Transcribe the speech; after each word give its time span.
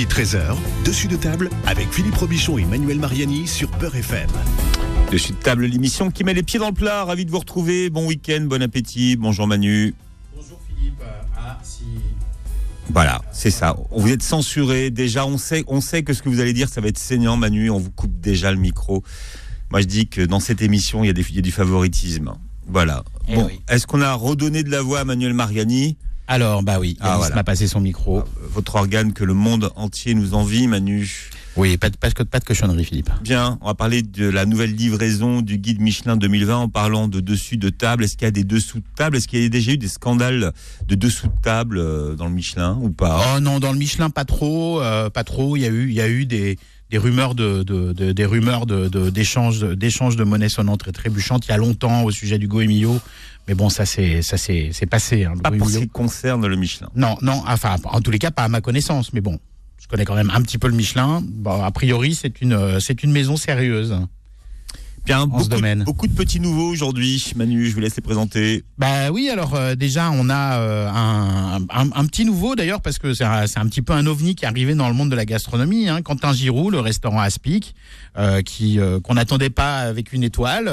Midi 0.00 0.14
13h, 0.14 0.56
dessus 0.86 1.08
de 1.08 1.16
table 1.16 1.50
avec 1.66 1.92
Philippe 1.92 2.14
Robichon 2.14 2.56
et 2.56 2.64
Manuel 2.64 2.98
Mariani 2.98 3.46
sur 3.46 3.70
Peur 3.70 3.94
FM. 3.94 4.30
Dessus 5.12 5.32
de 5.32 5.36
table, 5.36 5.66
l'émission 5.66 6.10
qui 6.10 6.24
met 6.24 6.32
les 6.32 6.42
pieds 6.42 6.58
dans 6.58 6.68
le 6.68 6.74
plat. 6.74 7.04
Ravi 7.04 7.26
de 7.26 7.30
vous 7.30 7.40
retrouver. 7.40 7.90
Bon 7.90 8.06
week-end, 8.06 8.46
bon 8.48 8.62
appétit. 8.62 9.16
Bonjour 9.16 9.46
Manu. 9.46 9.94
Bonjour 10.34 10.58
Philippe. 10.66 11.02
Ah, 11.36 11.58
si. 11.62 11.84
Voilà, 12.88 13.20
c'est 13.30 13.50
ça. 13.50 13.76
Vous 13.90 14.10
êtes 14.10 14.22
censuré. 14.22 14.90
Déjà, 14.90 15.26
on 15.26 15.36
sait, 15.36 15.64
on 15.66 15.82
sait 15.82 16.02
que 16.02 16.14
ce 16.14 16.22
que 16.22 16.30
vous 16.30 16.40
allez 16.40 16.54
dire, 16.54 16.70
ça 16.70 16.80
va 16.80 16.88
être 16.88 16.96
saignant, 16.96 17.36
Manu. 17.36 17.68
On 17.68 17.78
vous 17.78 17.90
coupe 17.90 18.18
déjà 18.20 18.50
le 18.52 18.58
micro. 18.58 19.04
Moi, 19.70 19.82
je 19.82 19.86
dis 19.86 20.08
que 20.08 20.22
dans 20.22 20.40
cette 20.40 20.62
émission, 20.62 21.04
il 21.04 21.08
y 21.08 21.10
a, 21.10 21.12
des, 21.12 21.26
il 21.28 21.36
y 21.36 21.40
a 21.40 21.42
du 21.42 21.52
favoritisme. 21.52 22.32
Voilà. 22.68 23.04
Eh 23.28 23.34
bon, 23.34 23.48
oui. 23.48 23.60
est-ce 23.68 23.86
qu'on 23.86 24.00
a 24.00 24.14
redonné 24.14 24.62
de 24.62 24.70
la 24.70 24.80
voix 24.80 25.00
à 25.00 25.04
Manuel 25.04 25.34
Mariani? 25.34 25.98
Alors, 26.32 26.62
bah 26.62 26.78
oui, 26.78 26.96
Ah, 27.00 27.06
Yanis 27.08 27.18
voilà. 27.18 27.34
m'a 27.34 27.44
passé 27.44 27.66
son 27.66 27.80
micro. 27.80 28.22
Votre 28.54 28.76
organe 28.76 29.12
que 29.12 29.24
le 29.24 29.34
monde 29.34 29.72
entier 29.74 30.14
nous 30.14 30.34
envie, 30.34 30.68
Manu. 30.68 31.28
Oui, 31.56 31.76
pas 31.76 31.90
de, 31.90 31.96
pas, 31.96 32.08
de, 32.08 32.22
pas 32.22 32.38
de 32.38 32.44
cochonnerie, 32.44 32.84
Philippe. 32.84 33.10
Bien, 33.24 33.58
on 33.62 33.66
va 33.66 33.74
parler 33.74 34.02
de 34.02 34.28
la 34.28 34.46
nouvelle 34.46 34.72
livraison 34.76 35.42
du 35.42 35.58
guide 35.58 35.80
Michelin 35.80 36.16
2020 36.16 36.56
en 36.56 36.68
parlant 36.68 37.08
de 37.08 37.18
dessus 37.18 37.56
de 37.56 37.68
table. 37.68 38.04
Est-ce 38.04 38.14
qu'il 38.16 38.26
y 38.26 38.28
a 38.28 38.30
des 38.30 38.44
dessous 38.44 38.78
de 38.78 38.84
table? 38.94 39.16
Est-ce 39.16 39.26
qu'il 39.26 39.42
y 39.42 39.44
a 39.44 39.48
déjà 39.48 39.72
eu 39.72 39.76
des 39.76 39.88
scandales 39.88 40.52
de 40.86 40.94
dessous 40.94 41.26
de 41.26 41.32
table 41.42 41.78
euh, 41.78 42.14
dans 42.14 42.26
le 42.28 42.34
Michelin 42.34 42.78
ou 42.80 42.90
pas? 42.90 43.20
Oh 43.36 43.40
non, 43.40 43.58
dans 43.58 43.72
le 43.72 43.78
Michelin, 43.78 44.10
pas 44.10 44.24
trop, 44.24 44.80
euh, 44.80 45.10
pas 45.10 45.24
trop. 45.24 45.56
Il 45.56 45.62
y 45.62 45.66
a 45.66 45.70
eu, 45.70 45.88
il 45.88 45.94
y 45.94 46.00
a 46.00 46.08
eu 46.08 46.26
des, 46.26 46.56
des 46.90 46.98
rumeurs 46.98 47.34
de, 47.34 47.64
de, 47.64 47.92
de- 47.92 48.12
des 48.12 48.24
rumeurs 48.24 48.66
de, 48.66 48.86
de- 48.88 49.10
d'échange, 49.10 49.58
de, 49.58 50.24
monnaie 50.24 50.48
sonnante 50.48 50.86
et 50.86 50.92
trébuchante 50.92 51.46
il 51.46 51.50
y 51.50 51.52
a 51.52 51.56
longtemps 51.56 52.04
au 52.04 52.12
sujet 52.12 52.38
du 52.38 52.46
Emilio. 52.60 53.00
Mais 53.48 53.54
bon, 53.54 53.68
ça 53.68 53.84
c'est, 53.84 54.22
ça 54.22 54.36
c'est, 54.36 54.70
c'est 54.72 54.86
passé. 54.86 55.24
Hein, 55.24 55.34
Pas 55.42 55.50
pour 55.50 55.68
ce 55.68 55.78
qui 55.78 55.88
concerne 55.88 56.46
le 56.46 56.56
Michelin. 56.56 56.88
Non, 56.94 57.16
non, 57.22 57.42
enfin, 57.46 57.76
en 57.84 58.00
tous 58.00 58.10
les 58.10 58.18
cas, 58.18 58.30
pas 58.30 58.44
à 58.44 58.48
ma 58.48 58.60
connaissance. 58.60 59.12
Mais 59.12 59.20
bon, 59.20 59.38
je 59.80 59.88
connais 59.88 60.04
quand 60.04 60.14
même 60.14 60.30
un 60.30 60.40
petit 60.42 60.58
peu 60.58 60.68
le 60.68 60.74
Michelin. 60.74 61.20
Bon, 61.24 61.62
a 61.62 61.70
priori, 61.72 62.14
c'est 62.14 62.40
une, 62.40 62.52
euh, 62.52 62.78
c'est 62.80 63.02
une 63.02 63.10
maison 63.10 63.36
sérieuse. 63.36 63.96
Bien, 65.06 65.26
beaucoup, 65.26 65.44
ce 65.44 65.48
domaine. 65.48 65.82
beaucoup 65.84 66.06
de 66.06 66.12
petits 66.12 66.40
nouveaux 66.40 66.68
aujourd'hui. 66.68 67.32
Manu, 67.34 67.66
je 67.66 67.74
vous 67.74 67.80
laisse 67.80 67.96
les 67.96 68.02
présenter. 68.02 68.64
Bah 68.76 69.10
oui, 69.10 69.30
alors 69.30 69.54
euh, 69.54 69.74
déjà 69.74 70.10
on 70.10 70.28
a 70.28 70.58
euh, 70.58 70.88
un, 70.90 71.62
un, 71.70 71.90
un 71.94 72.04
petit 72.04 72.26
nouveau 72.26 72.54
d'ailleurs 72.54 72.82
parce 72.82 72.98
que 72.98 73.14
c'est 73.14 73.24
un, 73.24 73.44
un 73.56 73.66
petit 73.66 73.80
peu 73.80 73.94
un 73.94 74.06
ovni 74.06 74.34
qui 74.34 74.44
est 74.44 74.48
arrivé 74.48 74.74
dans 74.74 74.88
le 74.88 74.94
monde 74.94 75.10
de 75.10 75.16
la 75.16 75.24
gastronomie. 75.24 75.88
Hein. 75.88 76.02
Quentin 76.02 76.34
Giroud, 76.34 76.72
le 76.72 76.80
restaurant 76.80 77.20
Aspic, 77.20 77.74
euh, 78.18 78.42
qui 78.42 78.78
qu'on 79.02 79.14
n'attendait 79.14 79.48
pas 79.50 79.78
avec 79.78 80.12
une 80.12 80.22
étoile. 80.22 80.70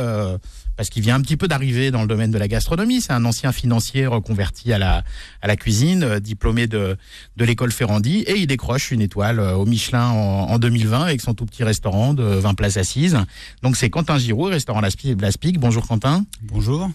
Parce 0.78 0.90
qu'il 0.90 1.04
vient 1.04 1.16
un 1.16 1.22
petit 1.22 1.36
peu 1.36 1.48
d'arriver 1.48 1.92
dans 1.92 2.02
le 2.02 2.08
domaine 2.08 2.32
de 2.32 2.38
la 2.38 2.48
gastronomie. 2.48 3.02
C'est 3.02 3.12
un 3.12 3.26
ancien 3.26 3.52
financier 3.52 4.06
reconverti 4.08 4.72
à 4.72 4.78
la, 4.78 5.04
à 5.42 5.48
la 5.48 5.56
cuisine, 5.56 6.04
euh, 6.04 6.20
diplômé 6.20 6.68
de, 6.68 6.96
de 7.36 7.46
l'école 7.46 7.72
Ferrandi, 7.72 8.20
et 8.20 8.38
il 8.38 8.48
décroche 8.48 8.92
une 8.92 9.02
étoile 9.02 9.40
euh, 9.40 9.56
au 9.56 9.66
Michelin 9.66 10.08
en, 10.08 10.50
en 10.50 10.60
2020 10.60 11.02
avec 11.02 11.22
son 11.22 11.34
tout 11.34 11.46
petit 11.46 11.64
restaurant 11.64 12.14
de 12.14 12.24
20 12.24 12.54
places 12.54 12.78
assises. 12.78 13.18
Donc 13.64 13.76
c'est 13.76 13.90
Quentin 13.90 14.18
Giroud, 14.18 14.52
restaurant. 14.52 14.82
L'Aspic. 14.82 15.60
Bonjour 15.60 15.88
Quentin. 15.88 16.24
Bonjour. 16.44 16.90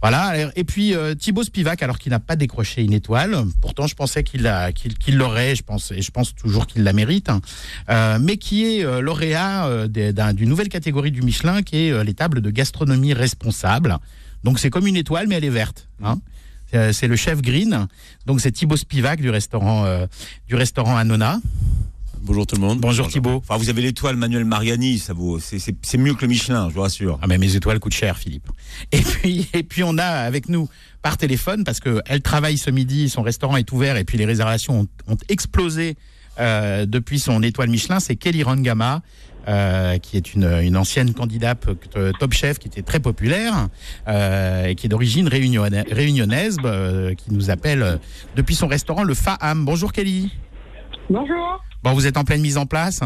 Voilà. 0.00 0.50
Et 0.56 0.64
puis 0.64 0.94
euh, 0.94 1.14
Thibaut 1.14 1.44
Spivak, 1.44 1.80
alors 1.82 1.98
qu'il 1.98 2.10
n'a 2.10 2.18
pas 2.18 2.34
décroché 2.34 2.82
une 2.82 2.92
étoile, 2.92 3.36
pourtant 3.60 3.86
je 3.86 3.94
pensais 3.94 4.24
qu'il 4.24 4.42
l'a- 4.42 4.72
qu'il 4.72 4.98
qu'il 4.98 5.16
l'aurait, 5.16 5.54
je 5.54 5.62
pense, 5.62 5.92
et 5.92 6.02
je 6.02 6.10
pense 6.10 6.34
toujours 6.34 6.66
qu'il 6.66 6.82
la 6.82 6.92
mérite, 6.92 7.28
hein, 7.28 7.40
euh, 7.88 8.18
mais 8.20 8.36
qui 8.36 8.64
est 8.64 8.84
euh, 8.84 9.00
lauréat 9.00 9.66
euh, 9.66 9.86
d'une 10.32 10.48
nouvelle 10.48 10.68
catégorie 10.68 11.12
du 11.12 11.22
Michelin, 11.22 11.62
qui 11.62 11.86
est 11.86 12.04
les 12.04 12.14
tables 12.14 12.40
de 12.40 12.50
gastronomie 12.50 13.14
responsable. 13.14 13.96
Donc 14.42 14.58
c'est 14.58 14.70
comme 14.70 14.88
une 14.88 14.96
étoile, 14.96 15.28
mais 15.28 15.36
elle 15.36 15.44
est 15.44 15.50
verte. 15.50 15.88
hein. 16.02 16.18
C'est 16.92 17.06
le 17.06 17.16
chef 17.16 17.42
Green. 17.42 17.86
Donc 18.26 18.40
c'est 18.40 18.50
Thibaut 18.50 18.76
Spivak 18.78 19.20
du 19.20 19.28
restaurant 19.30 19.84
du 20.48 20.54
restaurant 20.56 20.96
Anona. 20.96 21.38
Bonjour 22.24 22.46
tout 22.46 22.54
le 22.54 22.60
monde. 22.60 22.78
Bonjour 22.80 23.08
Thibaut. 23.08 23.36
Enfin, 23.38 23.56
vous 23.56 23.68
avez 23.68 23.82
l'étoile 23.82 24.14
Manuel 24.16 24.44
Mariani, 24.44 24.98
ça 24.98 25.12
vaut, 25.12 25.40
c'est- 25.40 25.96
mieux 25.98 26.14
que 26.14 26.22
le 26.22 26.28
Michelin, 26.28 26.68
je 26.68 26.74
vous 26.74 26.80
rassure. 26.82 27.18
Ah 27.20 27.26
mais 27.26 27.36
mes 27.36 27.56
étoiles 27.56 27.80
coûtent 27.80 27.94
cher, 27.94 28.16
Philippe. 28.16 28.48
Et 28.92 29.00
puis 29.00 29.48
et 29.54 29.62
puis 29.64 29.82
on 29.82 29.98
a 29.98 30.04
avec 30.04 30.48
nous 30.48 30.68
par 31.02 31.16
téléphone 31.16 31.64
parce 31.64 31.80
que 31.80 32.00
elle 32.06 32.22
travaille 32.22 32.58
ce 32.58 32.70
midi, 32.70 33.08
son 33.08 33.22
restaurant 33.22 33.56
est 33.56 33.70
ouvert 33.72 33.96
et 33.96 34.04
puis 34.04 34.18
les 34.18 34.24
réservations 34.24 34.80
ont, 35.08 35.12
ont 35.12 35.16
explosé 35.28 35.96
euh, 36.38 36.86
depuis 36.86 37.18
son 37.18 37.42
étoile 37.42 37.68
Michelin. 37.70 37.98
C'est 37.98 38.14
Kelly 38.16 38.42
Rangama. 38.44 39.02
euh, 39.48 39.98
qui 39.98 40.16
est 40.16 40.34
une, 40.34 40.44
une 40.62 40.76
ancienne 40.76 41.12
candidate 41.14 41.66
euh, 41.96 42.12
top 42.20 42.32
chef 42.32 42.60
qui 42.60 42.68
était 42.68 42.82
très 42.82 43.00
populaire 43.00 43.66
euh, 44.06 44.66
et 44.66 44.76
qui 44.76 44.86
est 44.86 44.88
d'origine 44.88 45.26
réunionna- 45.28 45.92
réunionnaise, 45.92 46.58
euh, 46.64 47.14
qui 47.16 47.32
nous 47.32 47.50
appelle 47.50 47.98
depuis 48.36 48.54
son 48.54 48.68
restaurant 48.68 49.02
le 49.02 49.14
Faham. 49.14 49.64
Bonjour 49.64 49.92
Kelly. 49.92 50.30
Bonjour, 51.10 51.60
Bon, 51.82 51.94
vous 51.94 52.06
êtes 52.06 52.16
en 52.16 52.24
pleine 52.24 52.40
mise 52.40 52.58
en 52.58 52.66
place. 52.66 53.00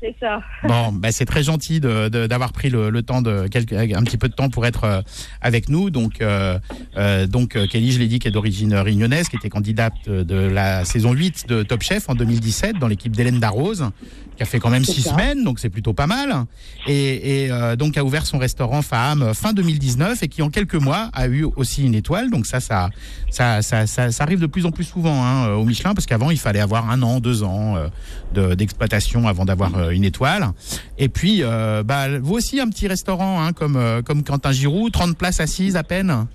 C'est 0.00 0.14
ça. 0.18 0.40
Bon, 0.64 0.92
bah, 0.92 1.12
c'est 1.12 1.24
très 1.26 1.42
gentil 1.42 1.80
de- 1.80 2.08
de- 2.08 2.26
d'avoir 2.26 2.52
pris 2.52 2.70
le, 2.70 2.90
le 2.90 3.02
temps 3.02 3.22
de 3.22 3.46
quelques, 3.48 3.72
un 3.72 4.02
petit 4.02 4.16
peu 4.18 4.28
de 4.28 4.34
temps 4.34 4.48
pour 4.48 4.64
être 4.66 4.84
euh, 4.84 5.02
avec 5.40 5.68
nous. 5.68 5.90
Donc, 5.90 6.20
euh, 6.20 6.58
euh, 6.96 7.26
donc 7.26 7.50
Kelly, 7.68 7.92
je 7.92 7.98
l'ai 7.98 8.08
dit, 8.08 8.18
qui 8.18 8.28
est 8.28 8.30
d'origine 8.30 8.74
réunionnaise, 8.74 9.28
qui 9.28 9.36
était 9.36 9.48
candidate 9.50 9.94
de 10.08 10.34
la 10.36 10.84
saison 10.84 11.12
8 11.12 11.46
de 11.48 11.62
Top 11.62 11.82
Chef 11.82 12.08
en 12.08 12.14
2017 12.14 12.78
dans 12.78 12.88
l'équipe 12.88 13.14
d'Hélène 13.14 13.40
Darroze, 13.40 13.90
qui 14.36 14.42
a 14.42 14.46
fait 14.46 14.58
quand 14.58 14.70
même 14.70 14.84
C'est 14.84 14.92
six 14.94 15.02
ça. 15.02 15.10
semaines, 15.10 15.44
donc 15.44 15.58
c'est 15.58 15.68
plutôt 15.68 15.92
pas 15.92 16.06
mal. 16.06 16.46
Et, 16.86 17.44
et, 17.44 17.50
euh, 17.52 17.76
donc 17.76 17.96
a 17.98 18.04
ouvert 18.04 18.24
son 18.26 18.38
restaurant 18.38 18.80
Faham 18.82 19.34
fin 19.34 19.52
2019 19.52 20.22
et 20.22 20.28
qui 20.28 20.40
en 20.42 20.48
quelques 20.50 20.74
mois 20.76 21.10
a 21.12 21.26
eu 21.28 21.44
aussi 21.56 21.84
une 21.84 21.94
étoile. 21.94 22.30
Donc 22.30 22.46
ça, 22.46 22.60
ça, 22.60 22.88
ça, 23.30 23.60
ça, 23.62 23.86
ça, 23.86 24.10
ça 24.10 24.24
arrive 24.24 24.40
de 24.40 24.46
plus 24.46 24.64
en 24.64 24.70
plus 24.70 24.84
souvent 24.84 25.24
hein, 25.24 25.48
au 25.52 25.64
Michelin 25.64 25.92
parce 25.94 26.06
qu'avant 26.06 26.30
il 26.30 26.38
fallait 26.38 26.60
avoir 26.60 26.90
un 26.90 27.02
an, 27.02 27.20
deux 27.20 27.42
ans 27.42 27.76
euh, 27.76 27.88
de- 28.34 28.54
d'exploitation 28.54 29.28
avant 29.28 29.44
d'avoir 29.44 29.72
une 29.92 30.04
étoile. 30.04 30.50
Et 30.98 31.08
puis, 31.08 31.42
euh, 31.42 31.82
bah, 31.82 32.18
vous 32.18 32.34
aussi 32.34 32.60
un 32.60 32.68
petit 32.68 32.88
restaurant 32.88 33.42
hein, 33.42 33.52
comme 33.52 33.76
euh, 33.76 34.02
comme 34.02 34.22
Quentin 34.22 34.52
Giroud, 34.52 34.92
30 34.92 35.16
places 35.16 35.40
assises 35.40 35.76
à 35.76 35.82
peine. 35.82 36.26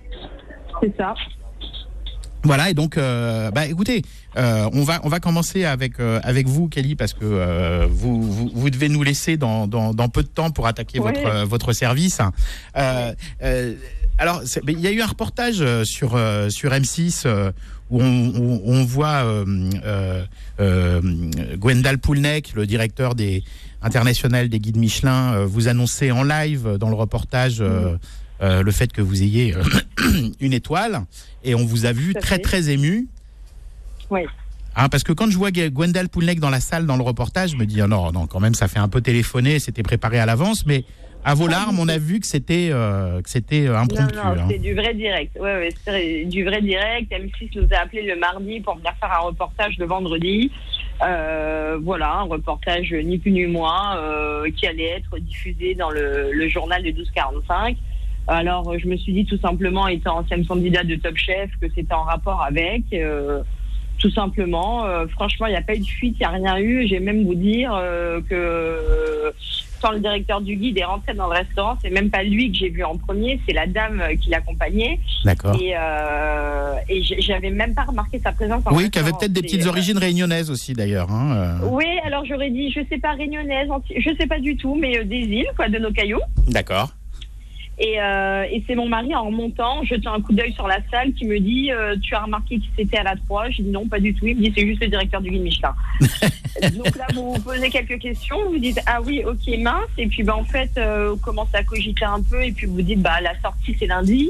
C'est 0.81 0.95
ça. 0.97 1.13
Voilà, 2.45 2.69
et 2.69 2.75
donc, 2.75 2.97
euh, 2.97 3.49
bah, 3.49 3.65
écoutez, 3.65 4.03
euh, 4.37 4.69
on 4.71 4.83
va 4.83 4.99
on 5.03 5.09
va 5.09 5.19
commencer 5.19 5.65
avec 5.65 5.99
euh, 5.99 6.19
avec 6.23 6.47
vous, 6.47 6.67
Kelly, 6.67 6.95
parce 6.95 7.13
que 7.13 7.23
euh, 7.23 7.87
vous, 7.89 8.21
vous 8.21 8.51
vous 8.53 8.69
devez 8.69 8.87
nous 8.87 9.01
laisser 9.01 9.35
dans 9.35 9.65
dans, 9.65 9.95
dans 9.95 10.09
peu 10.09 10.21
de 10.21 10.27
temps 10.27 10.51
pour 10.51 10.67
attaquer 10.67 10.99
votre 10.99 11.25
euh, 11.25 11.45
votre 11.45 11.73
service. 11.73 12.19
Euh, 12.77 13.13
euh, 13.41 13.73
alors, 14.19 14.43
il 14.67 14.79
y 14.79 14.87
a 14.87 14.91
eu 14.91 15.01
un 15.01 15.07
reportage 15.07 15.57
euh, 15.59 15.83
sur 15.83 16.15
euh, 16.15 16.49
sur 16.49 16.71
M6 16.71 17.23
euh, 17.25 17.51
où 17.91 18.01
on, 18.01 18.83
voit 18.83 19.23
euh, 19.25 19.45
euh, 19.85 20.25
euh, 20.59 21.01
Gwendal 21.57 21.99
Poulnek, 21.99 22.53
le 22.55 22.65
directeur 22.65 23.13
des 23.15 23.43
international 23.81 24.49
des 24.49 24.59
guides 24.59 24.77
Michelin, 24.77 25.33
euh, 25.33 25.45
vous 25.45 25.67
annoncer 25.67 26.11
en 26.11 26.23
live 26.23 26.65
euh, 26.65 26.77
dans 26.77 26.89
le 26.89 26.95
reportage 26.95 27.61
euh, 27.61 27.97
le 28.41 28.71
fait 28.71 28.91
que 28.91 29.01
vous 29.01 29.21
ayez 29.21 29.55
une 30.39 30.53
étoile 30.53 31.03
et 31.43 31.55
on 31.55 31.65
vous 31.65 31.85
a 31.85 31.93
vu 31.93 32.13
très 32.13 32.35
fait. 32.35 32.41
très 32.41 32.69
ému. 32.69 33.07
Oui. 34.09 34.21
Hein, 34.75 34.89
parce 34.89 35.03
que 35.03 35.13
quand 35.13 35.29
je 35.29 35.37
vois 35.37 35.51
Gwendal 35.51 36.09
Poulnek 36.09 36.39
dans 36.39 36.49
la 36.49 36.59
salle, 36.59 36.85
dans 36.85 36.97
le 36.97 37.03
reportage, 37.03 37.51
je 37.51 37.55
me 37.55 37.65
dis, 37.65 37.79
ah 37.79 37.87
non, 37.87 38.11
non, 38.11 38.27
quand 38.27 38.41
même, 38.41 38.55
ça 38.55 38.67
fait 38.67 38.79
un 38.79 38.89
peu 38.89 38.99
téléphoner, 38.99 39.59
c'était 39.59 39.83
préparé 39.83 40.19
à 40.19 40.25
l'avance, 40.25 40.65
mais 40.65 40.83
à 41.25 41.33
vos 41.33 41.47
larmes, 41.47 41.79
on 41.79 41.89
a 41.89 41.97
vu 41.97 42.19
que 42.19 42.27
c'était 42.27 42.69
euh, 42.71 43.19
que 43.19 43.29
c'était 43.31 43.67
euh, 43.67 43.73
Non, 43.73 43.79
impromptu. 43.79 44.15
non, 44.15 44.21
hein. 44.23 44.47
c'est 44.47 44.59
du 44.59 44.75
vrai 44.75 44.93
direct. 44.93 45.35
Ouais, 45.37 45.55
ouais, 45.55 45.69
c'est 45.83 46.25
du 46.25 46.45
vrai 46.45 46.61
direct. 46.61 47.11
M6 47.11 47.59
nous 47.59 47.67
a 47.71 47.81
appelé 47.81 48.03
le 48.03 48.15
mardi 48.15 48.59
pour 48.61 48.75
venir 48.75 48.93
faire 48.99 49.11
un 49.11 49.25
reportage 49.25 49.75
le 49.79 49.87
vendredi. 49.87 50.51
Euh, 51.03 51.79
voilà, 51.81 52.13
un 52.13 52.21
reportage 52.21 52.93
ni 52.93 53.17
plus 53.17 53.31
ni 53.31 53.47
moins 53.47 53.97
euh, 53.97 54.49
qui 54.55 54.67
allait 54.67 54.91
être 54.99 55.17
diffusé 55.17 55.73
dans 55.73 55.89
le, 55.89 56.31
le 56.31 56.47
journal 56.47 56.83
de 56.83 56.89
1245. 56.89 57.75
Alors, 58.27 58.77
je 58.77 58.87
me 58.87 58.95
suis 58.95 59.11
dit 59.11 59.25
tout 59.25 59.39
simplement, 59.39 59.87
étant 59.87 60.19
ancienne 60.19 60.45
candidate 60.45 60.85
de 60.85 60.95
Top 60.95 61.17
Chef, 61.17 61.49
que 61.59 61.67
c'était 61.73 61.93
en 61.93 62.03
rapport 62.03 62.43
avec. 62.43 62.83
tout 63.99 64.09
simplement, 64.11 64.83
franchement, 65.09 65.47
il 65.47 65.51
n'y 65.51 65.57
a 65.57 65.61
pas 65.61 65.75
eu 65.75 65.79
de 65.79 65.85
fuite, 65.85 66.17
il 66.19 66.21
n'y 66.21 66.25
a 66.25 66.29
rien 66.29 66.57
eu. 66.57 66.87
J'ai 66.87 66.99
même 66.99 67.23
vous 67.25 67.35
dire 67.35 67.71
que 68.27 69.31
quand 69.81 69.91
le 69.91 69.99
directeur 69.99 70.41
du 70.41 70.55
guide 70.55 70.77
est 70.77 70.85
rentré 70.85 71.13
dans 71.13 71.27
le 71.27 71.33
restaurant, 71.33 71.77
c'est 71.81 71.89
même 71.89 72.09
pas 72.09 72.23
lui 72.23 72.51
que 72.51 72.57
j'ai 72.57 72.69
vu 72.69 72.83
en 72.83 72.97
premier, 72.97 73.39
c'est 73.47 73.53
la 73.53 73.67
dame 73.67 74.01
euh, 74.01 74.15
qui 74.15 74.29
l'accompagnait. 74.29 74.99
D'accord. 75.23 75.55
Et, 75.61 75.73
euh, 75.77 76.75
et 76.89 77.03
j'avais 77.03 77.49
même 77.49 77.73
pas 77.73 77.83
remarqué 77.83 78.19
sa 78.19 78.31
présence. 78.31 78.63
en 78.65 78.75
Oui, 78.75 78.89
qui 78.89 78.99
avait 78.99 79.11
peut-être 79.11 79.33
des 79.33 79.41
petites 79.41 79.65
euh, 79.65 79.69
origines 79.69 79.97
réunionnaises 79.97 80.51
aussi, 80.51 80.73
d'ailleurs. 80.73 81.11
Hein, 81.11 81.59
euh. 81.63 81.67
Oui, 81.71 81.85
alors 82.05 82.25
j'aurais 82.25 82.49
dit, 82.49 82.71
je 82.71 82.81
sais 82.89 82.97
pas, 82.97 83.11
réunionnaise, 83.11 83.69
je 83.95 84.09
sais 84.17 84.27
pas 84.27 84.39
du 84.39 84.55
tout, 84.57 84.75
mais 84.75 85.03
des 85.03 85.17
îles, 85.17 85.51
quoi, 85.55 85.69
de 85.69 85.77
nos 85.77 85.91
cailloux. 85.91 86.21
D'accord. 86.47 86.89
Et, 87.77 87.99
euh, 88.01 88.43
et 88.49 88.63
c'est 88.65 88.75
mon 88.75 88.87
mari 88.87 89.13
en 89.13 89.25
remontant, 89.25 89.83
jetant 89.83 90.13
un 90.13 90.21
coup 90.21 90.31
d'œil 90.33 90.53
sur 90.53 90.65
la 90.67 90.77
salle, 90.89 91.11
qui 91.13 91.25
me 91.25 91.39
dit 91.39 91.71
euh, 91.71 91.95
Tu 92.01 92.15
as 92.15 92.21
remarqué 92.23 92.57
qui 92.59 92.69
c'était 92.77 92.97
à 92.99 93.03
la 93.03 93.15
3 93.17 93.49
J'ai 93.49 93.63
dit 93.63 93.69
non, 93.69 93.85
pas 93.87 93.99
du 93.99 94.13
tout. 94.13 94.25
Il 94.27 94.37
me 94.37 94.41
dit 94.43 94.53
C'est 94.55 94.65
juste 94.65 94.81
le 94.81 94.87
directeur 94.87 95.19
du 95.21 95.29
guide 95.29 95.41
Michelin. 95.41 95.75
Donc 96.77 96.95
là, 96.95 97.05
vous 97.13 97.33
vous 97.33 97.41
posez 97.41 97.69
quelques 97.69 97.99
questions, 97.99 98.37
vous 98.47 98.59
dites 98.59 98.79
Ah 98.85 99.01
oui, 99.01 99.23
ok, 99.25 99.57
mince. 99.59 99.89
Et 99.97 100.07
puis 100.07 100.23
bah, 100.23 100.37
en 100.37 100.45
fait, 100.45 100.71
euh, 100.77 101.11
vous 101.11 101.17
commencez 101.17 101.55
à 101.55 101.63
cogiter 101.63 102.05
un 102.05 102.21
peu, 102.21 102.41
et 102.43 102.53
puis 102.53 102.65
vous 102.65 102.81
dites 102.81 103.01
bah, 103.01 103.19
La 103.21 103.37
sortie, 103.41 103.75
c'est 103.77 103.87
lundi. 103.87 104.29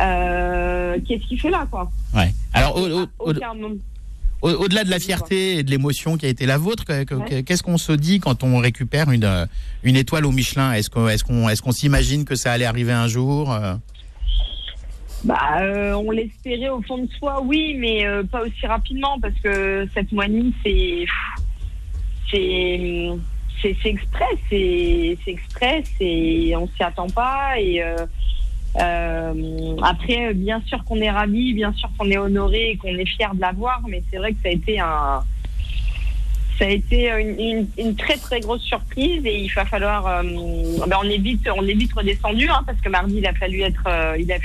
Euh, 0.00 0.98
Qu'est-ce 1.06 1.24
qu'il 1.26 1.40
fait 1.40 1.50
là, 1.50 1.66
quoi? 1.70 1.90
Ouais. 2.14 2.30
Alors, 2.54 2.76
au- 2.76 2.88
au- 3.02 3.06
au- 3.18 3.32
Au-delà 4.42 4.84
de 4.84 4.90
la 4.90 4.98
fierté 4.98 5.58
et 5.58 5.62
de 5.62 5.70
l'émotion 5.70 6.16
qui 6.16 6.26
a 6.26 6.28
été 6.28 6.46
la 6.46 6.56
vôtre, 6.56 6.84
qu'est-ce 6.84 7.62
qu'on 7.62 7.78
se 7.78 7.92
dit 7.92 8.20
quand 8.20 8.42
on 8.42 8.58
récupère 8.58 9.10
une, 9.10 9.46
une 9.82 9.96
étoile 9.96 10.24
au 10.24 10.32
Michelin? 10.32 10.72
Est-ce 10.72 10.88
qu'on 10.88 11.08
est 11.08 11.22
qu'on 11.22 11.48
est 11.48 11.60
qu'on 11.60 11.72
s'imagine 11.72 12.24
que 12.24 12.34
ça 12.34 12.52
allait 12.52 12.64
arriver 12.64 12.92
un 12.92 13.06
jour 13.06 13.54
bah, 15.24 15.60
euh, 15.60 15.92
on 15.92 16.10
l'espérait 16.10 16.70
au 16.70 16.80
fond 16.82 16.98
de 16.98 17.08
soi, 17.18 17.42
oui, 17.42 17.76
mais 17.78 18.06
euh, 18.06 18.22
pas 18.24 18.42
aussi 18.42 18.66
rapidement 18.66 19.20
parce 19.20 19.34
que 19.42 19.86
cette 19.92 20.10
moinie, 20.12 20.54
c'est 20.64 21.04
c'est 22.30 23.10
c'est 23.60 23.76
exprès, 23.84 24.24
c'est 24.48 25.18
exprès, 25.26 25.84
c'est 25.98 26.56
on 26.56 26.66
s'y 26.68 26.82
attend 26.82 27.08
pas 27.08 27.60
et 27.60 27.82
euh, 27.82 28.06
euh, 28.78 29.76
après, 29.82 30.32
bien 30.34 30.62
sûr 30.66 30.84
qu'on 30.84 30.96
est 30.96 31.10
ravis, 31.10 31.54
bien 31.54 31.72
sûr 31.72 31.90
qu'on 31.98 32.10
est 32.10 32.18
honoré 32.18 32.70
et 32.70 32.76
qu'on 32.76 32.88
est 32.88 33.06
fier 33.06 33.34
de 33.34 33.40
l'avoir, 33.40 33.82
mais 33.88 34.02
c'est 34.10 34.18
vrai 34.18 34.32
que 34.32 34.38
ça 34.42 34.48
a 34.48 34.52
été 34.52 34.78
un, 34.78 35.22
ça 36.56 36.66
a 36.66 36.68
été 36.68 37.10
une, 37.10 37.66
une, 37.78 37.96
très 37.96 38.16
très 38.16 38.38
grosse 38.38 38.62
surprise 38.62 39.22
et 39.24 39.40
il 39.40 39.52
va 39.52 39.64
falloir, 39.64 40.06
euh, 40.06 40.22
ben 40.86 40.96
on 41.02 41.08
est 41.08 41.18
vite, 41.18 41.48
on 41.56 41.66
est 41.66 41.74
vite 41.74 41.92
redescendu 41.94 42.48
hein, 42.48 42.62
parce 42.64 42.80
que 42.80 42.88
mardi 42.88 43.16
il 43.16 43.26
a 43.26 43.32
fallu 43.32 43.62
être, 43.62 43.82
euh, 43.88 44.16
il 44.20 44.30
a, 44.30 44.36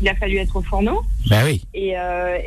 il 0.00 0.08
a 0.08 0.14
fallu 0.16 0.38
être 0.38 0.56
au 0.56 0.62
fourneau. 0.62 1.02
Ben 1.28 1.44
oui. 1.44 1.62
Et 1.72 1.94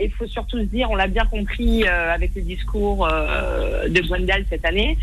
il 0.02 0.12
faut 0.18 0.28
surtout 0.28 0.58
se 0.58 0.64
dire, 0.64 0.92
on 0.92 0.96
l'a 0.96 1.08
bien 1.08 1.26
compris 1.26 1.88
avec 1.88 2.36
le 2.36 2.42
discours 2.42 3.08
de 3.08 4.02
Gwendal 4.02 4.46
cette 4.50 4.66
année, 4.66 4.98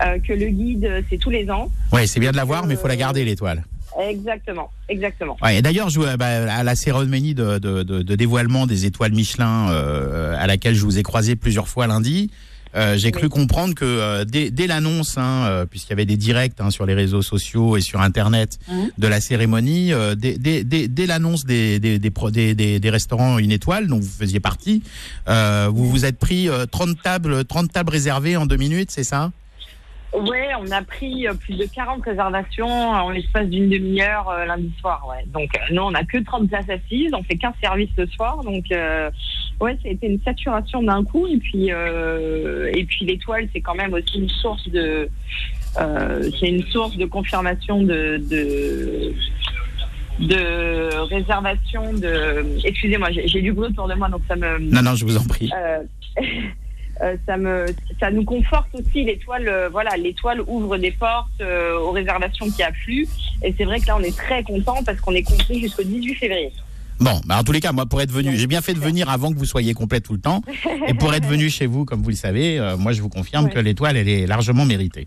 que 0.00 0.32
le 0.32 0.46
guide 0.46 1.04
c'est 1.10 1.18
tous 1.18 1.30
les 1.30 1.50
ans. 1.50 1.70
Oui, 1.92 2.08
c'est 2.08 2.20
bien 2.20 2.30
de 2.30 2.36
l'avoir, 2.36 2.64
mais 2.66 2.74
il 2.74 2.80
faut 2.80 2.88
la 2.88 2.96
garder 2.96 3.24
l'étoile. 3.24 3.64
Exactement, 4.00 4.70
exactement. 4.88 5.36
Ouais, 5.42 5.58
et 5.58 5.62
d'ailleurs, 5.62 5.88
bah, 6.18 6.26
à 6.26 6.62
la 6.62 6.74
cérémonie 6.74 7.34
de, 7.34 7.58
de, 7.58 7.82
de, 7.82 8.14
dévoilement 8.14 8.66
des 8.66 8.86
étoiles 8.86 9.12
Michelin, 9.12 9.70
euh, 9.70 10.36
à 10.38 10.46
laquelle 10.46 10.74
je 10.74 10.84
vous 10.84 10.98
ai 10.98 11.02
croisé 11.02 11.36
plusieurs 11.36 11.68
fois 11.68 11.86
lundi, 11.86 12.30
euh, 12.76 12.96
j'ai 12.96 13.12
cru 13.12 13.28
comprendre 13.28 13.74
que 13.74 13.84
euh, 13.84 14.24
dès, 14.24 14.50
dès 14.50 14.66
l'annonce, 14.66 15.16
hein, 15.16 15.46
euh, 15.46 15.66
puisqu'il 15.66 15.90
y 15.90 15.92
avait 15.92 16.06
des 16.06 16.16
directs 16.16 16.54
hein, 16.58 16.70
sur 16.70 16.86
les 16.86 16.94
réseaux 16.94 17.22
sociaux 17.22 17.76
et 17.76 17.80
sur 17.80 18.00
Internet 18.00 18.58
mhm. 18.68 18.90
de 18.98 19.06
la 19.06 19.20
cérémonie, 19.20 19.92
euh, 19.92 20.14
dès, 20.14 20.38
dès, 20.38 20.64
dès, 20.64 21.06
l'annonce 21.06 21.44
des, 21.44 21.78
des, 21.78 21.98
des, 21.98 22.10
des, 22.54 22.80
des, 22.80 22.90
restaurants 22.90 23.38
une 23.38 23.52
étoile, 23.52 23.86
dont 23.86 24.00
vous 24.00 24.08
faisiez 24.08 24.40
partie, 24.40 24.82
vous 25.26 25.88
vous 25.88 26.04
êtes 26.04 26.18
pris 26.18 26.48
30 26.70 27.00
tables, 27.02 27.44
30 27.44 27.72
tables 27.72 27.90
réservées 27.90 28.36
en 28.36 28.46
deux 28.46 28.56
minutes, 28.56 28.90
c'est 28.90 29.04
ça? 29.04 29.30
Oui, 30.14 30.38
on 30.60 30.70
a 30.70 30.82
pris 30.82 31.26
euh, 31.26 31.34
plus 31.34 31.56
de 31.56 31.64
40 31.64 32.04
réservations 32.04 32.68
en 32.68 33.10
l'espace 33.10 33.48
d'une 33.48 33.68
demi-heure 33.68 34.28
euh, 34.28 34.44
lundi 34.44 34.72
soir. 34.80 35.06
Ouais. 35.08 35.24
Donc, 35.32 35.50
euh, 35.56 35.74
nous, 35.74 35.82
on 35.82 35.90
n'a 35.90 36.04
que 36.04 36.18
30 36.18 36.48
places 36.48 36.68
assises, 36.68 37.12
on 37.12 37.22
fait 37.22 37.36
15 37.36 37.54
services 37.60 37.90
le 37.96 38.06
soir. 38.06 38.42
Donc, 38.44 38.64
euh, 38.72 39.10
ouais, 39.60 39.76
ça 39.82 39.88
a 39.88 39.92
été 39.92 40.06
une 40.06 40.20
saturation 40.22 40.82
d'un 40.82 41.04
coup. 41.04 41.26
Et 41.26 41.38
puis, 41.38 41.68
et 41.68 42.84
puis 42.84 43.04
l'étoile, 43.06 43.48
c'est 43.52 43.60
quand 43.60 43.74
même 43.74 43.92
aussi 43.94 44.18
une 44.18 44.28
source 44.28 44.68
de, 44.68 45.08
c'est 45.74 46.48
une 46.48 46.62
source 46.64 46.96
de 46.96 47.06
confirmation 47.06 47.82
de, 47.82 48.18
de 48.30 49.12
de 50.20 50.94
réservation 51.12 51.92
de 51.92 52.44
excusez-moi 52.64 53.08
j'ai 53.10 53.42
du 53.42 53.52
bruit 53.52 53.70
autour 53.70 53.88
de 53.88 53.94
moi 53.94 54.08
donc 54.08 54.20
ça 54.28 54.36
me 54.36 54.58
non 54.60 54.80
non 54.80 54.94
je 54.94 55.04
vous 55.04 55.16
en 55.16 55.24
prie 55.24 55.50
Euh, 55.56 55.82
ça 57.26 57.36
me, 57.36 57.66
ça 58.00 58.10
nous 58.10 58.24
conforte 58.24 58.68
aussi. 58.74 59.04
L'étoile, 59.04 59.48
euh, 59.48 59.68
voilà, 59.70 59.96
l'étoile 59.96 60.40
ouvre 60.46 60.76
des 60.76 60.90
portes 60.90 61.40
euh, 61.40 61.78
aux 61.78 61.90
réservations 61.90 62.50
qui 62.50 62.62
affluent. 62.62 63.06
Et 63.42 63.54
c'est 63.56 63.64
vrai 63.64 63.80
que 63.80 63.86
là, 63.86 63.96
on 63.98 64.02
est 64.02 64.16
très 64.16 64.42
content 64.42 64.82
parce 64.84 65.00
qu'on 65.00 65.12
est 65.12 65.22
compris 65.22 65.60
jusqu'au 65.60 65.82
18 65.82 66.14
février. 66.14 66.52
Bon, 67.00 67.20
bah 67.26 67.38
en 67.38 67.42
tous 67.42 67.52
les 67.52 67.60
cas, 67.60 67.72
moi, 67.72 67.86
pour 67.86 68.00
être 68.00 68.12
venu, 68.12 68.36
j'ai 68.36 68.46
bien 68.46 68.60
fait 68.60 68.74
de 68.74 68.78
venir 68.78 69.10
avant 69.10 69.32
que 69.32 69.36
vous 69.36 69.44
soyez 69.44 69.74
complet 69.74 70.00
tout 70.00 70.12
le 70.12 70.20
temps. 70.20 70.42
Et 70.86 70.94
pour 70.94 71.12
être 71.12 71.26
venu 71.26 71.50
chez 71.50 71.66
vous, 71.66 71.84
comme 71.84 72.02
vous 72.02 72.10
le 72.10 72.14
savez, 72.14 72.60
moi, 72.78 72.92
je 72.92 73.02
vous 73.02 73.08
confirme 73.08 73.50
que 73.50 73.58
l'étoile, 73.58 73.96
elle 73.96 74.08
est 74.08 74.26
largement 74.26 74.64
méritée. 74.64 75.06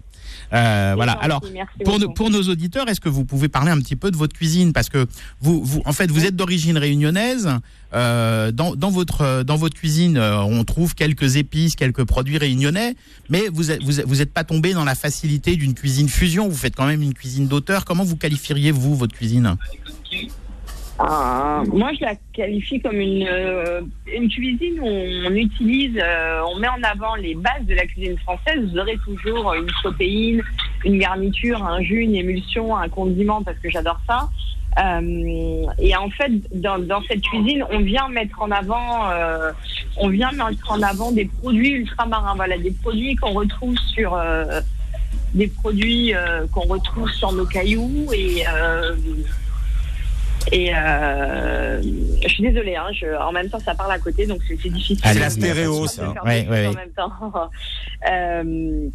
Euh, 0.54 0.94
voilà. 0.96 1.14
Alors, 1.14 1.42
pour, 1.84 2.14
pour 2.14 2.30
nos 2.30 2.44
auditeurs, 2.44 2.88
est-ce 2.90 3.02
que 3.02 3.10
vous 3.10 3.26
pouvez 3.26 3.50
parler 3.50 3.72
un 3.72 3.80
petit 3.80 3.96
peu 3.96 4.12
de 4.12 4.18
votre 4.18 4.36
cuisine? 4.36 4.74
Parce 4.74 4.90
que 4.90 5.06
vous, 5.42 5.64
vous 5.64 5.82
en 5.86 5.94
fait, 5.94 6.10
vous 6.12 6.26
êtes 6.26 6.36
d'origine 6.36 6.78
réunionnaise. 6.78 7.50
Euh, 7.94 8.52
dans, 8.52 8.76
dans, 8.76 8.90
votre, 8.90 9.44
dans 9.44 9.56
votre 9.56 9.76
cuisine, 9.76 10.18
euh, 10.18 10.40
on 10.40 10.66
trouve 10.66 10.94
quelques 10.94 11.38
épices, 11.38 11.78
quelques 11.78 12.04
produits 12.04 12.38
réunionnais, 12.38 12.96
mais 13.30 13.48
vous 13.52 13.66
n'êtes 13.66 13.82
vous, 13.82 13.94
vous 14.06 14.22
êtes 14.22 14.34
pas 14.34 14.44
tombé 14.44 14.74
dans 14.74 14.84
la 14.84 14.96
facilité 14.96 15.56
d'une 15.56 15.74
cuisine 15.74 16.10
fusion. 16.10 16.50
Vous 16.50 16.58
faites 16.58 16.76
quand 16.76 16.86
même 16.86 17.02
une 17.02 17.14
cuisine 17.14 17.48
d'auteur. 17.48 17.86
Comment 17.86 18.04
vous 18.04 18.18
qualifieriez, 18.18 18.72
vous, 18.72 18.96
votre 18.96 19.16
cuisine? 19.16 19.56
Ah, 21.00 21.62
moi, 21.72 21.92
je 21.94 22.04
la 22.04 22.16
qualifie 22.34 22.80
comme 22.82 23.00
une, 23.00 23.28
euh, 23.28 23.82
une 24.12 24.30
cuisine 24.30 24.80
où 24.80 24.88
on 24.88 25.32
utilise, 25.36 25.96
euh, 26.02 26.42
on 26.50 26.58
met 26.58 26.68
en 26.68 26.82
avant 26.82 27.16
les 27.16 27.36
bases 27.36 27.66
de 27.68 27.76
la 27.76 27.86
cuisine 27.86 28.18
française. 28.20 28.68
Vous 28.72 28.80
aurez 28.80 28.98
toujours 29.06 29.54
une 29.54 29.68
protéine, 29.68 30.42
une 30.86 30.98
garniture, 30.98 31.64
un 31.64 31.82
jus, 31.82 32.02
une 32.02 32.16
émulsion, 32.16 32.76
un 32.76 32.90
condiment, 32.90 33.44
parce 33.44 33.60
que 33.60 33.70
j'adore 33.70 34.00
ça. 34.08 34.30
Euh, 34.80 35.66
et 35.78 35.96
en 35.96 36.10
fait, 36.10 36.32
dans, 36.54 36.80
dans, 36.80 37.02
cette 37.04 37.22
cuisine, 37.22 37.64
on 37.72 37.80
vient 37.80 38.10
mettre 38.10 38.42
en 38.42 38.50
avant, 38.50 39.10
on 39.98 40.10
vient 40.10 40.32
mettre 40.32 40.72
en 40.72 40.82
avant 40.82 41.12
des 41.12 41.26
produits 41.26 41.74
ultramarins. 41.74 42.36
Voilà, 42.36 42.58
des 42.58 42.72
produits 42.72 43.16
qu'on 43.16 43.34
retrouve 43.34 43.78
sur 43.78 44.20
des 45.34 45.48
produits 45.48 46.14
qu'on 46.52 46.68
retrouve 46.68 47.10
sur 47.12 47.32
nos 47.34 47.46
cailloux 47.46 48.08
et 48.14 48.44
et 50.52 50.72
euh, 50.74 51.82
je 51.82 52.28
suis 52.28 52.44
désolée, 52.44 52.76
hein, 52.76 52.88
je, 52.94 53.08
en 53.22 53.32
même 53.32 53.50
temps 53.50 53.60
ça 53.60 53.76
parle 53.76 53.92
à 53.92 54.00
côté, 54.00 54.26
donc 54.26 54.42
c'est 54.48 54.56
difficile. 54.56 55.00
C'est 55.04 55.20
la 55.20 55.30
stéréo, 55.30 55.88
ça. 55.88 56.14
Ouais, 56.24 56.48
ouais, 56.50 56.68
en 56.68 56.74
même 56.74 56.92
temps. 56.96 57.12
euh, 58.10 58.90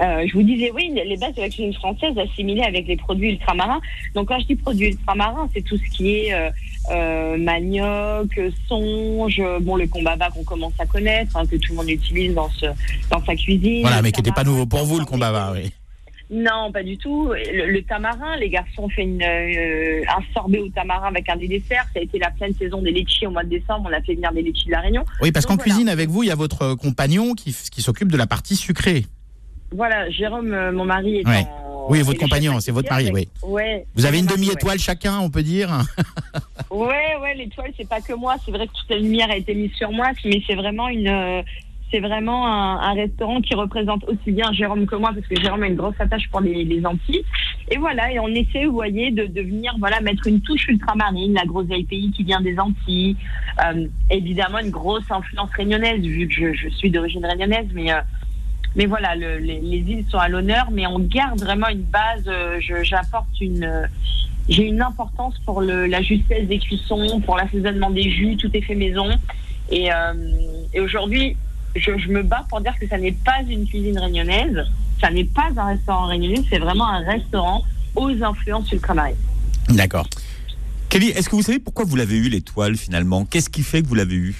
euh, 0.00 0.24
je 0.26 0.32
vous 0.34 0.42
disais, 0.42 0.70
oui, 0.72 0.92
les 0.94 1.16
bases 1.16 1.34
de 1.34 1.40
la 1.40 1.48
cuisine 1.48 1.74
française 1.74 2.16
assimilées 2.16 2.62
avec 2.62 2.86
les 2.86 2.96
produits 2.96 3.30
ultramarins. 3.30 3.80
Donc, 4.14 4.28
quand 4.28 4.38
je 4.38 4.46
dis 4.46 4.54
produits 4.54 4.88
ultramarins, 4.88 5.48
c'est 5.52 5.62
tout 5.62 5.76
ce 5.76 5.96
qui 5.96 6.14
est 6.14 6.32
euh, 6.32 6.50
euh 6.92 7.36
manioc, 7.36 8.40
songe, 8.68 9.42
bon, 9.60 9.74
le 9.76 9.88
combaba 9.88 10.30
qu'on 10.30 10.44
commence 10.44 10.74
à 10.78 10.86
connaître, 10.86 11.36
hein, 11.36 11.44
que 11.44 11.56
tout 11.56 11.72
le 11.72 11.76
monde 11.78 11.90
utilise 11.90 12.32
dans, 12.34 12.48
ce, 12.50 12.66
dans 13.10 13.24
sa 13.24 13.34
cuisine. 13.34 13.82
Voilà, 13.82 14.00
mais 14.00 14.12
qui 14.12 14.20
n'était 14.20 14.32
pas 14.32 14.44
nouveau 14.44 14.66
pour 14.66 14.84
vous, 14.84 15.00
le 15.00 15.04
combaba, 15.04 15.52
oui. 15.52 15.72
Non, 16.30 16.70
pas 16.72 16.84
du 16.84 16.96
tout. 16.96 17.32
Le, 17.32 17.80
tamarin, 17.80 18.36
les 18.36 18.50
garçons 18.50 18.84
ont 18.84 18.88
fait 18.88 19.02
une, 19.02 19.22
euh, 19.22 20.02
un 20.08 20.22
sorbet 20.32 20.60
au 20.60 20.68
tamarin 20.68 21.08
avec 21.08 21.28
un 21.28 21.36
des 21.36 21.48
desserts. 21.48 21.86
Ça 21.92 21.98
a 21.98 22.02
été 22.02 22.18
la 22.20 22.30
pleine 22.30 22.54
saison 22.54 22.80
des 22.80 22.92
litchis 22.92 23.26
au 23.26 23.30
mois 23.30 23.42
de 23.42 23.48
décembre. 23.48 23.90
On 23.90 23.92
a 23.92 24.00
fait 24.00 24.14
venir 24.14 24.32
des 24.32 24.42
litchis 24.42 24.66
de 24.66 24.70
la 24.70 24.80
Réunion. 24.80 25.04
Oui, 25.22 25.32
parce 25.32 25.44
qu'en 25.44 25.56
cuisine 25.56 25.88
avec 25.88 26.08
vous, 26.08 26.22
il 26.22 26.28
y 26.28 26.32
a 26.32 26.36
votre 26.36 26.74
compagnon 26.76 27.34
qui, 27.34 27.52
qui 27.72 27.82
s'occupe 27.82 28.12
de 28.12 28.16
la 28.16 28.28
partie 28.28 28.54
sucrée. 28.54 29.06
Voilà, 29.72 30.08
Jérôme, 30.10 30.52
euh, 30.52 30.72
mon 30.72 30.84
mari, 30.84 31.18
est 31.18 31.24
Oui, 31.88 32.02
votre 32.02 32.18
compagnon, 32.18 32.60
c'est 32.60 32.72
votre 32.72 32.90
mari, 32.90 33.10
oui. 33.12 33.28
Ouais. 33.42 33.84
Vous 33.96 34.06
avez 34.06 34.18
une 34.18 34.26
demi-étoile 34.26 34.78
chacun, 34.78 35.18
on 35.18 35.30
peut 35.30 35.42
dire 35.42 35.84
Ouais, 36.70 37.16
ouais, 37.20 37.34
l'étoile, 37.34 37.72
c'est 37.76 37.88
pas 37.88 38.00
que 38.00 38.12
moi. 38.12 38.36
C'est 38.44 38.52
vrai 38.52 38.68
que 38.68 38.72
toute 38.72 38.90
la 38.90 38.98
lumière 38.98 39.30
a 39.30 39.36
été 39.36 39.54
mise 39.54 39.72
sur 39.72 39.90
moi, 39.90 40.10
mais 40.24 40.40
c'est 40.46 40.54
vraiment 40.54 40.88
une, 40.88 41.08
euh, 41.08 41.42
c'est 41.90 42.00
vraiment 42.00 42.46
un, 42.46 42.92
restaurant 42.94 43.40
qui 43.40 43.54
représente 43.54 44.04
aussi 44.04 44.30
bien 44.30 44.52
Jérôme 44.52 44.86
que 44.86 44.96
moi, 44.96 45.10
parce 45.14 45.26
que 45.26 45.40
Jérôme 45.40 45.62
a 45.62 45.66
une 45.66 45.76
grosse 45.76 45.98
attache 45.98 46.28
pour 46.30 46.40
les, 46.40 46.64
les 46.64 46.84
Antilles. 46.86 47.24
Et 47.70 47.78
voilà, 47.78 48.12
et 48.12 48.18
on 48.18 48.28
essaie, 48.28 48.64
vous 48.64 48.72
voyez, 48.72 49.10
de, 49.10 49.24
venir 49.40 49.74
voilà, 49.78 50.00
mettre 50.00 50.26
une 50.26 50.40
touche 50.40 50.68
ultramarine, 50.68 51.34
la 51.34 51.44
groseille 51.44 51.84
pays 51.84 52.10
qui 52.12 52.24
vient 52.24 52.40
des 52.40 52.58
Antilles. 52.58 53.16
Euh, 53.64 53.86
évidemment, 54.10 54.58
une 54.58 54.70
grosse 54.70 55.10
influence 55.10 55.50
réunionnaise, 55.52 56.00
vu 56.00 56.28
que 56.28 56.52
je, 56.54 56.68
suis 56.68 56.90
d'origine 56.90 57.24
réunionnaise, 57.24 57.68
mais... 57.74 57.92
Euh, 57.92 58.00
mais 58.76 58.86
voilà, 58.86 59.16
les, 59.16 59.58
îles 59.64 60.04
sont 60.08 60.18
à 60.18 60.28
l'honneur, 60.28 60.68
mais 60.70 60.86
on 60.86 61.00
garde 61.00 61.40
vraiment 61.40 61.66
une 61.66 61.82
base. 61.82 62.22
Euh, 62.28 62.60
j'apporte 62.60 63.40
une, 63.40 63.68
j'ai 64.48 64.62
une 64.62 64.80
importance 64.80 65.36
pour 65.44 65.60
le, 65.60 65.86
la 65.86 66.02
justesse 66.02 66.46
des 66.46 66.60
cuissons, 66.60 67.20
pour 67.20 67.36
l'assaisonnement 67.36 67.90
des 67.90 68.08
jus, 68.08 68.36
tout 68.36 68.48
est 68.56 68.60
fait 68.60 68.76
maison. 68.76 69.08
Et 69.72 69.90
aujourd'hui, 70.80 71.36
je, 71.76 72.08
me 72.08 72.22
bats 72.22 72.44
pour 72.48 72.60
dire 72.60 72.74
que 72.78 72.86
ça 72.86 72.98
n'est 72.98 73.12
pas 73.12 73.40
une 73.48 73.66
cuisine 73.66 73.98
réunionnaise, 73.98 74.64
ça 75.00 75.10
n'est 75.10 75.24
pas 75.24 75.48
un 75.56 75.66
restaurant 75.66 76.06
réunionnais, 76.06 76.42
c'est 76.48 76.58
vraiment 76.58 76.88
un 76.88 77.04
restaurant 77.04 77.64
aux 77.96 78.10
influences 78.22 78.70
ultramarines. 78.72 79.16
D'accord. 79.68 80.06
Kelly, 80.88 81.10
est-ce 81.10 81.28
que 81.28 81.36
vous 81.36 81.42
savez 81.42 81.60
pourquoi 81.60 81.84
vous 81.84 81.96
l'avez 81.96 82.16
eu 82.16 82.28
l'étoile 82.28 82.76
finalement? 82.76 83.24
Qu'est-ce 83.24 83.48
qui 83.50 83.62
fait 83.62 83.82
que 83.82 83.86
vous 83.86 83.94
l'avez 83.94 84.16
eu? 84.16 84.34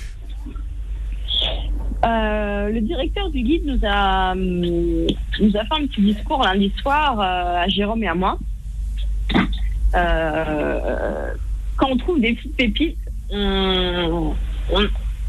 Euh, 2.04 2.70
le 2.70 2.80
directeur 2.80 3.30
du 3.30 3.42
guide 3.42 3.66
nous 3.66 3.78
a, 3.84 4.32
hum, 4.32 4.60
nous 4.60 5.56
a 5.56 5.64
fait 5.64 5.82
un 5.82 5.86
petit 5.86 6.00
discours 6.00 6.42
lundi 6.42 6.72
soir 6.80 7.20
euh, 7.20 7.64
à 7.64 7.68
Jérôme 7.68 8.02
et 8.02 8.08
à 8.08 8.14
moi. 8.14 8.38
Euh, 9.94 11.32
quand 11.76 11.88
on 11.90 11.96
trouve 11.96 12.20
des 12.20 12.34
petites 12.34 12.56
pépites, 12.56 12.98
on, 13.30 14.34
on 14.72 14.80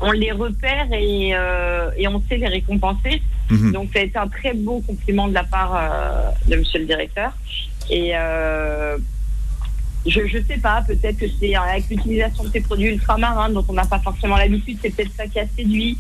les 0.10 0.32
repère 0.32 0.92
et, 0.92 1.32
euh, 1.34 1.92
et, 1.98 2.08
on 2.08 2.22
sait 2.28 2.38
les 2.38 2.48
récompenser. 2.48 3.22
Mhm. 3.50 3.72
Donc 3.72 3.90
ça 3.94 4.00
a 4.00 4.04
été 4.04 4.18
un 4.18 4.28
très 4.28 4.54
beau 4.54 4.82
compliment 4.82 5.28
de 5.28 5.34
la 5.34 5.44
part 5.44 5.76
euh, 5.76 6.32
de 6.48 6.56
Monsieur 6.56 6.80
le 6.80 6.86
directeur. 6.86 7.32
Et 7.90 8.12
euh, 8.16 8.98
je 10.06 10.22
ne 10.22 10.44
sais 10.44 10.58
pas, 10.58 10.82
peut-être 10.82 11.18
que 11.18 11.26
c'est 11.40 11.56
avec 11.56 11.88
l'utilisation 11.90 12.44
de 12.44 12.50
ces 12.50 12.62
produits 12.62 12.90
ultramarins 12.90 13.50
dont 13.50 13.66
on 13.68 13.74
n'a 13.74 13.86
pas 13.86 14.00
forcément 14.00 14.38
l'habitude, 14.38 14.78
c'est 14.82 14.90
peut-être 14.90 15.14
ça 15.16 15.28
qui 15.28 15.40
a 15.40 15.46
séduit. 15.56 15.98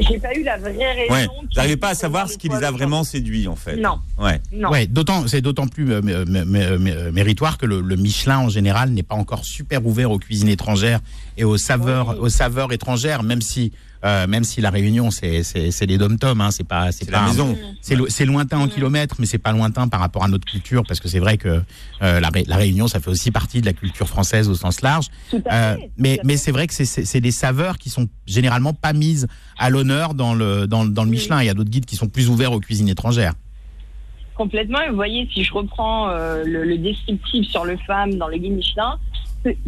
J'ai 0.00 0.18
pas 0.18 0.34
eu 0.34 0.42
la 0.42 0.56
vraie 0.58 0.92
raison. 0.92 1.12
Ouais. 1.12 1.26
Vous 1.26 1.48
n'arrivez 1.56 1.76
pas 1.76 1.88
à 1.90 1.94
savoir 1.94 2.28
ce 2.28 2.36
qui 2.38 2.48
les 2.48 2.62
a 2.64 2.70
vraiment 2.70 3.04
séduits, 3.04 3.48
en 3.48 3.56
fait. 3.56 3.76
Non. 3.76 4.00
Ouais. 4.18 4.40
Non. 4.52 4.70
Ouais, 4.70 4.86
d'autant, 4.86 5.26
c'est 5.28 5.40
d'autant 5.40 5.66
plus 5.68 5.92
euh, 5.92 6.00
mé- 6.00 6.24
mé- 6.24 6.44
mé- 6.44 6.76
mé- 6.78 7.10
méritoire 7.12 7.58
que 7.58 7.66
le, 7.66 7.80
le 7.80 7.96
Michelin 7.96 8.38
en 8.38 8.48
général 8.48 8.90
n'est 8.90 9.02
pas 9.02 9.14
encore 9.14 9.44
super 9.44 9.84
ouvert 9.86 10.10
aux 10.10 10.18
cuisines 10.18 10.48
étrangères 10.48 11.00
et 11.36 11.44
aux 11.44 11.56
saveurs, 11.58 12.10
Oui. 12.10 12.16
aux 12.20 12.28
saveurs 12.28 12.72
étrangères, 12.72 13.22
même 13.22 13.40
si, 13.42 13.72
euh, 14.04 14.26
même 14.26 14.44
si 14.44 14.60
la 14.60 14.70
Réunion 14.70 15.10
c'est 15.10 15.42
les 15.86 15.98
dom-toms, 15.98 16.40
hein, 16.40 16.50
c'est 16.50 16.66
pas 16.66 16.92
c'est 16.92 17.10
pas 17.10 17.22
la 17.22 17.26
maison. 17.28 17.56
c'est 17.80 17.96
lo- 17.96 18.08
c'est 18.08 18.24
lointain 18.24 18.58
en 18.58 18.68
kilomètres, 18.68 19.16
mais 19.18 19.26
c'est 19.26 19.38
pas 19.38 19.52
lointain 19.52 19.88
par 19.88 20.00
rapport 20.00 20.24
à 20.24 20.28
notre 20.28 20.44
culture, 20.44 20.82
parce 20.86 21.00
que 21.00 21.08
c'est 21.08 21.18
vrai 21.18 21.36
que 21.36 21.62
euh, 22.02 22.20
la, 22.20 22.28
Ré- 22.28 22.44
la 22.46 22.56
Réunion, 22.56 22.86
ça 22.88 23.00
fait 23.00 23.10
aussi 23.10 23.30
partie 23.30 23.60
de 23.60 23.66
la 23.66 23.72
culture 23.72 24.08
française 24.08 24.48
au 24.48 24.54
sens 24.54 24.82
large. 24.82 25.06
Tout 25.30 25.42
à 25.46 25.54
Euh, 25.72 25.76
mais 25.96 26.16
Tout 26.16 26.20
à 26.20 26.24
mais 26.26 26.36
c'est 26.36 26.52
vrai 26.52 26.66
que 26.66 26.74
c'est- 26.74 27.20
des 27.20 27.30
saveurs 27.32 27.78
qui 27.78 27.90
sont 27.90 28.08
généralement 28.26 28.72
pas 28.74 28.92
mises 28.92 29.26
à 29.58 29.70
l'honneur 29.70 30.14
dans 30.14 30.34
le 30.34 30.66
dans, 30.66 30.84
le- 30.84 30.90
dans 30.90 31.02
le 31.04 31.10
Oui. 31.10 31.16
Michelin. 31.16 31.42
Il 31.42 31.46
y 31.46 31.50
a 31.50 31.54
d'autres 31.54 31.70
guides 31.70 31.86
qui 31.86 31.96
sont 31.96 32.08
plus 32.08 32.28
ouverts 32.28 32.52
aux 32.52 32.60
cuisines 32.60 32.88
étrangères. 32.88 33.34
Complètement. 34.36 34.80
Et 34.80 34.88
vous 34.90 34.94
voyez, 34.94 35.28
si 35.34 35.42
je 35.42 35.52
reprends 35.52 36.10
euh, 36.10 36.44
le, 36.44 36.62
le 36.64 36.78
descriptif 36.78 37.48
sur 37.48 37.64
le 37.64 37.76
femme 37.88 38.14
dans 38.14 38.28
le 38.28 38.36
guide 38.38 38.52
Michelin, 38.52 38.96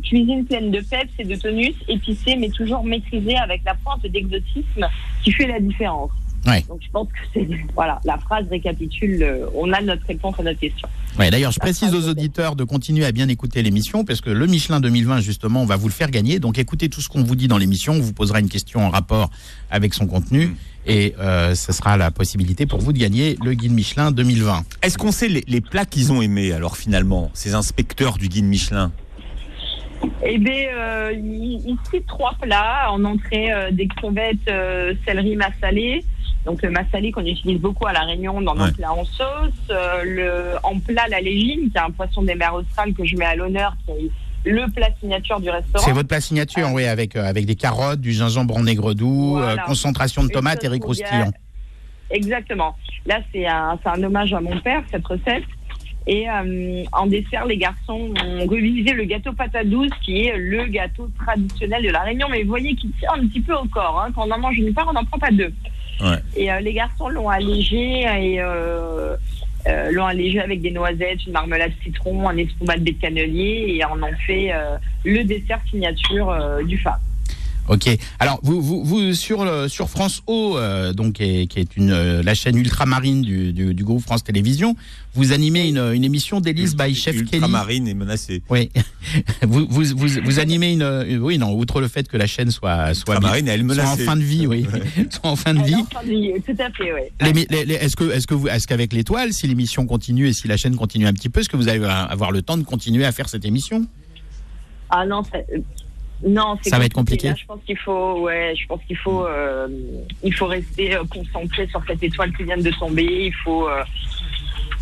cuisine 0.03 0.45
pleine 0.45 0.71
de 0.71 0.81
peps 0.81 1.13
et 1.19 1.25
de 1.25 1.37
tonus, 1.37 1.75
épicée, 1.89 2.37
mais 2.37 2.49
toujours 2.51 2.85
maîtrisée 2.85 3.37
avec 3.37 3.63
la 3.65 3.75
pointe 3.75 4.03
d'exotisme 4.07 4.87
qui 5.23 5.33
fait 5.33 5.47
la 5.47 5.61
différence. 5.61 6.11
Ouais. 6.47 6.65
Donc 6.69 6.81
je 6.83 6.91
pense 6.91 7.07
que 7.09 7.19
c'est 7.35 7.47
voilà, 7.75 8.01
la 8.05 8.17
phrase 8.17 8.47
récapitule. 8.51 9.23
euh, 9.23 9.47
on 9.55 9.71
a 9.75 9.81
notre 9.83 10.07
réponse 10.07 10.35
à 10.39 10.43
notre 10.43 10.59
question. 10.59 10.89
Ouais, 11.19 11.31
D'ailleurs, 11.31 11.53
je 11.53 11.59
La 11.61 11.65
précise 11.65 11.95
aux 11.95 12.09
auditeurs 12.09 12.57
de 12.57 12.65
continuer 12.65 13.05
à 13.05 13.13
bien 13.13 13.29
écouter 13.29 13.63
l'émission 13.63 14.07
parce 14.07 14.23
que 14.23 14.31
le 14.31 14.47
Michelin 14.47 14.81
2020, 14.81 15.21
justement, 15.21 15.63
on 15.63 15.67
va 15.67 15.77
vous 15.77 15.89
le 15.89 15.93
faire 15.93 16.11
gagner. 16.11 16.39
Donc 16.39 16.59
écoutez 16.59 16.89
tout 16.89 17.03
ce 17.03 17.11
qu'on 17.11 17.23
vous 17.23 17.37
dit 17.37 17.47
dans 17.47 17.59
l'émission. 17.59 17.93
On 17.93 18.01
vous 18.01 18.15
posera 18.15 18.41
une 18.41 18.49
question 18.49 18.81
en 18.81 18.89
rapport 18.89 19.31
avec 19.71 19.93
son 19.93 20.07
contenu 20.07 20.47
Mm. 20.47 20.55
et 20.87 21.15
euh, 21.21 21.55
ce 21.55 21.73
sera 21.73 21.99
la 21.99 22.11
possibilité 22.11 22.65
pour 22.65 22.81
vous 22.81 22.95
de 22.95 22.99
gagner 22.99 23.37
le 23.45 23.53
guide 23.53 23.73
Michelin 23.73 24.11
2020. 24.11 24.63
Est-ce 24.83 24.97
qu'on 24.97 25.13
sait 25.13 25.29
les, 25.29 25.45
les 25.47 25.61
plats 25.61 25.85
qu'ils 25.85 26.11
ont 26.11 26.23
aimés, 26.23 26.53
alors, 26.53 26.79
finalement, 26.79 27.31
ces 27.35 27.53
inspecteurs 27.53 28.17
du 28.17 28.29
guide 28.29 28.47
Michelin? 28.47 28.93
Eh 30.23 30.39
bien, 30.39 30.69
euh, 30.75 31.13
cite 31.91 32.07
trois 32.07 32.35
plats 32.41 32.91
en 32.91 33.05
entrée 33.05 33.53
euh, 33.53 33.71
des 33.71 33.87
crevettes 33.89 34.37
euh, 34.49 34.95
céleri 35.07 35.37
massalé. 35.37 36.05
Donc 36.47 36.63
le 36.63 36.71
massalé 36.71 37.13
qu'on 37.13 37.25
utilise 37.25 37.61
beaucoup 37.61 37.87
à 37.87 37.93
la 37.93 38.01
Réunion 38.01 38.41
dans 38.41 38.55
nos 38.55 38.65
Ouais. 38.65 38.73
plats 38.73 38.93
en 38.93 39.05
sauce. 39.05 39.53
Euh, 39.71 40.03
le, 40.05 40.43
en 40.63 40.79
plat 40.79 41.07
la 41.11 41.21
légine, 41.21 41.71
qui 41.71 41.77
est 41.77 41.81
un 41.81 41.91
poisson 41.91 42.23
des 42.23 42.35
mers 42.35 42.55
australes 42.55 42.95
que 42.95 43.05
je 43.05 43.17
mets 43.17 43.27
à 43.27 43.35
l'honneur, 43.35 43.75
qui 43.85 43.93
est 43.93 44.11
le 44.51 44.71
plat 44.73 44.89
signature 45.01 45.39
du 45.39 45.51
restaurant. 45.51 45.85
C'est 45.85 45.93
votre 45.93 46.09
plat 46.09 46.21
signature, 46.23 46.69
oui, 46.73 46.87
avec, 46.87 47.15
euh, 47.15 47.25
avec 47.25 47.45
des 47.45 47.57
carottes, 47.57 48.01
du 48.01 48.13
gingembre 48.13 48.57
en 48.57 48.65
aigre 48.67 48.95
doux, 48.95 49.37
Voilà. 49.37 49.63
euh, 49.63 49.67
concentration 49.67 50.23
de 50.23 50.29
Une 50.29 50.33
tomates 50.33 50.65
et 50.65 50.69
riz 50.69 50.81
croustillant. 50.81 51.31
Exactement. 52.11 52.75
Là, 53.07 53.21
c'est 53.33 53.47
un, 53.47 53.79
c'est 53.83 53.89
un 53.91 54.03
hommage 54.03 54.33
à 54.33 54.41
mon 54.41 54.59
père, 54.61 54.83
cette 54.91 55.07
recette. 55.07 55.45
Et 56.07 56.29
euh, 56.29 56.85
en 56.93 57.07
dessert, 57.07 57.45
les 57.47 57.57
garçons 57.57 58.13
ont 58.25 58.47
revisité 58.47 58.93
le 58.93 59.05
gâteau 59.05 59.33
patate 59.33 59.69
douce, 59.69 59.91
qui 60.03 60.27
est 60.27 60.37
le 60.37 60.65
gâteau 60.67 61.09
traditionnel 61.25 61.83
de 61.83 61.91
la 61.91 62.01
Réunion. 62.01 62.29
Mais 62.31 62.43
vous 62.43 62.49
voyez 62.49 62.75
qu'il 62.75 62.91
tient 62.93 63.11
un 63.15 63.27
petit 63.27 63.41
peu 63.41 63.55
au 63.55 63.67
corps. 63.67 64.03
Hein. 64.03 64.11
Quand 64.15 64.27
on 64.27 64.31
en 64.31 64.39
mange 64.39 64.59
une 64.59 64.73
part, 64.73 64.87
on 64.89 64.93
n'en 64.93 65.05
prend 65.05 65.19
pas 65.19 65.31
deux. 65.31 65.53
Ouais. 66.01 66.17
Et 66.35 66.51
euh, 66.51 66.61
les 66.61 66.73
garçons 66.73 67.09
l'ont 67.09 67.29
allégé 67.29 68.01
et 68.01 68.41
euh, 68.41 69.17
euh, 69.67 69.91
l'ont 69.93 70.07
allégé 70.07 70.41
avec 70.41 70.63
des 70.63 70.71
noisettes, 70.71 71.27
une 71.27 71.33
marmelade 71.33 71.73
citron, 71.83 72.29
un 72.29 72.37
espumade 72.39 72.83
de 72.83 72.93
cannelier 72.93 73.67
et 73.69 73.85
en 73.85 74.03
ont 74.03 74.17
fait 74.27 74.53
euh, 74.53 74.79
le 75.05 75.23
dessert 75.25 75.61
signature 75.69 76.31
euh, 76.31 76.63
du 76.63 76.79
FAB. 76.79 76.99
Ok. 77.71 77.89
Alors, 78.19 78.41
vous, 78.43 78.61
vous, 78.61 78.83
vous 78.85 79.15
sur, 79.15 79.45
le- 79.45 79.69
sur 79.69 79.89
France 79.89 80.23
O, 80.27 80.57
euh, 80.59 80.93
donc, 80.93 81.15
qui 81.15 81.23
est, 81.23 81.47
qui 81.47 81.61
est 81.61 81.77
une, 81.77 81.93
euh, 81.93 82.21
la 82.23 82.35
chaîne 82.35 82.57
ultramarine 82.57 83.23
du, 83.23 83.53
du, 83.53 83.75
du 83.75 83.85
groupe 83.85 84.03
France 84.03 84.25
Télévisions, 84.25 84.75
vous 85.15 85.31
animez 85.33 85.69
une, 85.69 85.79
une 85.79 86.03
émission 86.03 86.41
d'Élise 86.41 86.75
by 86.75 86.93
Chef 86.97 87.15
Kelly. 87.15 87.29
Ultramarine 87.37 87.87
est 87.87 87.95
menacée. 87.95 88.43
Oui. 88.51 88.71
vous, 89.43 89.67
vous, 89.71 89.85
vous, 89.97 90.09
vous 90.25 90.39
animez 90.41 90.73
une, 90.73 90.83
une- 90.83 91.19
Oui, 91.23 91.39
non, 91.39 91.53
outre 91.55 91.81
le 91.81 91.87
fait 91.87 92.09
que 92.09 92.17
la 92.17 92.27
chaîne 92.27 92.51
soit, 92.51 92.93
soit, 92.95 93.15
Ultramarine, 93.15 93.47
elle 93.47 93.61
est 93.71 93.75
soit 93.75 93.85
en 93.85 93.97
fin 93.97 94.17
de 94.17 94.23
vie, 94.23 94.49
oui. 94.49 94.67
soit 95.09 95.31
en 95.31 95.37
fin 95.37 95.55
de 95.55 95.63
vie. 95.63 95.75
Tout 95.85 96.63
à 96.63 96.71
fait, 96.73 96.93
oui. 96.93 97.03
Les- 97.21 97.47
les- 97.49 97.65
les- 97.67 97.75
Est-ce 97.75 97.95
que, 97.95 98.11
est-ce 98.11 98.27
que 98.27 98.35
vous, 98.35 98.49
est-ce 98.49 98.67
qu'avec 98.67 98.93
l'étoile, 98.93 99.33
si 99.33 99.47
l'émission 99.47 99.87
continue 99.87 100.27
et 100.27 100.33
si 100.33 100.49
la 100.49 100.57
chaîne 100.57 100.75
continue 100.75 101.07
un 101.07 101.13
petit 101.13 101.29
peu, 101.29 101.39
est-ce 101.41 101.49
que 101.49 101.57
vous 101.57 101.69
allez 101.69 101.85
avoir 101.85 102.33
le 102.33 102.43
temps 102.43 102.59
de 102.59 102.65
continuer 102.65 103.05
à 103.05 103.13
faire 103.13 103.29
cette 103.29 103.45
émission? 103.45 103.87
Ah 104.91 105.07
non, 105.07 105.23
euh, 105.35 105.59
non, 106.27 106.57
Ça 106.63 106.79
va 106.79 106.85
être 106.85 106.93
compliqué. 106.95 107.29
Là, 107.29 107.35
je 107.35 107.47
pense 107.47 107.61
qu'il 107.65 107.79
faut, 107.79 108.21
ouais, 108.21 108.55
je 108.57 108.67
pense 108.67 108.81
qu'il 108.87 108.97
faut, 108.97 109.25
euh, 109.27 109.69
il 110.23 110.35
faut 110.35 110.47
rester 110.47 110.95
euh, 110.97 111.03
concentré 111.11 111.67
sur 111.69 111.83
cette 111.87 112.03
étoile 112.03 112.33
qui 112.37 112.45
vient 112.45 112.59
de 112.59 112.71
tomber. 112.79 113.05
Il 113.27 113.35
faut, 113.35 113.69
euh, 113.69 113.83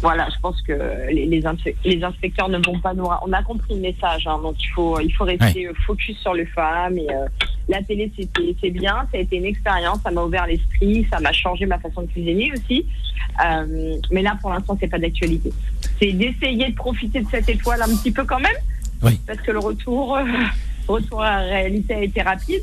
voilà, 0.00 0.28
je 0.34 0.38
pense 0.40 0.60
que 0.62 0.72
les, 1.12 1.26
les, 1.26 1.42
inspe- 1.42 1.74
les 1.84 2.02
inspecteurs 2.02 2.48
ne 2.48 2.58
vont 2.58 2.78
pas 2.80 2.94
nous. 2.94 3.04
On 3.26 3.32
a 3.32 3.42
compris 3.42 3.74
le 3.74 3.80
message, 3.80 4.26
hein, 4.26 4.38
donc 4.42 4.56
il 4.62 4.68
faut, 4.68 4.98
il 5.00 5.10
faut 5.12 5.24
rester 5.24 5.66
euh, 5.68 5.72
focus 5.86 6.16
sur 6.18 6.34
le 6.34 6.44
femme. 6.46 6.98
Et 6.98 7.06
euh, 7.10 7.26
la 7.68 7.82
télé, 7.82 8.10
c'était, 8.18 8.54
c'est 8.60 8.70
bien, 8.70 9.06
ça 9.12 9.18
a 9.18 9.20
été 9.20 9.36
une 9.36 9.44
expérience, 9.44 9.98
ça 10.02 10.10
m'a 10.10 10.22
ouvert 10.22 10.46
l'esprit, 10.46 11.06
ça 11.10 11.20
m'a 11.20 11.32
changé 11.32 11.66
ma 11.66 11.78
façon 11.78 12.02
de 12.02 12.06
cuisiner 12.08 12.52
aussi. 12.52 12.84
Euh, 13.44 13.94
mais 14.10 14.22
là, 14.22 14.36
pour 14.40 14.50
l'instant, 14.50 14.76
c'est 14.80 14.88
pas 14.88 14.98
d'actualité. 14.98 15.52
C'est 16.00 16.12
d'essayer 16.12 16.68
de 16.70 16.74
profiter 16.74 17.20
de 17.20 17.28
cette 17.30 17.48
étoile 17.48 17.82
un 17.82 17.96
petit 17.96 18.10
peu 18.10 18.24
quand 18.24 18.40
même, 18.40 18.56
Oui. 19.02 19.20
parce 19.26 19.40
que 19.40 19.52
le 19.52 19.58
retour, 19.60 20.16
euh, 20.16 20.24
retour 20.88 21.22
à 21.22 21.42
la 21.42 21.48
réalité 21.48 21.94
a 21.94 22.02
été 22.02 22.22
rapide. 22.22 22.62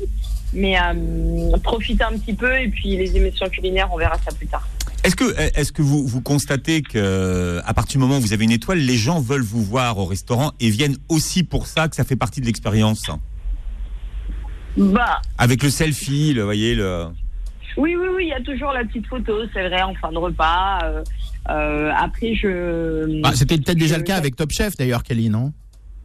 Mais 0.52 0.76
euh, 0.78 1.56
profiter 1.64 2.04
un 2.04 2.16
petit 2.16 2.32
peu 2.32 2.56
et 2.56 2.68
puis 2.68 2.96
les 2.96 3.16
émissions 3.16 3.48
culinaires, 3.48 3.88
on 3.92 3.98
verra 3.98 4.16
ça 4.18 4.34
plus 4.34 4.46
tard. 4.46 4.66
Est-ce 5.02 5.16
que, 5.16 5.38
est-ce 5.58 5.72
que 5.72 5.82
vous, 5.82 6.06
vous 6.06 6.20
constatez 6.20 6.82
que 6.82 7.60
à 7.64 7.74
partir 7.74 7.98
du 7.98 8.06
moment 8.06 8.18
où 8.18 8.20
vous 8.20 8.32
avez 8.32 8.44
une 8.44 8.52
étoile, 8.52 8.78
les 8.78 8.96
gens 8.96 9.20
veulent 9.20 9.42
vous 9.42 9.62
voir 9.62 9.98
au 9.98 10.04
restaurant 10.04 10.52
et 10.60 10.70
viennent 10.70 10.96
aussi 11.08 11.42
pour 11.42 11.66
ça, 11.66 11.88
que 11.88 11.96
ça 11.96 12.04
fait 12.04 12.16
partie 12.16 12.40
de 12.40 12.46
l'expérience? 12.46 13.10
Bah, 14.76 15.20
Avec 15.38 15.62
le 15.62 15.70
selfie, 15.70 16.32
le, 16.34 16.42
voyez, 16.44 16.74
le... 16.74 17.06
Oui, 17.76 17.94
oui, 17.96 18.06
oui, 18.14 18.24
il 18.24 18.28
y 18.28 18.32
a 18.32 18.40
toujours 18.40 18.72
la 18.72 18.84
petite 18.84 19.06
photo, 19.06 19.34
c'est 19.52 19.68
vrai, 19.68 19.82
en 19.82 19.94
fin 19.94 20.10
de 20.10 20.16
repas. 20.18 20.78
Euh, 20.84 21.02
euh, 21.50 21.90
après, 21.96 22.34
je. 22.34 23.20
Ah, 23.22 23.32
C'était 23.34 23.58
peut-être 23.58 23.78
déjà 23.78 23.94
je- 23.96 24.00
le 24.00 24.04
cas 24.04 24.16
avec 24.16 24.34
Top 24.36 24.50
Chef 24.50 24.76
d'ailleurs, 24.76 25.02
Kelly, 25.02 25.28
non? 25.28 25.52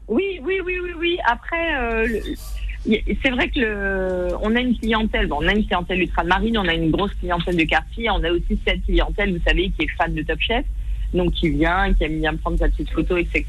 Oui, 0.08 0.40
oui, 0.44 0.60
oui, 0.66 0.76
oui, 0.84 0.92
oui. 1.00 1.18
Après, 1.26 1.76
euh, 1.80 2.08
le- 2.08 2.98
c'est 3.24 3.30
vrai 3.30 3.50
que 3.50 3.60
le, 3.60 4.28
on 4.42 4.56
a 4.56 4.60
une 4.60 4.78
clientèle. 4.78 5.28
Bon, 5.28 5.38
on 5.42 5.48
a 5.48 5.54
une 5.54 5.66
clientèle 5.66 6.02
ultramarine, 6.02 6.58
on 6.58 6.68
a 6.68 6.74
une 6.74 6.92
grosse 6.92 7.14
clientèle 7.16 7.56
de 7.58 7.64
quartier. 7.64 8.10
On 8.10 8.24
a 8.24 8.32
aussi 8.32 8.60
cette 8.66 8.84
clientèle, 8.86 9.34
vous 9.38 9.44
savez, 9.48 9.70
qui 9.70 9.84
est 9.84 9.88
fan 9.98 10.14
de 10.14 10.22
Top 10.24 10.40
Chef, 10.40 10.66
donc 11.14 11.32
qui 11.34 11.50
vient, 11.50 11.94
qui 11.94 12.04
aime 12.04 12.20
bien 12.20 12.36
prendre 12.36 12.58
sa 12.58 12.68
petite 12.70 12.90
photo, 12.92 13.18
etc. 13.18 13.46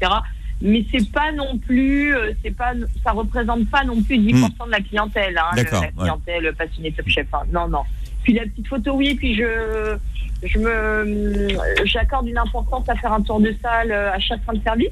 Mais 0.61 0.85
c'est 0.91 1.11
pas 1.11 1.31
non 1.33 1.57
plus, 1.57 2.15
euh, 2.15 2.31
c'est 2.43 2.55
pas, 2.55 2.73
ça 3.03 3.11
représente 3.11 3.69
pas 3.69 3.83
non 3.83 4.01
plus 4.01 4.17
10% 4.17 4.65
de 4.67 4.71
la 4.71 4.79
clientèle, 4.79 5.37
hein, 5.37 5.55
le- 5.57 5.63
la 5.63 5.79
ouais. 5.81 5.91
clientèle 5.97 6.53
passionnée 6.55 6.91
Top 6.93 7.07
Chef. 7.09 7.27
hein. 7.33 7.41
Non, 7.51 7.67
non. 7.67 7.81
Puis 8.23 8.33
la 8.33 8.43
petite 8.43 8.67
photo, 8.67 8.93
oui. 8.93 9.15
Puis 9.15 9.35
je, 9.35 9.97
je 10.43 10.59
me, 10.59 11.47
j'accorde 11.85 12.27
une 12.27 12.37
importance 12.37 12.87
à 12.87 12.95
faire 12.95 13.11
un 13.11 13.21
tour 13.21 13.41
de 13.41 13.53
salle 13.61 13.91
euh, 13.91 14.13
à 14.13 14.19
chaque 14.19 14.43
fin 14.45 14.53
de 14.53 14.61
service. 14.63 14.89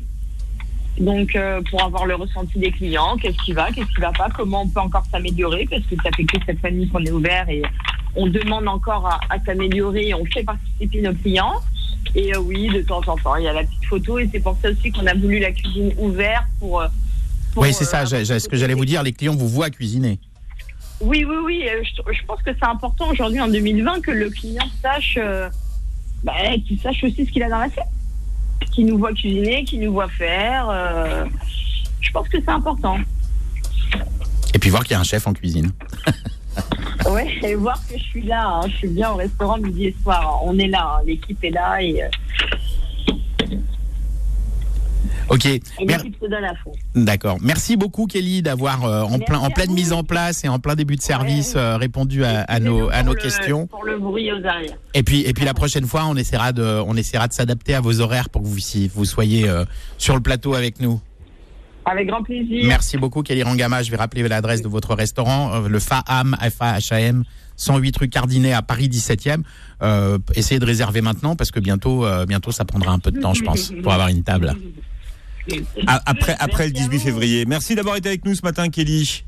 Donc, 0.99 1.35
euh, 1.35 1.61
pour 1.69 1.83
avoir 1.83 2.05
le 2.05 2.15
ressenti 2.15 2.59
des 2.59 2.71
clients, 2.71 3.15
qu'est-ce 3.17 3.37
qui 3.43 3.53
va, 3.53 3.71
qu'est-ce 3.71 3.87
qui 3.87 4.01
va 4.01 4.11
pas, 4.11 4.27
comment 4.35 4.63
on 4.63 4.67
peut 4.67 4.79
encore 4.81 5.05
s'améliorer, 5.11 5.65
parce 5.69 5.83
que 5.83 5.95
ça 6.03 6.09
fait 6.15 6.25
que 6.25 6.37
cette 6.45 6.59
famille 6.59 6.87
qu'on 6.89 7.03
est 7.03 7.11
ouvert 7.11 7.49
et 7.49 7.61
on 8.15 8.27
demande 8.27 8.67
encore 8.67 9.07
à, 9.07 9.19
à 9.29 9.39
s'améliorer 9.43 10.13
on 10.13 10.25
fait 10.25 10.43
participer 10.43 11.01
nos 11.01 11.13
clients. 11.13 11.53
Et 12.13 12.35
euh, 12.35 12.39
oui, 12.39 12.67
de 12.67 12.81
temps 12.81 13.01
en 13.07 13.15
temps, 13.17 13.35
il 13.37 13.45
y 13.45 13.47
a 13.47 13.53
la 13.53 13.63
petite 13.63 13.85
photo 13.85 14.19
et 14.19 14.27
c'est 14.31 14.41
pour 14.41 14.57
ça 14.61 14.69
aussi 14.69 14.91
qu'on 14.91 15.07
a 15.07 15.13
voulu 15.13 15.39
la 15.39 15.51
cuisine 15.51 15.93
ouverte 15.97 16.45
pour. 16.59 16.81
euh, 16.81 16.87
pour, 17.53 17.63
Oui, 17.63 17.73
c'est 17.73 17.83
euh, 17.85 18.05
ça. 18.05 18.23
j'ai- 18.23 18.39
ce 18.39 18.49
que 18.49 18.57
j'allais 18.57 18.73
vous 18.73 18.85
dire, 18.85 19.01
les 19.01 19.13
clients 19.13 19.35
vous 19.35 19.47
voient 19.47 19.69
cuisiner. 19.69 20.19
oui, 20.99 21.25
oui, 21.27 21.35
oui. 21.45 21.63
euh, 21.69 21.81
Je, 21.83 22.13
je 22.13 22.25
pense 22.25 22.41
que 22.43 22.51
c'est 22.53 22.65
important 22.67 23.09
aujourd'hui 23.09 23.39
en 23.39 23.47
2020 23.47 24.01
que 24.01 24.11
le 24.11 24.29
client 24.29 24.65
sache, 24.81 25.17
euh, 25.17 25.49
bah, 26.23 26.33
qu'il 26.67 26.79
sache 26.81 27.03
aussi 27.05 27.25
ce 27.25 27.31
qu'il 27.31 27.43
a 27.43 27.49
dans 27.49 27.59
l'assiette, 27.59 27.85
qu'il 28.71 28.85
nous 28.85 28.97
voit 28.97 29.13
cuisiner, 29.13 29.63
qu'il 29.63 29.79
nous 29.81 29.93
voit 29.93 30.09
faire. 30.09 30.67
euh, 30.69 31.25
je 32.01 32.11
pense 32.11 32.27
que 32.29 32.37
c'est 32.39 32.49
important. 32.49 32.97
Et 34.53 34.59
puis 34.59 34.69
voir 34.69 34.83
qu'il 34.83 34.91
y 34.91 34.95
a 34.95 34.99
un 34.99 35.03
chef 35.03 35.27
en 35.27 35.33
cuisine. 35.33 35.71
Ouais, 37.09 37.33
et 37.41 37.55
voir 37.55 37.79
que 37.87 37.97
je 37.97 38.03
suis 38.03 38.21
là. 38.23 38.45
hein. 38.47 38.61
Je 38.67 38.75
suis 38.77 38.87
bien 38.89 39.09
au 39.11 39.15
restaurant 39.15 39.57
midi 39.57 39.85
et 39.87 39.95
soir. 40.03 40.21
hein. 40.35 40.39
On 40.43 40.59
est 40.59 40.67
là, 40.67 40.97
hein. 40.97 41.03
l'équipe 41.05 41.41
est 41.43 41.49
là 41.49 41.81
et, 41.81 42.03
euh, 42.03 42.07
Ok. 45.29 45.47
Mer-. 45.85 46.03
D'accord. 46.95 47.37
Merci 47.41 47.77
beaucoup, 47.77 48.05
Kelly, 48.07 48.41
d'avoir 48.41 48.83
euh, 48.85 49.01
en, 49.03 49.19
plein, 49.19 49.39
en 49.39 49.49
pleine 49.49 49.69
vous. 49.69 49.75
mise 49.75 49.93
en 49.93 50.03
place 50.03 50.43
et 50.43 50.49
en 50.49 50.59
plein 50.59 50.75
début 50.75 50.95
de 50.95 51.01
service 51.01 51.53
Ouais. 51.55 51.61
euh, 51.61 51.77
répondu 51.77 52.23
à, 52.25 52.41
à 52.41 52.59
nos, 52.59 52.89
à 52.89 53.03
nos 53.03 53.13
le- 53.13 53.19
questions. 53.19 53.67
Pour 53.67 53.85
le 53.85 53.97
bruit 53.97 54.31
aux 54.31 54.45
arrières. 54.45 54.75
Et 54.93 55.03
puis, 55.03 55.21
et 55.21 55.33
puis 55.33 55.45
la 55.45 55.53
prochaine 55.53 55.85
fois, 55.85 56.05
on 56.05 56.15
essaiera 56.15 56.51
de, 56.51 56.81
on 56.85 56.95
essaiera 56.97 57.27
de 57.27 57.33
s'adapter 57.33 57.73
à 57.73 57.81
vos 57.81 58.01
horaires 58.01 58.29
pour 58.29 58.41
que 58.41 58.47
vous, 58.47 58.59
si 58.59 58.87
vous 58.89 59.05
soyez 59.05 59.47
euh, 59.47 59.63
sur 59.97 60.15
le 60.15 60.21
plateau 60.21 60.53
avec 60.53 60.79
nous. 60.81 60.99
Avec 61.85 62.07
grand 62.07 62.21
plaisir. 62.21 62.65
Merci 62.67 62.97
beaucoup, 62.97 63.23
Kelly 63.23 63.41
Rangama. 63.41 63.81
Je 63.81 63.89
vais 63.89 63.97
rappeler 63.97 64.27
l'adresse 64.27 64.61
de 64.61 64.67
votre 64.67 64.93
restaurant, 64.93 65.61
le 65.61 65.79
FAHAM, 65.79 66.35
F-A-H-A-M, 66.39 67.23
108 67.55 67.97
rue 67.97 68.07
Cardinet 68.09 68.53
à 68.53 68.61
Paris 68.61 68.87
17e. 68.87 69.41
Euh, 69.81 70.19
essayez 70.35 70.59
de 70.59 70.65
réserver 70.65 71.01
maintenant 71.01 71.35
parce 71.35 71.49
que 71.49 71.59
bientôt, 71.59 72.05
euh, 72.05 72.27
bientôt, 72.27 72.51
ça 72.51 72.65
prendra 72.65 72.91
un 72.91 72.99
peu 72.99 73.09
de 73.11 73.19
temps, 73.19 73.33
je 73.33 73.43
pense, 73.43 73.71
pour 73.81 73.91
avoir 73.93 74.09
une 74.09 74.21
table. 74.21 74.55
A- 75.87 76.01
Après, 76.05 76.35
après 76.39 76.67
le 76.67 76.73
Merci 76.73 76.83
à 76.85 76.87
18 76.89 76.97
vous. 76.97 77.03
février. 77.03 77.45
Merci 77.45 77.75
d'avoir 77.75 77.95
été 77.95 78.09
avec 78.09 78.25
nous 78.25 78.35
ce 78.35 78.41
matin, 78.43 78.69
Kelly. 78.69 79.23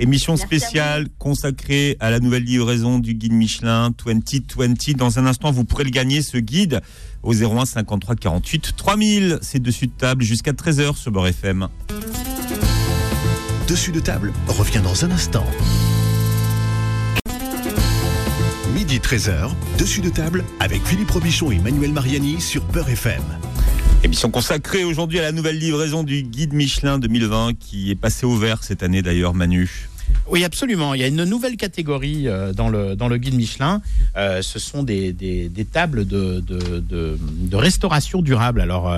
Émission 0.00 0.36
spéciale 0.36 1.08
consacrée 1.18 1.96
à 1.98 2.10
la 2.10 2.20
nouvelle 2.20 2.44
livraison 2.44 3.00
du 3.00 3.14
guide 3.14 3.32
Michelin 3.32 3.90
2020. 4.04 4.96
Dans 4.96 5.18
un 5.18 5.26
instant, 5.26 5.50
vous 5.50 5.64
pourrez 5.64 5.82
le 5.84 5.90
gagner, 5.90 6.22
ce 6.22 6.38
guide, 6.38 6.80
au 7.24 7.34
01 7.34 7.66
53 7.66 8.14
48 8.14 8.74
3000. 8.76 9.38
C'est 9.42 9.60
dessus 9.60 9.88
de 9.88 9.92
table 9.92 10.22
jusqu'à 10.22 10.52
13h 10.52 10.94
sur 10.96 11.10
Beurre 11.10 11.26
FM. 11.28 11.66
Dessus 13.66 13.90
de 13.92 13.98
table 14.00 14.32
revient 14.46 14.80
dans 14.84 15.04
un 15.04 15.10
instant. 15.10 15.44
Midi 18.72 18.98
13h, 19.00 19.50
dessus 19.78 20.00
de 20.00 20.08
table 20.10 20.44
avec 20.60 20.84
Philippe 20.86 21.10
Robichon 21.10 21.50
et 21.50 21.58
Manuel 21.58 21.92
Mariani 21.92 22.40
sur 22.40 22.62
Peur 22.64 22.88
FM. 22.88 23.22
Émission 24.04 24.30
consacrée 24.30 24.84
aujourd'hui 24.84 25.18
à 25.18 25.22
la 25.22 25.32
nouvelle 25.32 25.58
livraison 25.58 26.04
du 26.04 26.22
guide 26.22 26.52
Michelin 26.52 26.98
2020 27.00 27.54
qui 27.58 27.90
est 27.90 27.96
passé 27.96 28.26
au 28.26 28.36
vert 28.36 28.62
cette 28.62 28.84
année 28.84 29.02
d'ailleurs, 29.02 29.34
Manu. 29.34 29.88
Oui, 30.30 30.44
absolument. 30.44 30.94
Il 30.94 31.00
y 31.00 31.04
a 31.04 31.08
une 31.08 31.24
nouvelle 31.24 31.56
catégorie 31.56 32.28
euh, 32.28 32.52
dans, 32.52 32.68
le, 32.68 32.94
dans 32.94 33.08
le 33.08 33.18
guide 33.18 33.34
Michelin. 33.34 33.82
Euh, 34.16 34.40
ce 34.40 34.60
sont 34.60 34.84
des, 34.84 35.12
des, 35.12 35.48
des 35.48 35.64
tables 35.64 36.06
de, 36.06 36.40
de, 36.40 36.78
de, 36.78 37.18
de 37.20 37.56
restauration 37.56 38.22
durable. 38.22 38.60
Alors, 38.60 38.88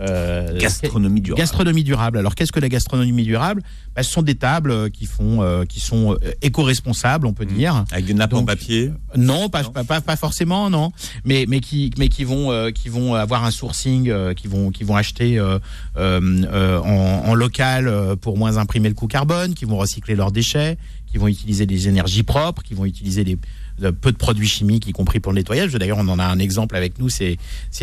euh, 0.00 0.58
Gastronomie 0.58 1.20
durable. 1.20 1.40
Gastronomie 1.40 1.84
durable. 1.84 2.18
Alors, 2.18 2.34
qu'est-ce 2.34 2.52
que 2.52 2.60
la 2.60 2.68
gastronomie 2.68 3.24
durable? 3.24 3.62
Bah, 3.94 4.02
Ce 4.02 4.10
sont 4.10 4.22
des 4.22 4.34
tables 4.34 4.70
euh, 4.70 4.88
qui, 4.88 5.06
font, 5.06 5.42
euh, 5.42 5.64
qui 5.64 5.80
sont 5.80 6.16
éco-responsables, 6.42 7.26
on 7.26 7.32
peut 7.32 7.46
dire. 7.46 7.84
Avec 7.92 8.06
des 8.06 8.14
nappes 8.14 8.34
en 8.34 8.44
papier? 8.44 8.90
Non, 9.16 9.48
pas, 9.48 9.62
Non. 9.62 9.70
Pas, 9.70 9.84
pas, 9.84 10.00
pas 10.00 10.16
forcément, 10.16 10.68
non. 10.70 10.92
Mais, 11.24 11.46
mais, 11.48 11.60
qui, 11.60 11.90
mais 11.98 12.08
qui, 12.08 12.24
vont, 12.24 12.70
qui 12.72 12.88
vont 12.88 13.14
avoir 13.14 13.44
un 13.44 13.50
sourcing, 13.50 14.12
qui, 14.34 14.48
vont, 14.48 14.70
qui 14.70 14.84
vont 14.84 14.96
acheter 14.96 15.40
en, 15.40 15.60
en 15.96 17.34
local 17.34 18.16
pour 18.20 18.36
moins 18.36 18.56
imprimer 18.56 18.88
le 18.88 18.94
coût 18.94 19.06
carbone, 19.06 19.54
qui 19.54 19.64
vont 19.64 19.76
recycler 19.76 20.16
leurs 20.16 20.32
déchets, 20.32 20.76
qui 21.06 21.18
vont 21.18 21.28
utiliser 21.28 21.66
des 21.66 21.88
énergies 21.88 22.24
propres, 22.24 22.62
qui 22.62 22.74
vont 22.74 22.84
utiliser 22.84 23.22
des, 23.22 23.38
peu 24.00 24.12
de 24.12 24.16
produits 24.16 24.48
chimiques, 24.48 24.86
y 24.86 24.92
compris 24.92 25.20
pour 25.20 25.32
le 25.32 25.38
nettoyage. 25.38 25.72
D'ailleurs, 25.72 25.98
on 25.98 26.08
en 26.08 26.18
a 26.18 26.24
un 26.24 26.38
exemple 26.38 26.76
avec 26.76 26.98
nous, 26.98 27.08
c'est 27.08 27.38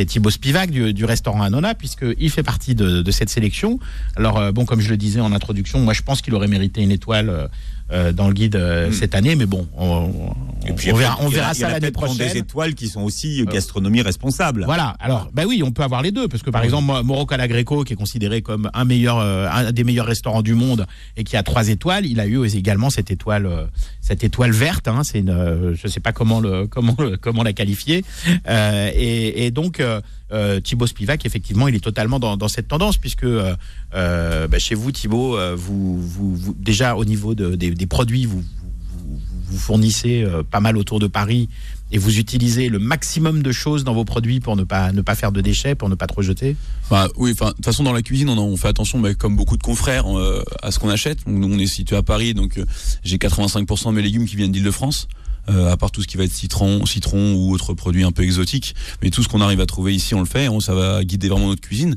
Thibaut 0.05 0.29
Spivak 0.29 0.71
du, 0.71 0.93
du 0.93 1.05
restaurant 1.05 1.41
Anona, 1.41 1.75
puisqu'il 1.75 2.29
fait 2.29 2.43
partie 2.43 2.75
de, 2.75 3.01
de 3.01 3.12
cette 3.12 3.29
sélection. 3.29 3.79
Alors, 4.15 4.38
euh, 4.38 4.51
bon, 4.51 4.65
comme 4.65 4.81
je 4.81 4.89
le 4.89 4.98
disais 4.98 5.19
en 5.19 5.31
introduction, 5.33 5.79
moi 5.79 5.93
je 5.93 6.01
pense 6.01 6.21
qu'il 6.21 6.33
aurait 6.33 6.48
mérité 6.48 6.81
une 6.81 6.91
étoile 6.91 7.50
euh, 7.91 8.12
dans 8.13 8.27
le 8.27 8.33
guide 8.33 8.55
euh, 8.55 8.89
Mm. 8.89 8.93
cette 8.93 9.15
année, 9.15 9.36
mais 9.36 9.45
bon, 9.45 9.67
on, 9.77 9.86
on- 9.88 10.36
Et 10.67 10.74
puis 10.74 10.91
on 10.91 10.95
verra, 10.95 11.17
on 11.21 11.27
a- 11.27 11.29
verra 11.29 11.50
en 11.51 11.53
ça 11.53 11.67
a 11.67 11.71
l'année 11.71 11.91
prochaine. 11.91 12.17
des 12.17 12.38
étoiles 12.38 12.74
qui 12.75 12.88
sont 12.88 13.01
aussi 13.01 13.41
euh, 13.41 13.45
gastronomie 13.45 14.01
responsable. 14.01 14.63
Voilà. 14.65 14.95
Alors, 15.00 15.29
bah 15.33 15.43
oui, 15.48 15.62
on 15.65 15.71
peut 15.71 15.83
avoir 15.83 16.01
les 16.01 16.12
deux, 16.12 16.27
parce 16.27 16.43
que 16.43 16.50
par 16.51 16.63
exemple, 16.63 16.86
moi, 16.86 17.03
Moro 17.03 17.25
Calagreco, 17.25 17.83
qui 17.83 17.93
est 17.93 17.95
considéré 17.95 18.41
comme 18.41 18.69
un 18.74 18.86
meilleur, 18.86 19.17
un 19.19 19.71
des 19.71 19.83
meilleurs 19.83 20.05
restaurants 20.05 20.41
du 20.43 20.53
monde 20.53 20.86
et 21.17 21.24
qui 21.24 21.36
a 21.38 21.43
trois 21.43 21.67
étoiles, 21.69 22.05
il 22.05 22.19
a 22.19 22.27
eu 22.27 22.45
également 22.45 22.89
cette 22.89 23.12
étoile, 23.12 23.50
cette 24.01 24.24
étoile 24.24 24.51
verte. 24.51 24.88
Hein, 24.88 25.01
c'est 25.03 25.19
une, 25.19 25.74
je 25.75 25.88
sais 25.88 26.00
pas 26.00 26.12
comment 26.12 26.39
le, 26.39 26.67
comment 26.67 26.95
comment 27.21 27.43
la 27.43 27.53
qualifier. 27.53 28.03
Euh, 28.48 28.89
et, 28.93 29.45
et 29.45 29.51
donc. 29.51 29.81
Euh, 30.31 30.59
Thibaut 30.59 30.88
Spivak, 30.88 31.25
effectivement, 31.25 31.67
il 31.67 31.75
est 31.75 31.83
totalement 31.83 32.19
dans, 32.19 32.47
cette 32.47 32.67
tendance, 32.67 32.97
puisque 32.97 33.23
euh, 33.23 33.55
euh, 33.93 34.47
bah, 34.47 34.59
chez 34.59 34.75
vous, 34.75 34.91
Thibaut, 34.91 35.38
euh, 35.38 35.55
vous, 35.57 36.55
déjà 36.57 36.95
au 36.95 37.05
niveau 37.05 37.35
de- 37.35 37.55
des, 37.55 37.88
produits, 37.88 38.25
vous, 38.25 38.43
fournissez 39.57 40.25
pas 40.50 40.61
mal 40.61 40.77
autour 40.77 41.00
de 41.00 41.07
Paris 41.07 41.50
et 41.91 41.97
vous 41.97 42.19
utilisez 42.19 42.69
le 42.69 42.79
maximum 42.79 43.43
de 43.43 43.51
choses 43.51 43.83
dans 43.83 43.93
vos 43.93 44.05
produits 44.05 44.39
pour 44.39 44.55
ne 44.55 44.63
pas 44.63 44.93
ne 44.93 45.01
pas 45.01 45.13
faire 45.13 45.33
de 45.33 45.41
déchets, 45.41 45.75
pour 45.75 45.89
ne 45.89 45.95
pas 45.95 46.07
trop 46.07 46.21
jeter? 46.21 46.56
Bah, 46.89 47.10
oui, 47.17 47.34
de 47.34 47.38
toute 47.38 47.65
façon, 47.65 47.84
dans 47.84 47.91
la 47.91 48.01
cuisine, 48.01 48.29
on, 48.29 48.56
fait 48.56 48.69
attention, 48.69 48.97
mais 48.97 49.13
comme 49.13 49.36
beaucoup 49.36 49.58
de 49.58 49.63
confrères, 49.63 50.06
à 50.63 50.71
ce 50.71 50.79
qu'on 50.79 50.88
achète. 50.88 51.27
Nous, 51.27 51.53
on 51.53 51.60
est 51.60 51.67
situé 51.67 51.97
à 51.97 52.01
Paris, 52.01 52.34
donc 52.34 52.62
j'ai 53.03 53.17
85% 53.17 53.89
de 53.89 53.95
mes 53.95 54.01
légumes 54.01 54.25
qui 54.25 54.38
viennent 54.38 54.53
d'Île-de-France. 54.53 55.10
Euh, 55.49 55.71
à 55.71 55.77
part 55.77 55.91
tout 55.91 56.01
ce 56.01 56.08
qui 56.08 56.17
va 56.17 56.23
être 56.23 56.32
citron, 56.32 56.86
citron 56.86 57.34
ou 57.34 57.51
autres 57.51 57.73
produits 57.73 58.04
un 58.04 58.12
peu 58.12 58.23
exotiques, 58.23 58.75
mais 59.01 59.10
tout 59.10 59.23
ce 59.23 59.27
qu'on 59.27 59.41
arrive 59.41 59.60
à 59.60 59.65
trouver 59.65 59.93
ici, 59.95 60.13
on 60.13 60.19
le 60.19 60.25
fait. 60.25 60.47
Ça 60.60 60.75
va 60.75 61.04
guider 61.04 61.30
vraiment 61.30 61.47
notre 61.47 61.62
cuisine. 61.62 61.95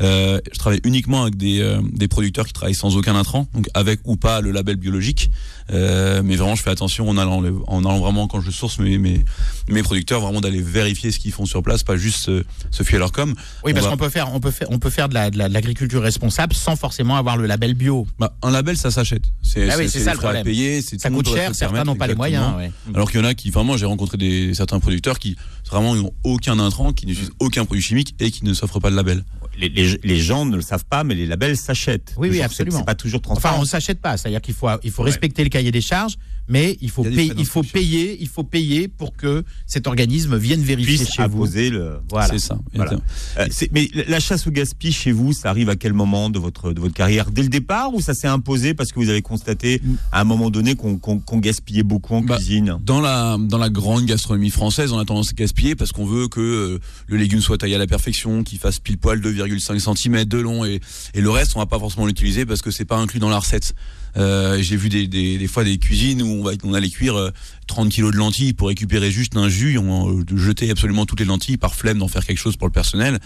Euh, 0.00 0.40
je 0.52 0.58
travaille 0.58 0.80
uniquement 0.84 1.22
avec 1.22 1.36
des, 1.36 1.60
euh, 1.60 1.80
des 1.92 2.08
producteurs 2.08 2.46
qui 2.46 2.52
travaillent 2.52 2.74
sans 2.74 2.96
aucun 2.96 3.14
intrant, 3.14 3.46
donc 3.54 3.68
avec 3.74 4.00
ou 4.04 4.16
pas 4.16 4.40
le 4.40 4.50
label 4.50 4.76
biologique. 4.76 5.30
Euh, 5.72 6.22
mais 6.24 6.36
vraiment, 6.36 6.54
je 6.54 6.62
fais 6.62 6.70
attention 6.70 7.08
en 7.08 7.16
allant, 7.18 7.42
en 7.66 7.84
allant 7.84 7.98
vraiment 8.00 8.26
quand 8.26 8.40
je 8.40 8.50
source 8.50 8.78
mes, 8.78 8.98
mes, 8.98 9.24
mes 9.68 9.82
producteurs, 9.82 10.20
vraiment 10.20 10.40
d'aller 10.40 10.62
vérifier 10.62 11.10
ce 11.12 11.18
qu'ils 11.18 11.32
font 11.32 11.46
sur 11.46 11.62
place, 11.62 11.82
pas 11.82 11.96
juste 11.96 12.18
se, 12.24 12.44
se 12.70 12.82
fier 12.82 12.96
à 12.96 13.00
leur 13.00 13.12
com. 13.12 13.34
Oui, 13.64 13.70
On 13.70 13.74
parce 13.74 13.86
va- 13.86 13.92
qu'on 13.92 13.96
peut 13.98 14.08
faire 14.08 14.32
on 14.34 14.40
peut 14.40 14.50
faire 14.50 14.68
on 14.70 14.78
peut 14.78 14.90
faire 14.90 15.08
de 15.08 15.14
la- 15.14 15.30
de 15.30 15.38
la- 15.38 15.48
de 15.48 15.54
l'agriculture 15.54 16.02
responsable 16.02 16.54
sans 16.54 16.76
forcément 16.76 17.16
avoir 17.16 17.36
le 17.36 17.46
label 17.46 17.74
bio. 17.74 18.06
Bah, 18.18 18.34
un 18.42 18.50
label, 18.50 18.76
ça 18.76 18.90
s'achète. 18.90 19.24
C'est 19.42 19.70
Ah 19.70 19.76
oui, 19.78 19.88
c'est 19.88 19.98
des 20.00 20.04
ça 20.04 20.12
le 20.12 20.18
problème. 20.18 20.44
payer. 20.44 20.82
c'est- 20.82 21.00
Ça 21.00 21.10
coûte 21.10 21.28
cher, 21.28 21.54
certains 21.54 21.84
n'ont 21.84 21.96
pas 21.96 22.06
les 22.06 22.14
moyens. 22.14 22.56
ouais. 22.56 22.72
Alors 22.94 23.10
qu'il 23.10 23.20
y 23.20 23.22
en 23.22 23.26
a 23.26 23.34
qui, 23.34 23.50
vraiment, 23.50 23.76
j'ai 23.76 23.86
rencontré 23.86 24.16
des, 24.16 24.54
certains 24.54 24.80
producteurs 24.80 25.18
qui 25.18 25.36
vraiment 25.70 25.94
n'ont 25.94 26.12
aucun 26.24 26.58
intrant, 26.58 26.92
qui 26.92 27.06
n'utilisent 27.06 27.30
aucun 27.38 27.64
produit 27.64 27.82
chimique 27.82 28.14
et 28.18 28.30
qui 28.30 28.44
ne 28.44 28.54
s'offrent 28.54 28.80
pas 28.80 28.90
de 28.90 28.96
label. 28.96 29.24
Les, 29.58 29.68
les- 29.68 30.00
les 30.02 30.18
gens 30.20 30.46
ne 30.46 30.56
le 30.56 30.62
savent 30.62 30.84
pas, 30.88 31.04
mais 31.04 31.14
les 31.14 31.26
labels 31.26 31.56
s'achètent. 31.56 32.14
Oui, 32.16 32.28
oui, 32.30 32.40
absolument. 32.40 32.78
C'est 32.78 32.84
pas 32.86 32.94
toujours 32.94 33.20
Enfin, 33.24 33.34
transparent. 33.34 33.60
on 33.60 33.64
s'achète 33.64 34.00
pas. 34.00 34.16
C'est-à-dire 34.16 34.40
qu'il 34.40 34.54
faut, 34.54 34.68
il 34.82 34.90
faut 34.90 35.02
respecter 35.02 35.42
le 35.42 35.50
cahier 35.60 35.72
des 35.72 35.82
charges, 35.82 36.16
mais 36.50 36.76
il 36.82 36.90
faut, 36.90 37.04
Il 37.04 37.18
il 37.38 37.46
faut 37.46 37.62
payer, 37.62 38.18
il 38.20 38.28
faut 38.28 38.44
payer 38.44 38.88
pour 38.88 39.16
que 39.16 39.44
cet 39.66 39.86
organisme 39.86 40.36
vienne 40.36 40.60
vérifier 40.60 40.96
puisse 40.98 41.10
chez 41.12 41.22
vous. 41.22 41.36
imposer 41.44 41.70
le. 41.70 42.00
Voilà. 42.10 42.28
C'est 42.28 42.38
ça. 42.40 42.58
Voilà. 42.74 42.98
Euh, 43.38 43.46
mais 43.72 43.88
la 44.08 44.20
chasse 44.20 44.46
au 44.46 44.50
gaspillage 44.50 44.94
chez 44.96 45.12
vous, 45.12 45.32
ça 45.32 45.48
arrive 45.48 45.68
à 45.70 45.76
quel 45.76 45.92
moment 45.94 46.28
de 46.28 46.38
votre 46.38 46.72
de 46.72 46.80
votre 46.80 46.94
carrière? 46.94 47.30
Dès 47.30 47.42
le 47.42 47.48
départ 47.48 47.94
ou 47.94 48.00
ça 48.00 48.12
s'est 48.12 48.28
imposé 48.28 48.74
parce 48.74 48.90
que 48.92 48.98
vous 49.00 49.08
avez 49.08 49.22
constaté 49.22 49.80
à 50.12 50.20
un 50.20 50.24
moment 50.24 50.50
donné 50.50 50.74
qu'on 50.74 50.98
qu'on- 50.98 51.20
qu'on 51.20 51.38
gaspillait 51.38 51.82
beaucoup 51.84 52.14
en 52.14 52.20
Bah, 52.22 52.36
cuisine? 52.36 52.76
Dans 52.84 53.00
la, 53.00 53.38
dans 53.38 53.58
la 53.58 53.70
grande 53.70 54.04
gastronomie 54.04 54.50
française, 54.50 54.92
on 54.92 54.98
a 54.98 55.04
tendance 55.04 55.30
à 55.30 55.32
gaspiller 55.32 55.76
parce 55.76 55.92
qu'on 55.92 56.04
veut 56.04 56.26
que 56.28 56.40
euh, 56.40 56.78
le 57.06 57.16
légume 57.16 57.40
soit 57.40 57.58
taillé 57.58 57.76
à 57.76 57.78
la 57.78 57.86
perfection, 57.86 58.42
qu'il 58.42 58.58
fasse 58.58 58.80
pile 58.80 58.98
poil 58.98 59.20
2,5 59.20 59.78
cm 59.78 60.24
de 60.24 60.38
long 60.38 60.64
et, 60.64 60.80
et 61.14 61.20
le 61.20 61.30
reste, 61.30 61.52
on 61.54 61.60
va 61.60 61.66
pas 61.66 61.78
forcément 61.78 62.06
l'utiliser 62.06 62.44
parce 62.44 62.60
que 62.62 62.70
c'est 62.72 62.84
pas 62.84 62.96
inclus 62.98 63.20
dans 63.20 63.28
la 63.30 63.38
recette. 63.38 63.74
Euh, 64.16 64.60
J'ai 64.60 64.76
vu 64.76 64.88
des, 64.88 65.06
des, 65.06 65.38
des 65.38 65.46
fois 65.46 65.62
des 65.62 65.78
cuisines 65.78 66.20
où 66.22 66.39
on, 66.40 66.44
va, 66.44 66.52
on 66.64 66.74
allait 66.74 66.88
cuire 66.88 67.16
euh, 67.16 67.30
30 67.66 67.90
kilos 67.90 68.12
de 68.12 68.16
lentilles 68.16 68.52
pour 68.52 68.68
récupérer 68.68 69.10
juste 69.10 69.36
un 69.36 69.48
jus, 69.48 69.78
on 69.78 70.18
euh, 70.18 70.24
jeter 70.36 70.70
absolument 70.70 71.06
toutes 71.06 71.20
les 71.20 71.26
lentilles 71.26 71.56
par 71.56 71.74
flemme 71.74 71.98
d'en 71.98 72.08
faire 72.08 72.24
quelque 72.24 72.38
chose 72.38 72.56
pour 72.56 72.66
le 72.66 72.72
personnel. 72.72 73.18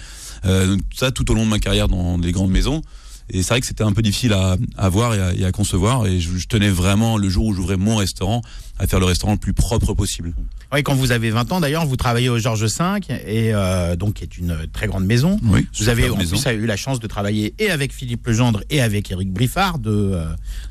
Euh, 0.45 0.77
ça 0.95 1.11
tout 1.11 1.31
au 1.31 1.35
long 1.35 1.45
de 1.45 1.51
ma 1.51 1.59
carrière 1.59 1.89
dans 1.89 2.19
des 2.19 2.33
grandes 2.33 2.51
maisons. 2.51 2.83
Et 3.31 3.43
c'est 3.43 3.49
vrai 3.51 3.61
que 3.61 3.67
c'était 3.67 3.85
un 3.85 3.93
peu 3.93 4.03
difficile 4.03 4.33
à, 4.35 4.57
à 4.77 4.89
voir 4.89 5.15
et 5.15 5.21
à, 5.21 5.35
et 5.35 5.45
à 5.45 5.53
concevoir. 5.53 6.07
Et 6.07 6.21
je, 6.21 6.37
je 6.37 6.47
tenais 6.47 6.69
vraiment, 6.69 7.17
le 7.17 7.29
jour 7.29 7.47
où 7.47 7.55
j'ouvrais 7.55 7.77
mon 7.79 7.97
restaurant, 7.97 8.43
à 8.79 8.87
faire 8.87 9.01
le 9.01 9.07
restaurant 9.07 9.33
le 9.33 9.39
plus 9.39 9.53
propre 9.55 9.95
possible. 9.95 10.35
Oui, 10.73 10.83
quand 10.83 10.95
vous 10.95 11.13
avez 11.13 11.31
20 11.31 11.53
ans, 11.53 11.61
d'ailleurs, 11.61 11.87
vous 11.87 11.97
travaillez 11.97 12.29
au 12.29 12.39
Georges 12.39 12.65
V, 12.65 12.85
et 13.27 13.55
euh, 13.55 13.95
donc 13.97 14.15
qui 14.15 14.25
est 14.25 14.37
une 14.37 14.67
très 14.73 14.89
grande 14.89 15.05
maison. 15.07 15.39
Oui, 15.45 15.67
Vous 15.79 15.89
avez 15.89 16.11
en 16.11 16.17
maison. 16.17 16.37
plus 16.37 16.51
eu 16.53 16.67
la 16.67 16.77
chance 16.77 16.99
de 17.01 17.07
travailler 17.07 17.55
et 17.61 17.71
avec 17.71 17.93
Philippe 17.93 18.27
Legendre 18.27 18.63
et 18.71 18.81
avec 18.83 19.11
Éric 19.13 19.33
Briffard, 19.33 19.79
deux, 19.79 20.11
euh, 20.15 20.27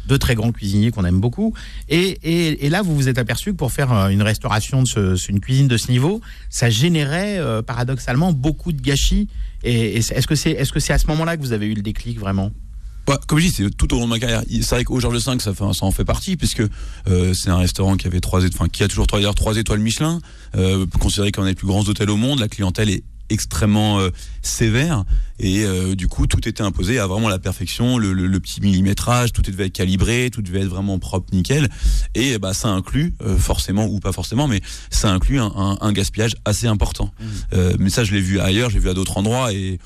deux 0.07 0.17
très 0.17 0.35
grands 0.35 0.51
cuisiniers 0.51 0.91
qu'on 0.91 1.05
aime 1.05 1.21
beaucoup. 1.21 1.53
Et, 1.87 2.19
et, 2.23 2.65
et 2.65 2.69
là, 2.69 2.81
vous 2.81 2.93
vous 2.95 3.07
êtes 3.07 3.17
aperçu 3.17 3.51
que 3.53 3.57
pour 3.57 3.71
faire 3.71 3.93
euh, 3.93 4.09
une 4.09 4.21
restauration 4.21 4.83
de 4.83 4.87
ce, 4.87 5.31
une 5.31 5.39
cuisine 5.39 5.69
de 5.69 5.77
ce 5.77 5.89
niveau, 5.89 6.19
ça 6.49 6.69
générait 6.69 7.37
euh, 7.39 7.61
paradoxalement 7.61 8.33
beaucoup 8.33 8.73
de 8.73 8.81
gâchis. 8.81 9.29
Et, 9.63 9.97
est-ce 9.97 10.27
que 10.27 10.35
c'est 10.35 10.93
à 10.93 10.97
ce 10.97 11.07
moment-là 11.07 11.37
que 11.37 11.41
vous 11.41 11.53
avez 11.53 11.67
eu 11.67 11.73
le 11.73 11.81
déclic 11.81 12.19
vraiment? 12.19 12.51
Comme 13.27 13.39
je 13.39 13.47
dis, 13.47 13.51
c'est 13.51 13.69
tout 13.75 13.93
au 13.93 13.99
long 13.99 14.05
de 14.05 14.09
ma 14.09 14.19
carrière. 14.19 14.43
C'est 14.49 14.75
vrai 14.75 14.83
qu'au 14.85 14.99
Georges 14.99 15.25
V, 15.27 15.39
ça, 15.39 15.53
fait, 15.53 15.63
en 15.63 15.91
fait 15.91 16.05
partie, 16.05 16.37
puisque 16.37 16.63
euh, 17.07 17.33
c'est 17.33 17.49
un 17.49 17.57
restaurant 17.57 17.97
qui 17.97 18.07
avait 18.07 18.21
trois, 18.21 18.45
enfin, 18.45 18.69
qui 18.69 18.81
a 18.81 18.87
toujours 18.87 19.07
trois, 19.07 19.19
trois 19.33 19.57
étoiles 19.57 19.79
Michelin, 19.79 20.19
euh, 20.55 20.85
considéré 20.99 21.31
comme 21.31 21.43
un 21.43 21.47
des 21.47 21.55
plus 21.55 21.67
grands 21.67 21.83
hôtels 21.83 22.09
au 22.09 22.15
monde. 22.15 22.39
La 22.39 22.47
clientèle 22.47 22.89
est 22.89 23.03
extrêmement 23.29 23.99
euh, 23.99 24.09
sévère. 24.41 25.03
Et 25.39 25.63
euh, 25.65 25.95
du 25.95 26.07
coup 26.07 26.27
tout 26.27 26.47
était 26.47 26.61
imposé 26.63 26.99
à 26.99 27.07
vraiment 27.07 27.29
la 27.29 27.39
perfection. 27.39 27.97
Le, 27.97 28.13
le- 28.13 28.27
le 28.27 28.39
petit 28.39 28.61
millimétrage 28.61 29.31
tout 29.33 29.41
devait 29.41 29.65
être 29.67 29.73
calibré 29.73 30.29
tout 30.31 30.41
devait 30.41 30.61
être 30.61 30.67
vraiment 30.69 30.99
propre 30.99 31.33
nickel. 31.33 31.69
Et 32.15 32.37
bah 32.37 32.53
ça 32.53 32.69
inclut 32.69 33.13
euh, 33.21 33.37
forcément 33.37 33.85
ou 33.85 33.99
pas 33.99 34.11
forcément 34.11 34.47
mais 34.47 34.61
ça 34.89 35.11
inclut 35.11 35.39
un, 35.39 35.51
un- 35.55 35.77
un 35.81 35.91
gaspillage 35.93 36.35
assez 36.45 36.67
important. 36.67 37.11
Euh, 37.53 37.75
mais 37.79 37.89
ça 37.89 38.03
je 38.03 38.13
l'ai 38.13 38.21
vu 38.21 38.39
ailleurs 38.39 38.69
j'ai 38.69 38.79
vu 38.79 38.89
à 38.89 38.93
d'autres 38.93 39.17
endroits. 39.17 39.53
Et 39.53 39.79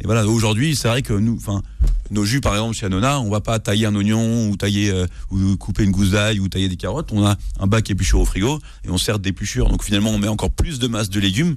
et 0.00 0.06
voilà, 0.06 0.26
aujourd'hui, 0.26 0.74
c'est 0.74 0.88
vrai 0.88 1.02
que 1.02 1.12
nous, 1.12 1.36
enfin, 1.36 1.62
nos 2.10 2.24
jus, 2.24 2.40
par 2.40 2.54
exemple, 2.54 2.74
chez 2.74 2.84
Anona, 2.84 3.20
on 3.20 3.30
va 3.30 3.40
pas 3.40 3.60
tailler 3.60 3.86
un 3.86 3.94
oignon 3.94 4.48
ou 4.50 4.56
tailler 4.56 4.90
euh, 4.90 5.06
ou 5.30 5.56
couper 5.56 5.84
une 5.84 5.92
gousse 5.92 6.10
d'ail 6.10 6.40
ou 6.40 6.48
tailler 6.48 6.68
des 6.68 6.76
carottes. 6.76 7.12
On 7.12 7.24
a 7.24 7.36
un 7.60 7.66
bac 7.68 7.88
épluchure 7.88 8.18
au 8.20 8.24
frigo 8.24 8.58
et 8.84 8.90
on 8.90 8.98
sert 8.98 9.20
d'épluchure. 9.20 9.68
Donc 9.68 9.84
finalement, 9.84 10.10
on 10.10 10.18
met 10.18 10.26
encore 10.26 10.50
plus 10.50 10.80
de 10.80 10.88
masse 10.88 11.10
de 11.10 11.20
légumes 11.20 11.54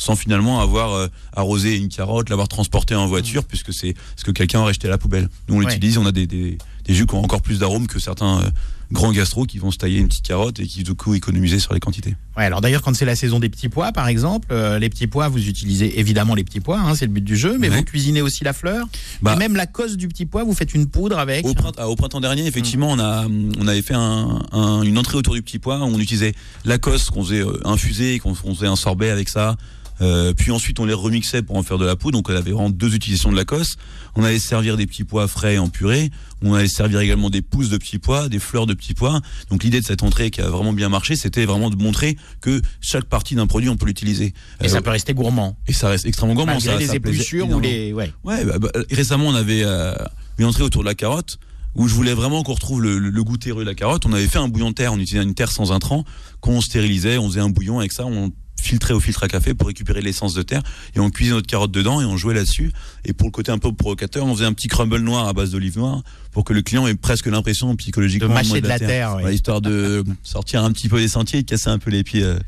sans 0.00 0.16
finalement 0.16 0.60
avoir 0.60 0.94
euh, 0.94 1.06
arrosé 1.36 1.76
une 1.76 1.88
carotte, 1.88 2.30
l'avoir 2.30 2.48
transporté 2.48 2.94
en 2.94 3.06
voiture, 3.06 3.44
puisque 3.44 3.72
c'est 3.72 3.94
ce 4.16 4.24
que 4.24 4.30
quelqu'un 4.30 4.60
aurait 4.60 4.72
jeté 4.72 4.88
à 4.88 4.90
la 4.90 4.98
poubelle. 4.98 5.28
Nous, 5.48 5.54
on 5.56 5.58
Ouais. 5.58 5.66
l'utilise, 5.66 5.98
on 5.98 6.06
a 6.06 6.12
des, 6.12 6.26
des, 6.26 6.56
des 6.86 6.94
jus 6.94 7.06
qui 7.06 7.14
ont 7.14 7.22
encore 7.22 7.42
plus 7.42 7.58
d'arômes 7.58 7.86
que 7.86 7.98
certains 7.98 8.40
euh, 8.40 8.50
grands 8.92 9.12
gastro 9.12 9.44
qui 9.44 9.58
vont 9.58 9.70
se 9.70 9.76
tailler 9.76 9.98
une 9.98 10.08
petite 10.08 10.24
carotte 10.26 10.58
et 10.58 10.66
qui, 10.66 10.82
du 10.82 10.94
coup, 10.94 11.14
économiser 11.14 11.58
sur 11.60 11.74
les 11.74 11.80
quantités. 11.80 12.16
Ouais, 12.36 12.44
alors 12.44 12.60
d'ailleurs, 12.62 12.80
quand 12.82 12.96
c'est 12.96 13.04
la 13.04 13.14
saison 13.14 13.38
des 13.38 13.48
petits 13.50 13.68
pois, 13.68 13.92
par 13.92 14.08
exemple, 14.08 14.48
euh, 14.50 14.78
les 14.78 14.88
petits 14.88 15.06
pois, 15.06 15.28
vous 15.28 15.46
utilisez 15.48 16.00
évidemment 16.00 16.34
les 16.34 16.42
petits 16.44 16.58
pois, 16.60 16.80
hein, 16.80 16.94
c'est 16.94 17.04
le 17.06 17.12
but 17.12 17.22
du 17.22 17.36
jeu, 17.36 17.56
mais 17.60 17.68
Ouais. 17.68 17.76
vous 17.76 17.84
cuisinez 17.84 18.22
aussi 18.22 18.42
la 18.42 18.52
fleur. 18.54 18.88
Bah- 19.22 19.34
et 19.34 19.36
même 19.38 19.54
la 19.54 19.66
cause 19.66 19.96
du 19.98 20.08
petit 20.08 20.24
pois, 20.26 20.42
vous 20.44 20.54
faites 20.54 20.72
une 20.74 20.86
poudre 20.86 21.18
avec. 21.18 21.46
Au 21.46 21.52
printemps, 21.54 21.84
au 21.84 21.94
printemps 21.94 22.20
dernier, 22.20 22.46
effectivement, 22.46 22.88
on, 22.90 22.98
a, 22.98 23.26
on 23.60 23.68
avait 23.68 23.82
fait 23.82 23.94
un, 23.94 24.40
un- 24.50 24.82
une 24.82 24.96
entrée 24.98 25.18
autour 25.18 25.34
du 25.34 25.42
petit 25.42 25.58
pois. 25.60 25.78
On 25.80 25.98
utilisait 26.00 26.34
la 26.64 26.78
cosse 26.78 27.10
qu'on 27.10 27.22
faisait 27.22 27.44
infuser, 27.64 28.18
qu'on 28.18 28.34
faisait 28.34 28.66
un 28.66 28.76
sorbet 28.76 29.10
avec 29.10 29.28
ça. 29.28 29.56
Euh, 30.00 30.32
puis 30.32 30.50
ensuite, 30.50 30.80
on 30.80 30.84
les 30.86 30.94
remixait 30.94 31.42
pour 31.42 31.56
en 31.56 31.62
faire 31.62 31.76
de 31.78 31.84
la 31.84 31.94
poudre. 31.96 32.16
Donc, 32.18 32.28
on 32.30 32.34
avait 32.34 32.52
vraiment 32.52 32.70
deux 32.70 32.94
utilisations 32.94 33.30
de 33.30 33.36
la 33.36 33.44
cosse. 33.44 33.76
On 34.16 34.24
allait 34.24 34.38
servir 34.38 34.76
des 34.76 34.86
petits 34.86 35.04
pois 35.04 35.28
frais 35.28 35.58
en 35.58 35.68
purée. 35.68 36.10
On 36.42 36.54
allait 36.54 36.68
servir 36.68 37.00
également 37.00 37.28
des 37.28 37.42
pousses 37.42 37.68
de 37.68 37.76
petits 37.76 37.98
pois, 37.98 38.28
des 38.28 38.38
fleurs 38.38 38.66
de 38.66 38.72
petits 38.74 38.94
pois. 38.94 39.20
Donc, 39.50 39.62
l'idée 39.62 39.80
de 39.80 39.84
cette 39.84 40.02
entrée 40.02 40.30
qui 40.30 40.40
a 40.40 40.48
vraiment 40.48 40.72
bien 40.72 40.88
marché, 40.88 41.16
c'était 41.16 41.44
vraiment 41.44 41.68
de 41.70 41.76
montrer 41.76 42.16
que 42.40 42.62
chaque 42.80 43.04
partie 43.04 43.34
d'un 43.34 43.46
produit, 43.46 43.68
on 43.68 43.76
peut 43.76 43.86
l'utiliser. 43.86 44.32
Et 44.60 44.66
Euh, 44.66 44.68
ça 44.68 44.80
peut 44.80 44.90
rester 44.90 45.12
gourmand. 45.12 45.56
et 45.66 45.72
ça 45.74 45.88
reste 45.88 46.06
extrêmement 46.06 46.34
gourmand. 46.34 46.52
Malgré 46.54 46.72
ça, 46.72 46.78
les 46.78 46.86
ça 46.86 46.94
épluchures 46.94 47.48
ou 47.50 47.60
les. 47.60 47.92
Ouais. 47.92 48.12
Ouais, 48.24 48.44
bah, 48.44 48.58
bah, 48.58 48.70
récemment, 48.90 49.26
on 49.26 49.34
avait 49.34 49.62
euh, 49.64 49.94
une 50.38 50.46
entrée 50.46 50.62
autour 50.62 50.82
de 50.82 50.86
la 50.88 50.94
carotte 50.94 51.38
où 51.76 51.86
je 51.86 51.94
voulais 51.94 52.14
vraiment 52.14 52.42
qu'on 52.42 52.54
retrouve 52.54 52.82
le, 52.82 52.98
le, 52.98 53.10
le 53.10 53.24
goût 53.24 53.36
terreux 53.36 53.62
de 53.64 53.68
la 53.68 53.74
carotte. 53.76 54.04
On 54.06 54.12
avait 54.12 54.26
fait 54.26 54.38
un 54.38 54.48
bouillon 54.48 54.70
de 54.70 54.74
terre, 54.74 54.92
on 54.92 54.98
utilisait 54.98 55.22
une 55.22 55.34
terre 55.34 55.52
sans 55.52 55.70
intrants, 55.70 56.04
qu'on 56.40 56.60
stérilisait, 56.60 57.16
on 57.18 57.28
faisait 57.28 57.40
un 57.40 57.48
bouillon 57.50 57.78
avec 57.78 57.92
ça, 57.92 58.06
on 58.06 58.32
filtrait 58.60 58.94
au 58.94 59.00
filtre 59.00 59.24
à 59.24 59.28
café 59.28 59.54
pour 59.54 59.68
récupérer 59.68 60.02
l'essence 60.02 60.34
de 60.34 60.42
terre 60.42 60.62
et 60.94 61.00
on 61.00 61.10
cuisait 61.10 61.32
notre 61.32 61.46
carotte 61.46 61.72
dedans 61.72 62.00
et 62.00 62.04
on 62.04 62.16
jouait 62.16 62.34
là-dessus. 62.34 62.72
Et 63.04 63.12
pour 63.12 63.28
le 63.28 63.32
côté 63.32 63.50
un 63.50 63.58
peu 63.58 63.72
provocateur, 63.72 64.26
on 64.26 64.34
faisait 64.34 64.46
un 64.46 64.52
petit 64.52 64.68
crumble 64.68 64.98
noir 64.98 65.28
à 65.28 65.32
base 65.32 65.50
d'olive 65.50 65.78
noire 65.78 66.02
pour 66.32 66.44
que 66.44 66.52
le 66.52 66.62
client 66.62 66.86
ait 66.86 66.94
presque 66.94 67.26
l'impression 67.26 67.74
psychologiquement 67.76 68.28
De 68.28 68.34
mâcher 68.34 68.60
de 68.60 68.68
la 68.68 68.78
terre. 68.78 69.12
Voilà, 69.12 69.32
histoire 69.32 69.60
de 69.60 70.04
sortir 70.22 70.64
un 70.64 70.72
petit 70.72 70.88
peu 70.88 71.00
des 71.00 71.08
sentiers 71.08 71.40
et 71.40 71.44
casser 71.44 71.68
un 71.68 71.78
peu 71.78 71.90
les 71.90 72.04
pieds 72.04 72.22
euh, 72.22 72.38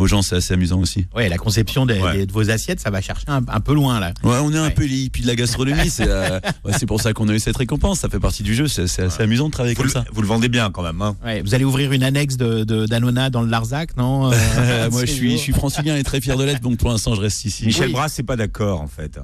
aux 0.00 0.06
gens, 0.06 0.22
c'est 0.22 0.36
assez 0.36 0.54
amusant 0.54 0.80
aussi. 0.80 1.06
Ouais, 1.14 1.28
la 1.28 1.36
conception 1.36 1.86
des- 1.86 2.00
Ouais. 2.00 2.12
des- 2.18 2.26
de 2.26 2.32
vos 2.32 2.50
assiettes, 2.50 2.80
ça 2.80 2.90
va 2.90 3.00
chercher 3.00 3.24
un, 3.28 3.40
un 3.46 3.60
peu 3.60 3.74
loin 3.74 4.00
là. 4.00 4.12
Ouais, 4.24 4.38
on 4.42 4.52
est 4.52 4.58
un 4.58 4.70
peu 4.70 4.84
les 4.84 4.96
hippies 5.02 5.22
de 5.22 5.26
la 5.26 5.36
gastronomie. 5.36 5.90
C'est 5.90 6.08
euh, 6.08 6.40
ouais, 6.64 6.72
pour 6.86 7.00
ça 7.00 7.12
qu'on 7.12 7.28
a 7.28 7.34
eu 7.34 7.38
cette 7.40 7.56
récompense. 7.56 8.00
Ça 8.00 8.08
fait 8.08 8.18
partie 8.20 8.42
du 8.42 8.54
jeu. 8.54 8.66
C'est 8.68 8.86
c'est 8.86 9.02
assez 9.02 9.22
amusant 9.22 9.46
de 9.46 9.52
travailler 9.52 9.74
Vous, 9.74 9.82
comme 9.82 9.86
le- 9.88 9.92
ça. 9.92 10.04
vous 10.12 10.22
le 10.22 10.26
vendez 10.28 10.48
bien 10.48 10.70
quand 10.70 10.82
même. 10.82 11.00
Hein. 11.02 11.16
Ouais, 11.24 11.42
vous 11.42 11.54
allez 11.54 11.64
ouvrir 11.64 11.92
une 11.92 12.02
annexe 12.02 12.36
de, 12.36 12.64
de 12.64 12.86
d'Anona 12.86 13.30
dans 13.30 13.42
le 13.42 13.48
Larzac, 13.50 13.96
non 13.96 14.30
Euh, 14.32 14.90
moi, 14.90 15.04
je 15.04 15.10
suis, 15.12 15.32
je 15.32 15.36
suis 15.36 15.52
francilien 15.52 15.96
et 15.96 16.02
très 16.02 16.20
fier 16.20 16.36
de 16.36 16.44
l'être. 16.44 16.60
Donc, 16.62 16.78
pour 16.78 16.90
l'instant, 16.90 17.14
je 17.14 17.20
reste 17.20 17.44
ici. 17.44 17.66
Michel 17.66 17.86
Oui. 17.88 17.92
Brasse, 17.92 18.14
c'est 18.14 18.22
pas 18.22 18.36
d'accord 18.36 18.80
en 18.80 18.86
fait. 18.88 19.18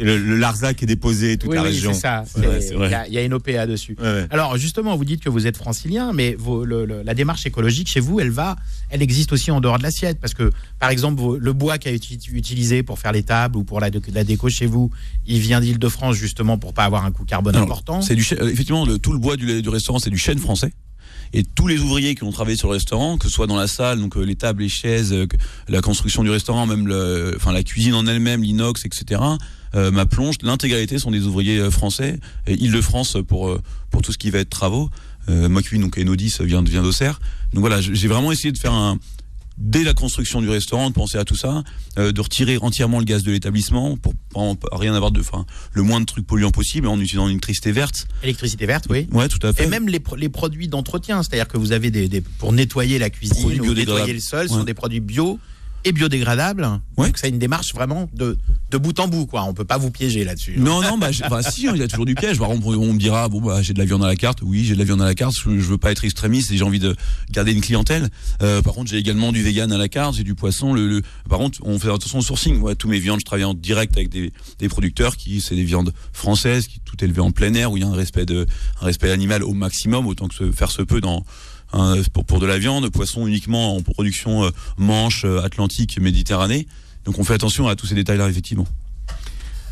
Le, 0.00 0.18
le 0.18 0.36
Larzac 0.36 0.82
est 0.82 0.86
déposé 0.86 1.36
toute 1.38 1.50
Oui, 1.50 1.56
la 1.56 1.62
oui, 1.62 1.68
région. 1.68 1.92
c'est 1.94 2.00
ça. 2.00 2.24
Il 2.36 2.42
y, 2.90 2.94
a- 2.94 3.06
il 3.08 3.14
y 3.14 3.18
a 3.18 3.22
une 3.22 3.34
OPA 3.34 3.66
dessus. 3.66 3.96
Alors 4.30 4.56
justement, 4.56 4.96
vous 4.96 5.04
dites 5.04 5.22
que 5.22 5.28
vous 5.30 5.46
êtes 5.46 5.56
francilien, 5.56 6.12
mais 6.12 6.34
vos- 6.38 6.64
le- 6.64 6.84
le- 6.84 7.02
la 7.02 7.14
démarche 7.14 7.46
écologique 7.46 7.88
chez 7.88 8.00
vous, 8.00 8.20
elle 8.20 8.30
va, 8.30 8.56
elle 8.90 9.02
existe 9.02 9.32
aussi 9.32 9.50
en 9.50 9.60
dehors 9.60 9.78
de 9.78 9.82
l'assiette, 9.82 10.09
parce 10.18 10.34
que 10.34 10.50
par 10.78 10.90
exemple, 10.90 11.22
le 11.38 11.52
bois 11.52 11.78
qui 11.78 11.88
a 11.88 11.92
été 11.92 12.18
utilisé 12.32 12.82
pour 12.82 12.98
faire 12.98 13.12
les 13.12 13.22
tables 13.22 13.56
ou 13.56 13.64
pour 13.64 13.80
la, 13.80 13.90
la 14.12 14.24
déco 14.24 14.48
chez 14.48 14.66
vous, 14.66 14.90
il 15.26 15.38
vient 15.40 15.60
d'Île-de-France 15.60 16.16
justement 16.16 16.58
pour 16.58 16.72
pas 16.72 16.84
avoir 16.84 17.04
un 17.04 17.12
coût 17.12 17.24
carbone 17.24 17.56
important. 17.56 18.02
C'est 18.02 18.16
du 18.16 18.26
euh, 18.32 18.48
effectivement 18.48 18.86
le, 18.86 18.98
tout 18.98 19.12
le 19.12 19.18
bois 19.18 19.36
du, 19.36 19.62
du 19.62 19.68
restaurant, 19.68 19.98
c'est 19.98 20.10
du 20.10 20.18
chêne 20.18 20.38
français. 20.38 20.72
Et 21.32 21.44
tous 21.44 21.68
les 21.68 21.78
ouvriers 21.78 22.16
qui 22.16 22.24
ont 22.24 22.32
travaillé 22.32 22.56
sur 22.56 22.68
le 22.68 22.74
restaurant, 22.74 23.16
que 23.16 23.28
ce 23.28 23.30
soit 23.32 23.46
dans 23.46 23.56
la 23.56 23.68
salle, 23.68 24.00
donc 24.00 24.16
euh, 24.16 24.22
les 24.22 24.34
tables, 24.34 24.62
les 24.62 24.68
chaises, 24.68 25.12
euh, 25.12 25.26
la 25.68 25.80
construction 25.80 26.24
du 26.24 26.30
restaurant, 26.30 26.66
même 26.66 26.88
le, 26.88 27.34
enfin 27.36 27.52
la 27.52 27.62
cuisine 27.62 27.94
en 27.94 28.04
elle-même, 28.06 28.42
l'inox, 28.42 28.84
etc. 28.84 29.20
Euh, 29.76 29.92
ma 29.92 30.06
plonge, 30.06 30.36
l'intégralité 30.42 30.98
sont 30.98 31.12
des 31.12 31.26
ouvriers 31.26 31.70
français. 31.70 32.18
Île-de-France 32.48 33.18
pour 33.28 33.56
pour 33.90 34.02
tout 34.02 34.12
ce 34.12 34.18
qui 34.18 34.30
va 34.30 34.40
être 34.40 34.50
travaux. 34.50 34.90
Euh, 35.28 35.48
ma 35.48 35.62
cuisine 35.62 35.82
donc 35.82 35.98
Enodis 35.98 36.36
vient 36.40 36.62
vient 36.62 36.82
d'Auxerre. 36.82 37.20
Donc 37.52 37.60
voilà, 37.60 37.80
j'ai 37.80 38.08
vraiment 38.08 38.32
essayé 38.32 38.52
de 38.52 38.58
faire 38.58 38.72
un 38.72 38.98
dès 39.60 39.84
la 39.84 39.94
construction 39.94 40.40
du 40.40 40.48
restaurant, 40.48 40.88
de 40.88 40.94
penser 40.94 41.18
à 41.18 41.24
tout 41.24 41.36
ça, 41.36 41.62
euh, 41.98 42.12
de 42.12 42.20
retirer 42.20 42.58
entièrement 42.60 42.98
le 42.98 43.04
gaz 43.04 43.22
de 43.22 43.30
l'établissement 43.30 43.96
pour, 43.98 44.14
rien 44.72 44.94
avoir 44.94 45.10
de, 45.12 45.20
enfin, 45.20 45.44
le 45.72 45.82
moins 45.82 46.00
de 46.00 46.06
trucs 46.06 46.26
polluants 46.26 46.50
possible 46.50 46.88
en 46.88 46.98
utilisant 46.98 47.26
une 47.26 47.32
électricité 47.32 47.70
verte. 47.70 48.08
Électricité 48.22 48.64
verte, 48.66 48.86
oui. 48.90 49.06
Ouais, 49.12 49.28
tout 49.28 49.44
à 49.46 49.52
fait. 49.52 49.64
Et 49.64 49.66
même 49.66 49.88
les, 49.88 50.00
pro- 50.00 50.16
les 50.16 50.28
produits 50.30 50.66
d'entretien, 50.68 51.22
c'est-à-dire 51.22 51.46
que 51.48 51.58
vous 51.58 51.72
avez 51.72 51.90
des, 51.90 52.08
des- 52.08 52.22
pour 52.22 52.52
nettoyer 52.52 52.98
la 52.98 53.10
cuisine 53.10 53.60
ou 53.60 53.74
nettoyer 53.74 54.12
le 54.14 54.20
sol, 54.20 54.48
ce 54.48 54.52
Ouais. 54.54 54.58
sont 54.60 54.64
des 54.64 54.74
produits 54.74 55.00
bio 55.00 55.38
et 55.84 55.92
biodégradables. 55.92 56.68
Ouais. 56.96 57.06
Donc 57.06 57.18
c'est 57.18 57.28
une 57.28 57.38
démarche 57.38 57.72
vraiment 57.74 58.08
de, 58.14 58.38
de 58.70 58.78
bout 58.78 58.98
en 59.00 59.08
bout, 59.08 59.26
quoi. 59.26 59.44
On 59.44 59.54
peut 59.54 59.64
pas 59.64 59.78
vous 59.78 59.90
piéger 59.90 60.24
là-dessus. 60.24 60.54
Non, 60.58 60.82
non, 60.82 60.98
bah, 60.98 61.08
enfin, 61.24 61.42
si, 61.42 61.66
il 61.72 61.76
y 61.76 61.82
a 61.82 61.88
toujours 61.88 62.06
du 62.06 62.14
piège. 62.14 62.38
Par 62.38 62.50
exemple, 62.50 62.68
on 62.68 62.92
me 62.92 62.98
dira, 62.98 63.28
bon, 63.28 63.40
bah, 63.40 63.62
j'ai 63.62 63.72
de 63.72 63.78
la 63.78 63.84
viande 63.84 64.04
à 64.04 64.06
la 64.06 64.16
carte. 64.16 64.40
Oui, 64.42 64.64
j'ai 64.64 64.74
de 64.74 64.78
la 64.78 64.84
viande 64.84 65.02
à 65.02 65.06
la 65.06 65.14
carte. 65.14 65.34
Je, 65.34 65.50
veux 65.50 65.78
pas 65.78 65.92
être 65.92 66.04
extrémiste 66.04 66.50
et 66.50 66.56
j'ai 66.56 66.64
envie 66.64 66.78
de 66.78 66.94
garder 67.30 67.52
une 67.52 67.60
clientèle. 67.60 68.08
Euh, 68.42 68.62
par 68.62 68.74
contre, 68.74 68.90
j'ai 68.90 68.98
également 68.98 69.32
du 69.32 69.42
vegan 69.42 69.72
à 69.72 69.78
la 69.78 69.88
carte, 69.88 70.16
j'ai 70.16 70.24
du 70.24 70.34
poisson. 70.34 70.74
Le, 70.74 70.86
le- 70.86 71.02
Par 71.28 71.38
contre, 71.38 71.58
on 71.62 71.78
fait 71.78 71.88
attention 71.88 72.18
au 72.18 72.22
sourcing. 72.22 72.60
Ouais, 72.60 72.74
tous 72.74 72.88
mes 72.88 72.98
viandes, 72.98 73.20
je 73.20 73.24
travaille 73.24 73.44
en 73.44 73.54
direct 73.54 73.96
avec 73.96 74.08
des, 74.08 74.32
des 74.58 74.68
producteurs 74.68 75.16
qui, 75.16 75.40
c'est 75.40 75.54
des 75.54 75.64
viandes 75.64 75.92
françaises, 76.12 76.66
qui 76.66 76.80
tout 76.80 77.02
élevé 77.04 77.20
en 77.20 77.30
plein 77.30 77.54
air, 77.54 77.72
où 77.72 77.76
il 77.76 77.82
y 77.82 77.86
a 77.86 77.88
un 77.88 77.94
respect 77.94 78.26
de, 78.26 78.46
un 78.80 78.84
respect 78.84 79.10
animal 79.10 79.42
au 79.42 79.52
maximum, 79.52 80.06
autant 80.06 80.28
que 80.28 80.34
se, 80.34 80.50
faire 80.52 80.70
se 80.70 80.82
peut 80.82 81.00
dans, 81.00 81.24
pour, 82.12 82.24
pour 82.24 82.40
de 82.40 82.46
la 82.46 82.58
viande, 82.58 82.88
poisson 82.90 83.26
uniquement 83.26 83.76
en 83.76 83.82
production 83.82 84.44
euh, 84.44 84.50
manche, 84.76 85.24
euh, 85.24 85.42
atlantique, 85.42 85.98
méditerranée. 86.00 86.66
Donc 87.04 87.18
on 87.18 87.24
fait 87.24 87.34
attention 87.34 87.68
à 87.68 87.76
tous 87.76 87.86
ces 87.86 87.94
détails-là, 87.94 88.28
effectivement. 88.28 88.66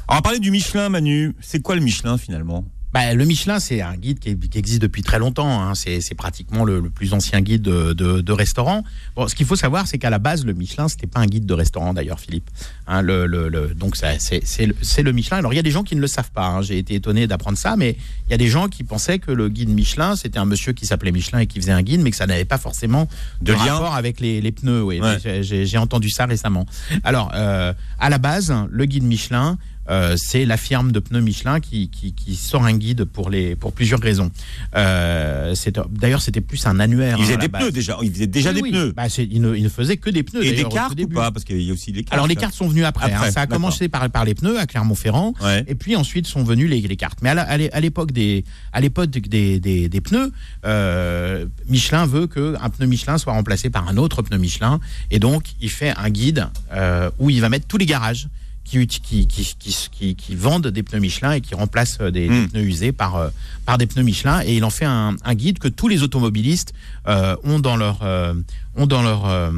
Alors, 0.06 0.08
on 0.08 0.14
va 0.14 0.22
parler 0.22 0.38
du 0.38 0.50
Michelin, 0.50 0.88
Manu. 0.88 1.34
C'est 1.40 1.60
quoi 1.60 1.74
le 1.74 1.82
Michelin 1.82 2.16
finalement? 2.16 2.64
Bah, 2.92 3.12
le 3.12 3.24
Michelin, 3.26 3.58
c'est 3.60 3.82
un 3.82 3.94
guide 3.96 4.18
qui, 4.18 4.36
qui 4.38 4.58
existe 4.58 4.80
depuis 4.80 5.02
très 5.02 5.18
longtemps. 5.18 5.62
hein. 5.62 5.74
C'est 5.74 6.14
pratiquement 6.16 6.64
le, 6.64 6.80
le 6.80 6.88
plus 6.88 7.12
ancien 7.12 7.40
guide 7.42 7.60
de, 7.62 7.92
de, 7.92 8.20
de 8.22 8.32
restaurant. 8.32 8.82
Bon, 9.14 9.28
ce 9.28 9.34
qu'il 9.34 9.44
faut 9.46 9.56
savoir, 9.56 9.86
c'est 9.86 9.98
qu'à 9.98 10.08
la 10.10 10.18
base, 10.18 10.44
le 10.46 10.54
Michelin, 10.54 10.88
c'était 10.88 11.06
pas 11.06 11.20
un 11.20 11.26
guide 11.26 11.44
de 11.44 11.52
restaurant 11.54 11.92
d'ailleurs, 11.92 12.18
Philippe. 12.18 12.48
Hein, 12.86 13.02
le, 13.02 13.26
le, 13.26 13.48
le- 13.50 13.74
donc 13.74 13.96
c'est 13.96 15.02
le, 15.02 15.12
Michelin. 15.12 15.36
Alors 15.36 15.52
il 15.52 15.56
y 15.56 15.58
a 15.58 15.62
des 15.62 15.70
gens 15.70 15.82
qui 15.82 15.96
ne 15.96 16.00
le 16.00 16.06
savent 16.06 16.30
pas. 16.30 16.46
hein. 16.46 16.62
J'ai 16.62 16.78
été 16.78 16.94
étonné 16.94 17.26
d'apprendre 17.26 17.58
ça, 17.58 17.76
mais 17.76 17.96
il 18.26 18.30
y 18.30 18.34
a 18.34 18.38
des 18.38 18.48
gens 18.48 18.68
qui 18.68 18.84
pensaient 18.84 19.18
que 19.18 19.32
le 19.32 19.48
guide 19.50 19.68
Michelin, 19.68 20.16
c'était 20.16 20.38
un 20.38 20.46
monsieur 20.46 20.72
qui 20.72 20.86
s'appelait 20.86 21.12
Michelin 21.12 21.40
et 21.40 21.46
qui 21.46 21.60
faisait 21.60 21.72
un 21.72 21.82
guide, 21.82 22.00
mais 22.00 22.10
que 22.10 22.16
ça 22.16 22.26
n'avait 22.26 22.44
pas 22.46 22.58
forcément 22.58 23.06
de, 23.42 23.52
De 23.52 23.52
lien 23.52 23.74
rapport 23.74 23.94
avec 23.96 24.18
les, 24.20 24.40
les 24.40 24.52
pneus. 24.52 24.82
Oui, 24.82 25.00
Ouais. 25.00 25.42
J'ai 25.42 25.78
entendu 25.78 26.08
ça 26.10 26.24
récemment. 26.26 26.64
Alors, 27.04 27.30
euh, 27.34 27.72
à 28.00 28.08
la 28.08 28.18
base, 28.18 28.54
le 28.70 28.84
guide 28.86 29.04
Michelin, 29.04 29.58
euh, 29.88 30.14
c'est 30.16 30.44
la 30.44 30.56
firme 30.56 30.92
de 30.92 31.00
pneus 31.00 31.20
Michelin 31.20 31.60
qui, 31.60 31.88
qui, 31.88 32.12
qui 32.12 32.36
sort 32.36 32.64
un 32.64 32.76
guide 32.76 33.04
pour, 33.04 33.30
les, 33.30 33.56
pour 33.56 33.72
plusieurs 33.72 34.00
raisons. 34.00 34.30
Euh, 34.76 35.54
D'ailleurs, 35.90 36.22
c'était 36.22 36.40
plus 36.40 36.66
un 36.66 36.78
annuaire. 36.80 37.16
Il 37.18 37.24
hein, 37.24 37.28
la 37.30 37.36
des 37.36 37.48
pneus 37.48 37.72
déjà. 37.72 37.98
Déjà 38.02 38.50
Oui, 38.50 38.56
des 38.56 38.62
oui. 38.62 38.70
pneus. 38.70 38.92
Bah, 38.96 39.08
c'est- 39.08 39.24
il, 39.30 39.40
ne, 39.40 39.54
il 39.54 39.62
ne 39.62 39.68
faisait 39.68 39.96
que 39.96 40.10
des 40.10 40.22
pneus. 40.22 40.44
Et 40.44 40.52
des 40.52 40.64
cartes 40.64 40.98
ou 41.00 41.08
pas? 41.08 41.30
Parce 41.30 41.44
qu'il 41.44 41.60
y 41.62 41.70
a 41.70 41.72
aussi 41.72 41.92
les 41.92 42.02
cartes. 42.04 42.14
Alors, 42.14 42.26
les 42.26 42.36
cartes 42.36 42.54
sont 42.54 42.68
venues 42.68 42.84
après. 42.84 43.12
Après, 43.12 43.28
hein. 43.28 43.30
Ça 43.30 43.42
a 43.42 43.46
commencé 43.46 43.88
par, 43.88 44.08
par 44.10 44.24
les 44.24 44.34
pneus 44.34 44.58
à 44.58 44.66
Clermont-Ferrand. 44.66 45.34
Ouais. 45.42 45.64
Et 45.68 45.74
puis 45.74 45.96
ensuite 45.96 46.26
sont 46.26 46.44
venues 46.44 46.68
les, 46.68 46.80
les 46.80 46.96
cartes. 46.96 47.18
Mais 47.22 47.30
à 47.30 47.80
l'époque 47.80 48.12
des, 48.12 48.44
à 48.72 48.80
des, 48.80 49.60
des, 49.60 49.88
des 49.88 50.00
pneus, 50.00 50.32
euh, 50.64 51.46
Michelin 51.68 52.06
veut 52.06 52.26
qu'un 52.26 52.68
pneu 52.70 52.86
Michelin 52.86 53.18
soit 53.18 53.32
remplacé 53.32 53.70
par 53.70 53.88
un 53.88 53.96
autre 53.96 54.22
pneu 54.22 54.38
Michelin. 54.38 54.80
Et 55.10 55.18
donc, 55.18 55.44
il 55.60 55.70
fait 55.70 55.94
un 55.96 56.10
guide 56.10 56.46
euh, 56.72 57.10
où 57.18 57.30
il 57.30 57.40
va 57.40 57.48
mettre 57.48 57.66
tous 57.66 57.78
les 57.78 57.86
garages 57.86 58.28
qui, 58.68 60.34
vendent 60.36 60.66
des 60.68 60.82
pneus 60.82 61.00
Michelin 61.00 61.32
et 61.32 61.40
qui 61.40 61.54
remplacent 61.54 61.98
euh, 62.00 62.10
des, 62.10 62.28
des 62.28 62.38
Hmm. 62.38 62.48
pneus 62.48 62.62
usés 62.64 62.92
par, 62.92 63.16
euh, 63.16 63.28
par 63.66 63.78
des 63.78 63.86
pneus 63.86 64.02
Michelin. 64.04 64.42
Et 64.44 64.56
il 64.56 64.64
en 64.64 64.70
fait 64.70 64.84
un, 64.84 65.16
un 65.24 65.34
guide 65.34 65.58
que 65.58 65.68
tous 65.68 65.88
les 65.88 66.02
automobilistes 66.02 66.72
euh, 67.06 67.36
ont 67.44 67.58
dans 67.58 67.76
leur, 67.76 68.00
euh, 68.02 68.34
ont 68.76 68.86
dans 68.86 69.02
leur 69.02 69.24
euh, 69.26 69.50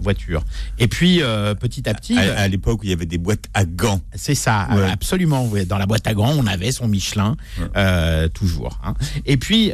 voiture. 0.00 0.42
Et 0.78 0.88
puis, 0.88 1.20
petit 1.60 1.88
à 1.88 1.94
petit... 1.94 2.18
À, 2.18 2.40
à 2.40 2.48
l'époque 2.48 2.80
où 2.82 2.84
il 2.84 2.90
y 2.90 2.92
avait 2.92 3.06
des 3.06 3.18
boîtes 3.18 3.44
à 3.54 3.64
gants. 3.64 4.00
C'est 4.14 4.34
ça, 4.34 4.68
Ouais. 4.72 4.90
absolument. 4.90 5.48
Dans 5.66 5.78
la 5.78 5.86
boîte 5.86 6.06
à 6.06 6.14
gants, 6.14 6.32
on 6.36 6.46
avait 6.46 6.72
son 6.72 6.88
Michelin, 6.88 7.36
toujours. 8.34 8.78
hein. 8.84 8.94
Et 9.26 9.36
puis, 9.36 9.72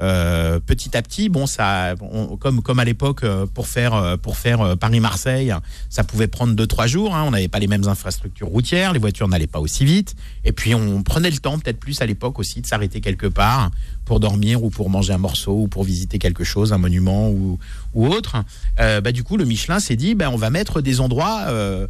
euh, 0.00 0.60
petit 0.60 0.96
à 0.96 1.02
petit, 1.02 1.28
bon, 1.28 1.46
ça, 1.46 1.94
on- 2.00 2.36
comme 2.36 2.62
comme 2.62 2.78
à 2.78 2.84
l'époque, 2.84 3.24
euh, 3.24 3.46
pour 3.46 3.66
faire 3.68 3.94
euh, 3.94 4.16
pour 4.16 4.36
faire 4.36 4.76
Paris-Marseille, 4.78 5.52
ça 5.88 6.04
pouvait 6.04 6.26
prendre 6.28 6.54
deux 6.54 6.66
trois 6.66 6.86
jours. 6.86 7.14
hein. 7.14 7.24
On 7.26 7.30
n'avait 7.32 7.48
pas 7.48 7.58
les 7.58 7.66
mêmes 7.66 7.86
infrastructures 7.88 8.48
routières, 8.48 8.92
les 8.92 8.98
voitures 8.98 9.28
n'allaient 9.28 9.46
pas 9.46 9.60
aussi 9.60 9.84
vite. 9.84 10.14
Et 10.44 10.52
puis, 10.52 10.74
on 10.74 11.02
prenait 11.02 11.30
le 11.30 11.38
temps, 11.38 11.58
peut-être 11.58 11.78
plus 11.80 12.00
à 12.00 12.06
l'époque 12.06 12.38
aussi, 12.38 12.60
de 12.60 12.66
s'arrêter 12.66 13.00
quelque 13.00 13.26
part 13.26 13.70
pour 14.04 14.18
dormir 14.20 14.64
ou 14.64 14.70
pour 14.70 14.90
manger 14.90 15.12
un 15.12 15.18
morceau 15.18 15.52
ou 15.62 15.68
pour 15.68 15.84
visiter 15.84 16.18
quelque 16.18 16.42
chose, 16.42 16.72
un 16.72 16.78
monument 16.78 17.30
ou, 17.30 17.58
ou 17.94 18.06
autre. 18.08 18.36
Euh, 18.80 19.00
bah, 19.00 19.12
du 19.12 19.22
coup, 19.22 19.36
le 19.36 19.44
Michelin 19.44 19.78
s'est 19.78 19.94
dit, 19.96 20.14
bah, 20.16 20.30
on 20.32 20.36
va 20.36 20.50
mettre 20.50 20.80
des 20.80 21.00
endroits 21.00 21.42
euh, 21.48 21.86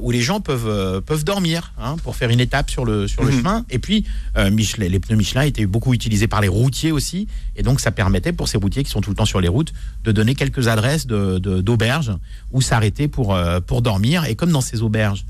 où 0.00 0.10
les 0.10 0.20
gens 0.20 0.40
peuvent, 0.40 1.00
peuvent 1.02 1.24
dormir 1.24 1.72
hein, 1.78 1.96
pour 2.04 2.14
faire 2.16 2.28
une 2.30 2.40
étape 2.40 2.70
sur 2.70 2.84
le, 2.84 3.08
sur 3.08 3.22
le 3.24 3.30
Mhm. 3.30 3.38
chemin. 3.38 3.64
Et 3.70 3.78
puis, 3.78 4.04
Michelin, 4.50 4.88
les 4.88 5.00
pneus 5.00 5.16
Michelin 5.16 5.42
étaient 5.42 5.64
beaucoup 5.66 5.94
utilisés 5.94 6.28
par 6.28 6.40
les 6.40 6.48
routiers 6.48 6.92
aussi. 6.92 7.26
Et 7.56 7.62
donc, 7.62 7.80
ça 7.80 7.90
permettait 7.90 8.32
pour 8.32 8.48
ces 8.48 8.56
routiers 8.58 8.82
qui 8.84 8.90
sont 8.90 9.00
tout 9.00 9.10
le 9.10 9.16
temps 9.16 9.24
sur 9.26 9.40
les 9.40 9.48
routes 9.48 9.72
de 10.04 10.12
donner 10.12 10.34
quelques 10.34 10.68
adresses 10.68 11.06
de- 11.06 11.38
de- 11.38 11.60
d'auberges 11.60 12.12
où 12.52 12.60
s'arrêter 12.62 13.08
pour, 13.08 13.34
euh, 13.34 13.60
pour 13.60 13.82
dormir. 13.82 14.24
Et 14.24 14.34
comme 14.36 14.50
dans 14.52 14.60
ces 14.62 14.82
auberges, 14.82 15.24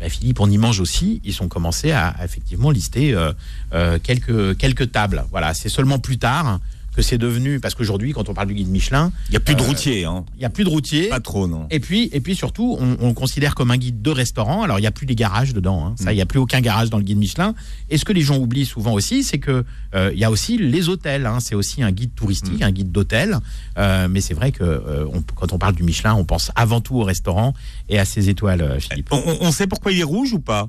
bah, 0.00 0.08
Philippe, 0.08 0.40
on 0.40 0.50
y 0.50 0.58
mange 0.58 0.80
aussi. 0.80 1.20
Ils 1.24 1.40
ont 1.42 1.48
commencé 1.48 1.90
à, 1.92 2.08
à 2.08 2.24
effectivement 2.24 2.70
lister 2.70 3.14
euh, 3.14 3.32
euh, 3.74 3.98
quelques, 4.02 4.56
quelques 4.56 4.90
tables. 4.92 5.24
Voilà, 5.30 5.54
c'est 5.54 5.68
seulement 5.68 5.98
plus 5.98 6.18
tard 6.18 6.58
que 6.98 7.02
c'est 7.04 7.16
devenu, 7.18 7.60
parce 7.60 7.76
qu'aujourd'hui, 7.76 8.12
quand 8.12 8.28
on 8.28 8.34
parle 8.34 8.48
du 8.48 8.54
guide 8.54 8.68
Michelin, 8.68 9.12
Il 9.28 9.30
n'y 9.30 9.36
a 9.36 9.40
plus 9.40 9.54
de 9.54 9.60
Euh, 9.62 9.66
routiers, 9.66 10.04
hein. 10.04 10.24
il 10.34 10.40
n'y 10.40 10.44
a 10.44 10.50
plus 10.50 10.64
de 10.64 10.68
routiers. 10.68 11.08
Pas 11.08 11.20
trop, 11.20 11.46
non. 11.46 11.68
Et 11.70 11.78
puis, 11.78 12.10
et 12.12 12.20
puis 12.20 12.34
surtout, 12.34 12.76
on, 12.80 12.96
on 13.00 13.06
le 13.08 13.14
considère 13.14 13.54
comme 13.54 13.70
un 13.70 13.76
guide 13.76 14.02
de 14.02 14.10
restaurant. 14.10 14.62
Alors, 14.64 14.78
il 14.78 14.82
n'y 14.82 14.88
a 14.88 14.90
plus 14.90 15.06
des 15.06 15.14
garages 15.14 15.52
dedans. 15.54 15.86
hein. 15.86 15.94
Ça, 15.96 16.12
il 16.12 16.16
n'y 16.16 16.22
a 16.22 16.26
plus 16.26 16.40
aucun 16.40 16.60
garage 16.60 16.90
dans 16.90 16.98
le 16.98 17.04
guide 17.04 17.18
Michelin. 17.18 17.54
Et 17.88 17.98
ce 17.98 18.04
que 18.04 18.12
les 18.12 18.22
gens 18.22 18.36
oublient 18.36 18.66
souvent 18.66 18.94
aussi, 18.94 19.22
c'est 19.22 19.38
que 19.38 19.64
euh, 19.94 20.10
il 20.12 20.18
y 20.18 20.24
a 20.24 20.30
aussi 20.32 20.58
les 20.58 20.88
hôtels. 20.88 21.24
hein. 21.26 21.38
C'est 21.38 21.54
aussi 21.54 21.84
un 21.84 21.92
guide 21.92 22.16
touristique, 22.16 22.62
un 22.62 22.72
guide 22.72 22.90
d'hôtel. 22.90 23.38
Euh, 23.78 24.08
mais 24.10 24.20
c'est 24.20 24.34
vrai 24.34 24.50
que 24.50 24.64
euh, 24.64 25.04
on- 25.14 25.22
quand 25.22 25.52
on 25.52 25.58
parle 25.58 25.76
du 25.76 25.84
Michelin, 25.84 26.14
on 26.14 26.24
pense 26.24 26.50
avant 26.56 26.80
tout 26.80 26.96
au 26.96 27.04
restaurant 27.04 27.54
et 27.88 28.00
à 28.00 28.04
ses 28.04 28.28
étoiles, 28.28 28.78
Philippe. 28.80 29.08
On, 29.12 29.52
sait 29.52 29.68
pourquoi 29.68 29.92
il 29.92 30.00
est 30.00 30.04
rouge 30.04 30.32
ou 30.32 30.40
pas? 30.40 30.68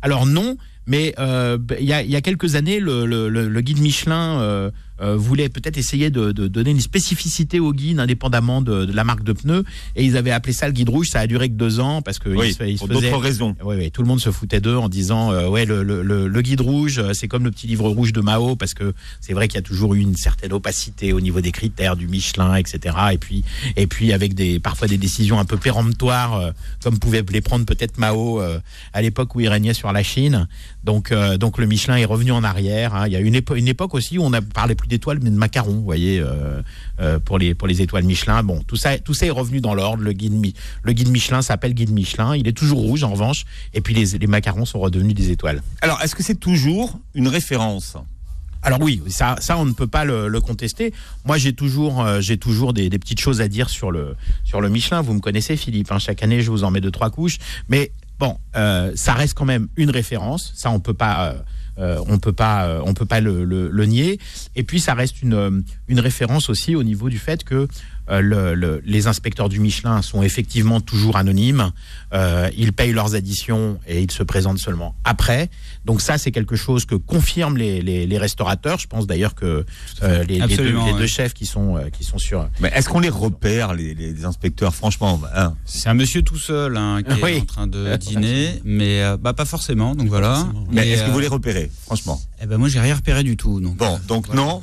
Alors 0.00 0.24
non, 0.24 0.56
mais 0.86 1.14
il 1.18 1.84
y, 1.84 1.92
a, 1.92 2.02
il 2.02 2.10
y 2.10 2.16
a 2.16 2.20
quelques 2.22 2.54
années, 2.54 2.80
le, 2.80 3.04
le- 3.04 3.28
le- 3.28 3.48
le 3.48 3.60
guide 3.60 3.80
Michelin 3.80 4.70
euh, 5.00 5.16
voulait 5.16 5.48
peut-être 5.48 5.76
essayer 5.78 6.10
de, 6.10 6.32
de 6.32 6.48
donner 6.48 6.70
une 6.70 6.80
spécificité 6.80 7.60
au 7.60 7.72
guide 7.72 8.00
indépendamment 8.00 8.62
de, 8.62 8.84
de 8.84 8.92
la 8.92 9.04
marque 9.04 9.22
de 9.24 9.32
pneus, 9.32 9.64
et 9.94 10.04
ils 10.04 10.16
avaient 10.16 10.30
appelé 10.30 10.52
ça 10.52 10.66
le 10.66 10.72
guide 10.72 10.88
rouge. 10.88 11.08
Ça 11.08 11.20
a 11.20 11.26
duré 11.26 11.48
que 11.48 11.54
deux 11.54 11.80
ans 11.80 12.02
parce 12.02 12.18
que 12.18 12.28
Oui, 12.30 12.56
ils 12.66 12.78
pour 12.78 12.88
d'autres 12.88 13.16
raisons. 13.18 13.54
oui, 13.64 13.76
oui, 13.78 13.90
tout 13.90 14.02
le 14.02 14.08
monde 14.08 14.20
se 14.20 14.30
foutait 14.30 14.60
d'eux 14.60 14.76
en 14.76 14.88
disant 14.88 15.32
euh, 15.32 15.48
ouais 15.48 15.64
le, 15.64 15.82
le, 15.82 16.02
le- 16.02 16.28
le 16.28 16.42
guide 16.42 16.60
rouge 16.60 16.98
euh, 16.98 17.12
c'est 17.14 17.28
comme 17.28 17.44
le 17.44 17.50
petit 17.50 17.66
livre 17.66 17.88
rouge 17.88 18.12
de 18.12 18.20
Mao 18.20 18.56
parce 18.56 18.74
que 18.74 18.94
c'est 19.20 19.32
vrai 19.32 19.48
qu'il 19.48 19.56
y 19.56 19.58
a 19.58 19.62
toujours 19.62 19.94
eu 19.94 20.00
une 20.00 20.16
certaine 20.16 20.52
opacité 20.52 21.12
au 21.12 21.20
niveau 21.20 21.40
des 21.40 21.52
critères 21.52 21.96
du 21.96 22.06
Michelin 22.08 22.54
etc 22.56 22.96
et 23.12 23.18
puis 23.18 23.44
et 23.76 23.86
puis 23.86 24.12
avec 24.12 24.34
des 24.34 24.58
parfois 24.60 24.88
des 24.88 24.98
décisions 24.98 25.38
un 25.38 25.44
peu 25.44 25.56
péremptoires 25.56 26.34
euh, 26.34 26.50
comme 26.82 26.98
pouvait 26.98 27.24
les 27.30 27.40
prendre 27.40 27.64
peut-être 27.66 27.98
Mao 27.98 28.40
à 28.92 29.02
l'époque 29.02 29.34
où 29.34 29.40
il 29.40 29.48
régnait 29.48 29.74
sur 29.74 29.92
la 29.92 30.02
Chine 30.02 30.48
donc 30.84 31.12
donc 31.38 31.58
le 31.58 31.66
Michelin 31.66 31.96
est 31.96 32.04
revenu 32.04 32.32
en 32.32 32.44
arrière 32.44 32.94
hein. 32.94 33.06
il 33.06 33.12
y 33.12 33.16
a 33.16 33.20
une, 33.20 33.34
épo- 33.34 33.56
une 33.56 33.68
époque 33.68 33.94
aussi 33.94 34.18
où 34.18 34.22
on 34.22 34.32
a 34.32 34.40
parlé 34.42 34.74
plus 34.74 34.85
d'étoiles 34.88 35.18
mais 35.22 35.30
de 35.30 35.36
macarons 35.36 35.74
vous 35.74 35.82
voyez 35.82 36.20
euh, 36.20 36.62
euh, 37.00 37.18
pour 37.18 37.38
les 37.38 37.54
pour 37.54 37.68
les 37.68 37.82
étoiles 37.82 38.04
Michelin 38.04 38.42
bon 38.42 38.62
tout 38.66 38.76
ça 38.76 38.98
tout 38.98 39.14
ça 39.14 39.26
est 39.26 39.30
revenu 39.30 39.60
dans 39.60 39.74
l'ordre 39.74 40.02
le 40.02 40.12
guide 40.12 40.34
le 40.82 40.92
guide 40.92 41.08
Michelin 41.08 41.42
s'appelle 41.42 41.74
guide 41.74 41.90
Michelin 41.90 42.36
il 42.36 42.46
est 42.48 42.56
toujours 42.56 42.80
rouge 42.80 43.04
en 43.04 43.10
revanche 43.10 43.44
et 43.74 43.80
puis 43.80 43.94
les, 43.94 44.18
les 44.18 44.26
macarons 44.26 44.64
sont 44.64 44.78
redevenus 44.78 45.14
des 45.14 45.30
étoiles. 45.30 45.62
Alors, 45.80 46.00
est-ce 46.02 46.14
que 46.14 46.22
c'est 46.22 46.34
toujours 46.36 46.98
une 47.14 47.28
référence? 47.28 47.96
Alors 48.62 48.80
oui, 48.80 49.00
ça, 49.08 49.36
ça 49.40 49.56
on 49.58 49.64
ne 49.64 49.72
peut 49.72 49.86
pas 49.86 50.04
le, 50.04 50.26
le 50.26 50.40
contester. 50.40 50.92
Moi 51.24 51.38
j'ai 51.38 51.52
toujours, 51.52 52.00
euh, 52.00 52.20
j'ai 52.20 52.36
toujours 52.36 52.72
des, 52.72 52.88
des 52.88 52.98
petites 52.98 53.20
choses 53.20 53.40
à 53.40 53.48
dire 53.48 53.68
sur 53.68 53.92
le, 53.92 54.16
sur 54.44 54.60
le 54.60 54.68
Michelin. 54.68 55.02
Vous 55.02 55.12
me 55.12 55.20
connaissez 55.20 55.56
Philippe, 55.56 55.92
hein, 55.92 55.98
chaque 55.98 56.22
année 56.22 56.40
je 56.40 56.50
vous 56.50 56.64
en 56.64 56.70
mets 56.70 56.80
deux 56.80 56.90
trois 56.90 57.10
couches. 57.10 57.38
Mais 57.68 57.92
bon, 58.18 58.38
euh, 58.56 58.90
ça 58.96 59.14
reste 59.14 59.34
quand 59.34 59.44
même 59.44 59.68
une 59.76 59.90
référence. 59.90 60.52
Ça 60.56 60.70
on 60.70 60.80
peut 60.80 60.94
pas, 60.94 61.28
euh, 61.28 61.38
euh, 61.78 61.98
on 62.08 62.18
peut 62.18 62.32
pas, 62.32 62.66
euh, 62.66 62.80
on 62.84 62.94
peut 62.94 63.04
pas 63.06 63.20
le, 63.20 63.44
le- 63.44 63.68
le 63.70 63.84
nier. 63.86 64.18
Et 64.54 64.62
puis 64.62 64.80
ça 64.80 64.94
reste 64.94 65.22
une, 65.22 65.34
euh, 65.34 65.50
une 65.88 66.00
référence 66.00 66.48
aussi 66.50 66.74
au 66.74 66.82
niveau 66.82 67.08
du 67.08 67.18
fait 67.18 67.44
que 67.44 67.68
euh, 68.08 68.20
le- 68.20 68.54
le- 68.54 68.82
les 68.84 69.06
inspecteurs 69.06 69.48
du 69.48 69.60
Michelin 69.60 70.02
sont 70.02 70.22
effectivement 70.22 70.80
toujours 70.80 71.16
anonymes. 71.16 71.72
Euh, 72.14 72.48
ils 72.56 72.72
payent 72.72 72.92
leurs 72.92 73.14
additions 73.14 73.78
et 73.86 74.00
ils 74.02 74.10
se 74.10 74.22
présentent 74.22 74.58
seulement 74.58 74.94
après. 75.04 75.50
Donc 75.84 76.00
ça, 76.00 76.18
c'est 76.18 76.30
quelque 76.32 76.56
chose 76.56 76.84
que 76.84 76.94
confirment 76.94 77.56
les, 77.56 77.80
les- 77.82 78.06
les 78.06 78.18
restaurateurs. 78.18 78.78
Je 78.78 78.86
pense 78.86 79.06
d'ailleurs 79.06 79.34
que 79.34 79.64
euh, 80.02 80.24
les, 80.24 80.38
les 80.40 80.56
deux, 80.56 81.06
chefs 81.06 81.34
qui 81.34 81.46
sont 81.46 81.76
euh, 81.76 81.88
qui 81.90 82.04
sont 82.04 82.18
sur. 82.18 82.48
Mais 82.60 82.70
est-ce 82.74 82.88
qu'on 82.88 83.00
les 83.00 83.08
repère, 83.08 83.74
les, 83.74 83.94
les 83.94 84.24
inspecteurs? 84.24 84.74
Franchement, 84.74 85.20
hein 85.34 85.54
C'est 85.64 85.88
un 85.88 85.94
monsieur 85.94 86.22
tout 86.22 86.38
seul 86.38 86.76
hein, 86.76 87.00
qui 87.02 87.22
Oui. 87.22 87.32
est 87.32 87.40
en 87.40 87.44
train 87.44 87.66
de 87.66 87.96
dîner, 88.00 88.60
mais 88.64 89.02
euh, 89.02 89.16
bah, 89.16 89.32
pas 89.32 89.44
forcément, 89.44 89.94
donc 89.94 90.08
voilà. 90.08 90.34
forcément. 90.36 90.64
mais 90.70 90.82
Mais, 90.82 90.88
est-ce 90.90 91.04
que 91.04 91.10
vous 91.10 91.20
les 91.20 91.28
repérez 91.28 91.70
Franchement? 91.84 92.20
eh 92.42 92.46
ben 92.46 92.58
moi 92.58 92.68
j'ai 92.68 92.80
rien 92.80 92.94
repéré 92.94 93.22
du 93.22 93.36
tout. 93.36 93.60
Donc, 93.60 93.76
Bon, 93.76 93.98
donc 94.08 94.26
Voilà. 94.26 94.42
non. 94.42 94.62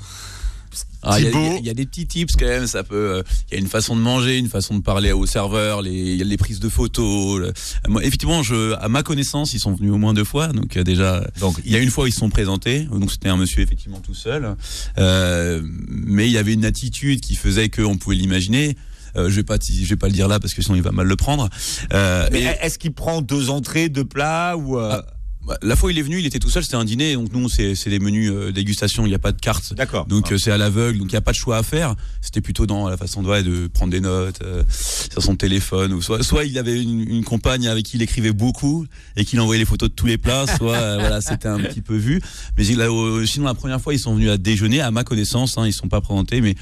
Ah, 1.04 1.20
Il 1.20 1.26
y, 1.26 1.28
a- 1.28 1.58
y 1.60 1.70
y 1.70 1.74
des 1.74 1.86
petits 1.86 2.08
tips 2.08 2.36
quand 2.36 2.46
même. 2.48 2.68
Ça 2.68 2.84
peut. 2.84 2.96
euh, 2.96 3.24
Il 3.52 3.56
y 3.56 3.58
a 3.58 3.60
une 3.60 3.68
façon 3.68 3.96
de 3.96 4.02
manger, 4.02 4.38
une 4.38 4.50
façon 4.50 4.76
de 4.78 4.82
parler 4.82 5.12
au 5.12 5.26
serveur. 5.26 5.82
Les, 5.82 6.18
les 6.18 6.38
prises 6.38 6.60
de 6.60 6.70
photos. 6.70 7.40
le- 7.40 7.48
euh, 7.48 7.52
moi, 7.90 8.04
effectivement, 8.04 8.42
je, 8.44 8.74
à 8.76 8.88
ma 8.90 9.04
connaissance, 9.04 9.54
ils 9.54 9.60
sont 9.60 9.74
venus 9.74 9.92
au 9.92 9.98
moins 9.98 10.14
deux 10.14 10.24
fois. 10.24 10.48
Donc 10.48 10.78
euh, 10.78 10.84
déjà, 10.84 11.28
Donc, 11.40 11.58
il 11.66 11.72
y 11.72 11.76
a 11.76 11.80
une 11.80 11.92
fois, 11.92 12.08
ils 12.08 12.12
se 12.14 12.20
sont 12.20 12.30
présentés. 12.30 12.82
Donc 12.92 13.12
c'était 13.12 13.30
un 13.30 13.38
monsieur 13.38 13.62
effectivement 13.62 14.00
tout 14.00 14.16
seul. 14.16 14.56
Euh, 14.98 15.62
mais 15.90 16.28
il 16.28 16.32
y 16.32 16.38
avait 16.38 16.54
une 16.54 16.66
attitude 16.66 17.22
qui 17.22 17.36
faisait 17.36 17.70
qu'on 17.70 17.98
pouvait 17.98 18.16
l'imaginer. 18.16 18.76
Euh, 19.16 19.30
je 19.30 19.36
vais 19.36 19.44
pas, 19.44 19.58
je 19.62 19.86
vais 19.88 19.96
pas 19.96 20.08
le 20.08 20.14
dire 20.14 20.28
là 20.28 20.40
parce 20.40 20.54
que 20.56 20.62
sinon 20.64 20.76
il 20.76 20.82
va 20.82 20.92
mal 20.92 21.06
le 21.06 21.16
prendre. 21.16 21.48
Euh, 21.94 22.28
Mais 22.32 22.42
et- 22.42 22.66
est-ce 22.66 22.80
qu'il 22.80 22.94
prend 22.94 23.22
deux 23.22 23.50
entrées, 23.52 23.90
deux 23.90 24.06
plats 24.06 24.56
ou 24.58 24.80
euh, 24.80 24.90
Ah, 24.94 25.06
bah, 25.46 25.58
la 25.62 25.76
fois 25.76 25.88
où 25.88 25.90
il 25.90 25.98
est 26.00 26.04
venu, 26.04 26.20
il 26.20 26.26
était 26.26 26.40
tout 26.40 26.50
seul. 26.50 26.64
C'était 26.64 26.76
un 26.76 26.86
dîner. 26.86 27.14
Donc 27.16 27.32
nous, 27.34 27.50
c'est 27.50 27.74
des 27.88 28.00
menus 28.00 28.32
euh, 28.34 28.52
dégustation. 28.52 29.06
Il 29.06 29.10
n'y 29.10 29.16
a 29.16 29.20
pas 29.20 29.32
de 29.32 29.40
carte. 29.42 29.74
D'accord. 29.74 30.06
Donc 30.06 30.26
Ah. 30.30 30.34
euh, 30.34 30.38
c'est 30.38 30.52
à 30.52 30.58
l'aveugle, 30.58 31.00
donc 31.00 31.08
il 31.10 31.14
n'y 31.14 31.18
a 31.18 31.22
pas 31.22 31.32
de 31.32 31.38
choix 31.38 31.58
à 31.58 31.64
faire. 31.64 31.96
C'était 32.22 32.42
plutôt 32.42 32.66
dans 32.66 32.88
la 32.88 32.98
façon 32.98 33.22
de, 33.24 33.28
ouais, 33.28 33.44
de 33.44 33.68
prendre 33.68 33.92
des 33.92 34.00
notes 34.00 34.40
euh, 34.44 34.64
sur 34.70 35.22
son 35.22 35.36
téléphone. 35.36 35.94
Ou 35.94 36.02
soit, 36.02 36.24
soit 36.24 36.46
il 36.46 36.58
avait 36.58 36.82
une, 36.82 37.02
une 37.08 37.24
compagne 37.24 37.68
avec 37.68 37.86
qui 37.86 37.98
il 37.98 38.02
écrivait 38.02 38.32
beaucoup 38.32 38.86
et 39.16 39.26
qu'il 39.26 39.40
envoyait 39.42 39.60
les 39.60 39.66
photos 39.66 39.90
de 39.90 39.94
tous 39.96 40.06
les 40.06 40.18
plats, 40.18 40.46
soit 40.58 40.76
euh, 40.76 40.98
voilà, 41.00 41.22
c'était 41.22 41.48
un 41.48 41.60
petit 41.60 41.82
peu 41.82 41.96
vu. 41.96 42.22
Mais 42.58 42.66
il 42.66 42.82
a, 42.82 42.90
euh, 42.92 43.26
sinon 43.26 43.46
la 43.46 43.54
première 43.54 43.82
fois 43.82 43.94
ils 43.94 44.00
sont 44.00 44.16
venus 44.16 44.30
à 44.30 44.38
déjeuner, 44.38 44.82
à 44.82 44.92
ma 44.92 45.04
connaissance, 45.04 45.58
hein, 45.58 45.68
ils 45.68 45.74
sont 45.74 45.90
pas 45.90 46.02
présentés, 46.02 46.42
mais 46.42 46.56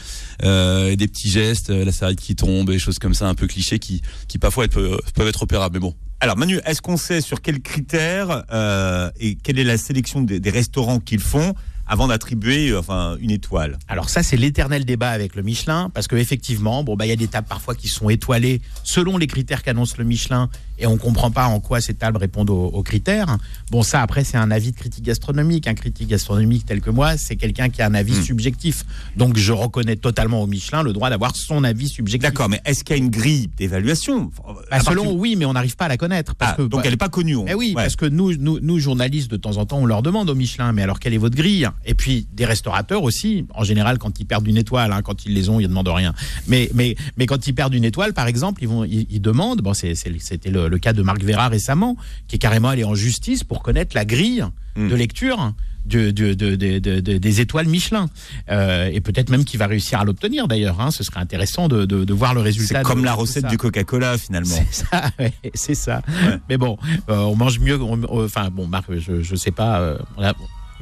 euh, 0.43 0.95
des 0.95 1.07
petits 1.07 1.29
gestes, 1.29 1.69
la 1.69 1.91
serviette 1.91 2.19
qui 2.19 2.35
tombe, 2.35 2.69
des 2.71 2.79
choses 2.79 2.99
comme 2.99 3.13
ça 3.13 3.27
un 3.27 3.35
peu 3.35 3.47
clichés 3.47 3.79
qui, 3.79 4.01
qui 4.27 4.37
parfois 4.37 4.67
peuvent, 4.67 4.99
peuvent 5.13 5.27
être 5.27 5.43
opérables. 5.43 5.75
Mais 5.75 5.79
bon, 5.79 5.95
Alors 6.23 6.37
Manu, 6.37 6.59
est-ce 6.67 6.83
qu'on 6.83 6.97
sait 6.97 7.19
sur 7.19 7.41
quels 7.41 7.61
critères 7.61 8.43
euh, 8.51 9.09
et 9.19 9.33
quelle 9.33 9.57
est 9.57 9.63
la 9.63 9.77
sélection 9.77 10.21
des, 10.21 10.51
restaurants 10.51 10.99
qu'ils 10.99 11.19
font 11.19 11.55
avant 11.87 12.07
d'attribuer 12.07 12.69
euh, 12.69 12.77
enfin 12.77 13.17
une 13.19 13.31
étoile? 13.31 13.79
Alors 13.87 14.07
ça, 14.07 14.21
c'est 14.21 14.37
l'éternel 14.37 14.85
débat 14.85 15.09
avec 15.09 15.33
le 15.35 15.41
Michelin, 15.41 15.89
parce 15.91 16.07
que 16.07 16.15
effectivement, 16.15 16.83
bon 16.83 16.95
bah 16.95 17.07
il 17.07 17.09
y 17.09 17.11
a 17.11 17.15
des 17.15 17.27
tables 17.27 17.47
parfois 17.47 17.73
qui 17.73 17.87
sont 17.87 18.07
étoilées 18.07 18.61
selon 18.83 19.17
les 19.17 19.25
critères 19.25 19.63
qu'annonce 19.63 19.97
le 19.97 20.03
Michelin, 20.03 20.51
et 20.81 20.87
on 20.87 20.97
comprend 20.97 21.31
pas 21.31 21.45
en 21.45 21.59
quoi 21.59 21.79
ces 21.81 21.93
tables 21.93 22.17
répondent 22.17 22.49
aux, 22.49 22.65
aux 22.65 22.83
critères. 22.83 23.37
Bon 23.69 23.83
ça 23.83 24.01
après 24.01 24.23
c'est 24.23 24.37
un 24.37 24.51
avis 24.51 24.71
de 24.71 24.77
critique 24.77 25.05
gastronomique. 25.05 25.67
Un 25.67 25.73
critique 25.75 26.07
gastronomique 26.09 26.65
tel 26.65 26.81
que 26.81 26.89
moi, 26.89 27.17
c'est 27.17 27.35
quelqu'un 27.35 27.69
qui 27.69 27.81
a 27.81 27.85
un 27.87 27.93
avis 27.93 28.11
Hmm. 28.13 28.23
subjectif. 28.23 28.83
Donc 29.15 29.37
je 29.37 29.53
reconnais 29.53 29.95
totalement 29.95 30.41
au 30.41 30.47
Michelin 30.47 30.83
le 30.83 30.91
droit 30.93 31.09
d'avoir 31.09 31.35
son 31.35 31.63
avis 31.63 31.87
subjectif. 31.87 32.21
D'accord, 32.29 32.49
mais 32.49 32.59
est-ce 32.65 32.83
qu'il 32.83 32.95
y 32.95 32.99
a 32.99 33.01
une 33.03 33.09
grille 33.09 33.49
d'évaluation? 33.57 34.31
Bah, 34.69 34.79
selon 34.81 35.03
partir- 35.03 35.15
oui, 35.19 35.35
mais 35.37 35.45
on 35.45 35.53
n'arrive 35.53 35.75
pas 35.75 35.85
à 35.85 35.89
la 35.89 35.97
connaître 35.97 36.35
parce 36.35 36.53
Ah, 36.53 36.57
que 36.57 36.61
donc 36.63 36.71
bah, 36.71 36.81
elle 36.85 36.91
n'est 36.91 36.97
pas 36.97 37.09
connue. 37.09 37.35
on- 37.35 37.45
eh 37.47 37.53
oui, 37.53 37.67
ouais. 37.69 37.83
parce 37.83 37.95
que 37.95 38.05
nous, 38.05 38.35
nous, 38.37 38.59
nous, 38.61 38.79
journalistes, 38.79 39.29
de 39.31 39.37
temps 39.37 39.57
en 39.57 39.65
temps, 39.65 39.77
on 39.79 39.85
leur 39.85 40.01
demande 40.01 40.29
au 40.29 40.35
Michelin, 40.35 40.71
mais 40.73 40.81
alors 40.83 40.99
quelle 40.99 41.13
est 41.13 41.17
votre 41.19 41.35
grille? 41.35 41.67
Et 41.85 41.93
puis 41.93 42.27
des 42.33 42.45
restaurateurs 42.45 43.03
aussi, 43.03 43.45
en 43.55 43.63
général, 43.63 43.97
quand 43.97 44.19
ils 44.19 44.25
perdent 44.25 44.47
une 44.47 44.57
étoile, 44.57 44.91
hein, 44.91 45.01
quand 45.03 45.25
ils 45.25 45.33
les 45.33 45.49
ont, 45.49 45.59
ils 45.59 45.63
ne 45.63 45.67
demandent 45.69 45.87
rien. 45.89 46.13
Mais, 46.47 46.69
mais, 46.73 46.95
mais 47.17 47.25
quand 47.27 47.47
ils 47.47 47.53
perdent 47.53 47.73
une 47.73 47.85
étoile, 47.85 48.13
par 48.13 48.27
exemple, 48.27 48.61
ils, 48.63 48.67
vont, 48.67 48.83
ils, 48.83 49.07
ils 49.09 49.21
demandent, 49.21 49.61
bon, 49.61 49.73
c'était 49.73 50.49
le, 50.49 50.67
le 50.71 50.79
cas 50.79 50.93
de 50.93 51.03
Marc 51.03 51.21
Vera 51.23 51.47
récemment, 51.49 51.95
qui 52.27 52.37
est 52.37 52.39
carrément 52.39 52.69
allé 52.69 52.83
en 52.83 52.95
justice 52.95 53.43
pour 53.43 53.61
connaître 53.61 53.95
la 53.95 54.05
grille 54.05 54.43
Hmm. 54.75 54.87
de 54.89 54.95
lecture. 54.95 55.53
de- 55.83 56.11
de- 56.11 56.35
de- 56.35 56.55
de- 56.55 56.77
de- 56.77 56.99
de- 56.99 57.17
des 57.17 57.41
étoiles 57.41 57.65
Michelin 57.67 58.07
Euh, 58.51 58.87
et 58.93 59.01
peut-être 59.01 59.31
même 59.31 59.43
qu'il 59.43 59.57
va 59.59 59.65
réussir 59.65 59.99
à 59.99 60.05
l'obtenir 60.05 60.47
d'ailleurs 60.47 60.79
hein. 60.79 60.91
ce 60.91 61.03
serait 61.03 61.19
intéressant 61.19 61.67
de, 61.67 62.13
voir 62.13 62.35
le 62.35 62.41
résultat 62.41 62.79
C'est 62.79 62.83
comme 62.85 63.03
la 63.03 63.13
recette 63.15 63.47
du 63.47 63.57
Coca-Cola 63.57 64.15
finalement. 64.19 64.55
C'est 64.71 64.85
ça, 64.85 65.09
ouais, 65.19 65.33
c'est 65.55 65.73
ça. 65.73 66.03
Ouais. 66.07 66.37
Mais 66.49 66.57
bon, 66.57 66.77
euh, 67.09 67.17
on 67.21 67.35
mange 67.35 67.57
mieux. 67.59 67.81
on- 67.81 68.23
Enfin, 68.23 68.49
bon, 68.51 68.67
Marc, 68.67 68.85
je, 68.95 69.23
je 69.23 69.35
sais 69.35 69.49
pas. 69.49 69.79
euh, 69.81 69.97
on, 70.17 70.23
a- 70.23 70.33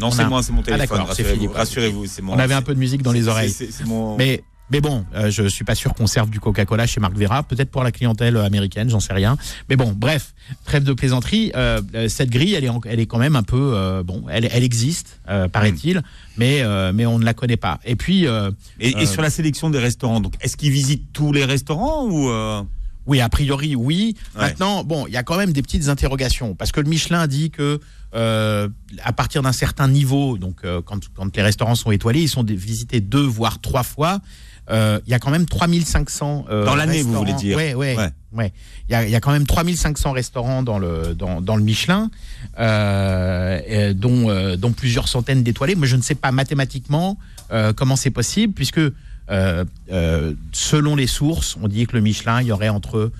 Non, 0.01 0.07
On 0.07 0.11
c'est 0.11 0.21
a- 0.23 0.27
moi, 0.29 0.43
c'est 0.43 0.51
mon 0.51 0.61
Ah, 0.61 0.63
téléphone. 0.65 0.97
c'est 0.97 1.07
rassurez-vous, 1.07 1.35
Philippe. 1.35 1.53
Rassurez-vous, 1.55 2.05
c'est 2.05 2.21
mon. 2.21 2.33
on 2.33 2.39
avait 2.39 2.53
un 2.53 2.61
peu 2.61 2.73
de 2.73 2.79
musique 2.79 3.01
dans 3.01 3.13
les 3.13 3.27
oreilles. 3.29 3.51
c'est 3.51 3.85
mon- 3.85 4.17
Mais, 4.17 4.43
mais 4.71 4.81
bon, 4.81 5.05
euh, 5.15 5.29
je 5.31 5.47
suis 5.47 5.65
pas 5.65 5.75
sûr 5.75 5.93
qu'on 5.93 6.07
serve 6.07 6.29
du 6.29 6.39
Coca-Cola 6.39 6.85
chez 6.87 6.99
Marc 6.99 7.13
Vera. 7.17 7.43
Peut-être 7.43 7.71
pour 7.71 7.83
la 7.83 7.91
clientèle 7.91 8.37
euh, 8.37 8.43
américaine, 8.45 8.89
j'en 8.89 8.99
sais 8.99 9.13
rien. 9.13 9.37
Mais 9.69 9.75
bon, 9.75 9.93
bref, 9.95 10.33
trêve 10.65 10.83
de 10.83 10.93
plaisanterie. 10.93 11.51
euh, 11.55 11.81
euh, 11.95 12.07
cette 12.09 12.29
grille, 12.29 12.53
elle 12.53 12.63
est, 12.63 12.69
en- 12.69 12.81
elle 12.85 12.99
est 12.99 13.05
quand 13.07 13.19
même 13.19 13.35
un 13.35 13.43
peu. 13.43 13.71
euh, 13.75 14.03
bon, 14.03 14.25
elle, 14.29 14.47
elle 14.51 14.63
existe, 14.63 15.19
euh, 15.29 15.47
paraît-il, 15.47 16.01
mais, 16.37 16.61
euh, 16.61 16.91
mais 16.93 17.05
on 17.05 17.19
ne 17.19 17.25
la 17.25 17.33
connaît 17.33 17.57
pas. 17.57 17.79
Et 17.85 17.95
puis. 17.95 18.27
euh, 18.27 18.51
Et, 18.79 18.89
et 19.01 19.05
sur 19.05 19.21
la 19.21 19.29
sélection 19.29 19.69
des 19.69 19.79
restaurants, 19.79 20.19
donc 20.19 20.33
est-ce 20.41 20.55
qu'ils 20.57 20.71
visitent 20.71 21.11
tous 21.13 21.31
les 21.33 21.45
restaurants 21.45 22.05
ou 22.07 22.29
euh, 22.29 22.61
Oui, 23.07 23.21
a 23.21 23.29
priori, 23.29 23.75
oui. 23.75 24.15
Ouais. 24.35 24.41
Maintenant, 24.41 24.83
bon, 24.83 25.07
il 25.07 25.13
y 25.13 25.17
a 25.17 25.23
quand 25.23 25.37
même 25.37 25.51
des 25.51 25.61
petites 25.63 25.87
interrogations 25.89 26.53
parce 26.55 26.71
que 26.71 26.79
le 26.79 26.87
Michelin 26.89 27.25
dit 27.27 27.49
que 27.49 27.79
euh, 28.15 28.67
à 29.03 29.13
partir 29.13 29.41
d'un 29.43 29.51
certain 29.51 29.87
niveau, 29.87 30.37
donc 30.37 30.57
euh, 30.63 30.81
quand, 30.83 30.99
quand 31.15 31.35
les 31.35 31.43
restaurants 31.43 31.75
sont 31.75 31.91
étoilés, 31.91 32.21
ils 32.21 32.29
sont 32.29 32.43
visités 32.43 33.01
deux 33.01 33.25
voire 33.25 33.59
trois 33.61 33.83
fois. 33.83 34.19
Euh, 34.69 34.99
Il 35.07 35.11
y 35.11 35.13
a 35.13 35.19
quand 35.19 35.31
même 35.31 35.45
3500 35.45 36.45
euh, 36.49 36.65
Dans 36.65 36.75
l'année, 36.75 37.01
vous 37.01 37.13
voulez 37.13 37.31
restaurants. 37.33 37.39
dire 37.39 37.57
Ouais, 37.57 37.73
ouais, 37.73 37.97
Ouais. 37.97 38.09
ouais. 38.33 38.53
Il 38.87 38.91
y 38.93 38.95
a, 38.95 39.03
il 39.05 39.09
y 39.11 39.15
a 39.15 39.19
quand 39.19 39.31
même 39.31 39.45
3500 39.47 40.11
restaurants 40.11 40.61
dans 40.63 40.77
le 40.79 41.15
dans, 41.15 41.41
dans 41.41 41.55
le 41.55 41.63
Michelin, 41.63 42.09
euh, 42.59 43.59
et 43.67 43.93
dont 43.93 44.27
dont 44.57 44.71
plusieurs 44.71 45.07
centaines 45.07 45.43
d'étoilés. 45.43 45.75
Moi, 45.75 45.87
je 45.87 45.95
ne 45.95 46.01
sais 46.01 46.15
pas 46.15 46.31
mathématiquement 46.31 47.17
comment 47.75 47.95
c'est 47.95 48.11
possible 48.11 48.53
puisque 48.53 48.81
selon 50.51 50.95
les 50.95 51.07
sources, 51.07 51.57
on 51.61 51.67
dit 51.67 51.85
que 51.87 51.95
le 51.95 52.01
Michelin, 52.01 52.41
il 52.41 52.47
y 52.47 52.51
aurait 52.51 52.69
entre 52.69 53.11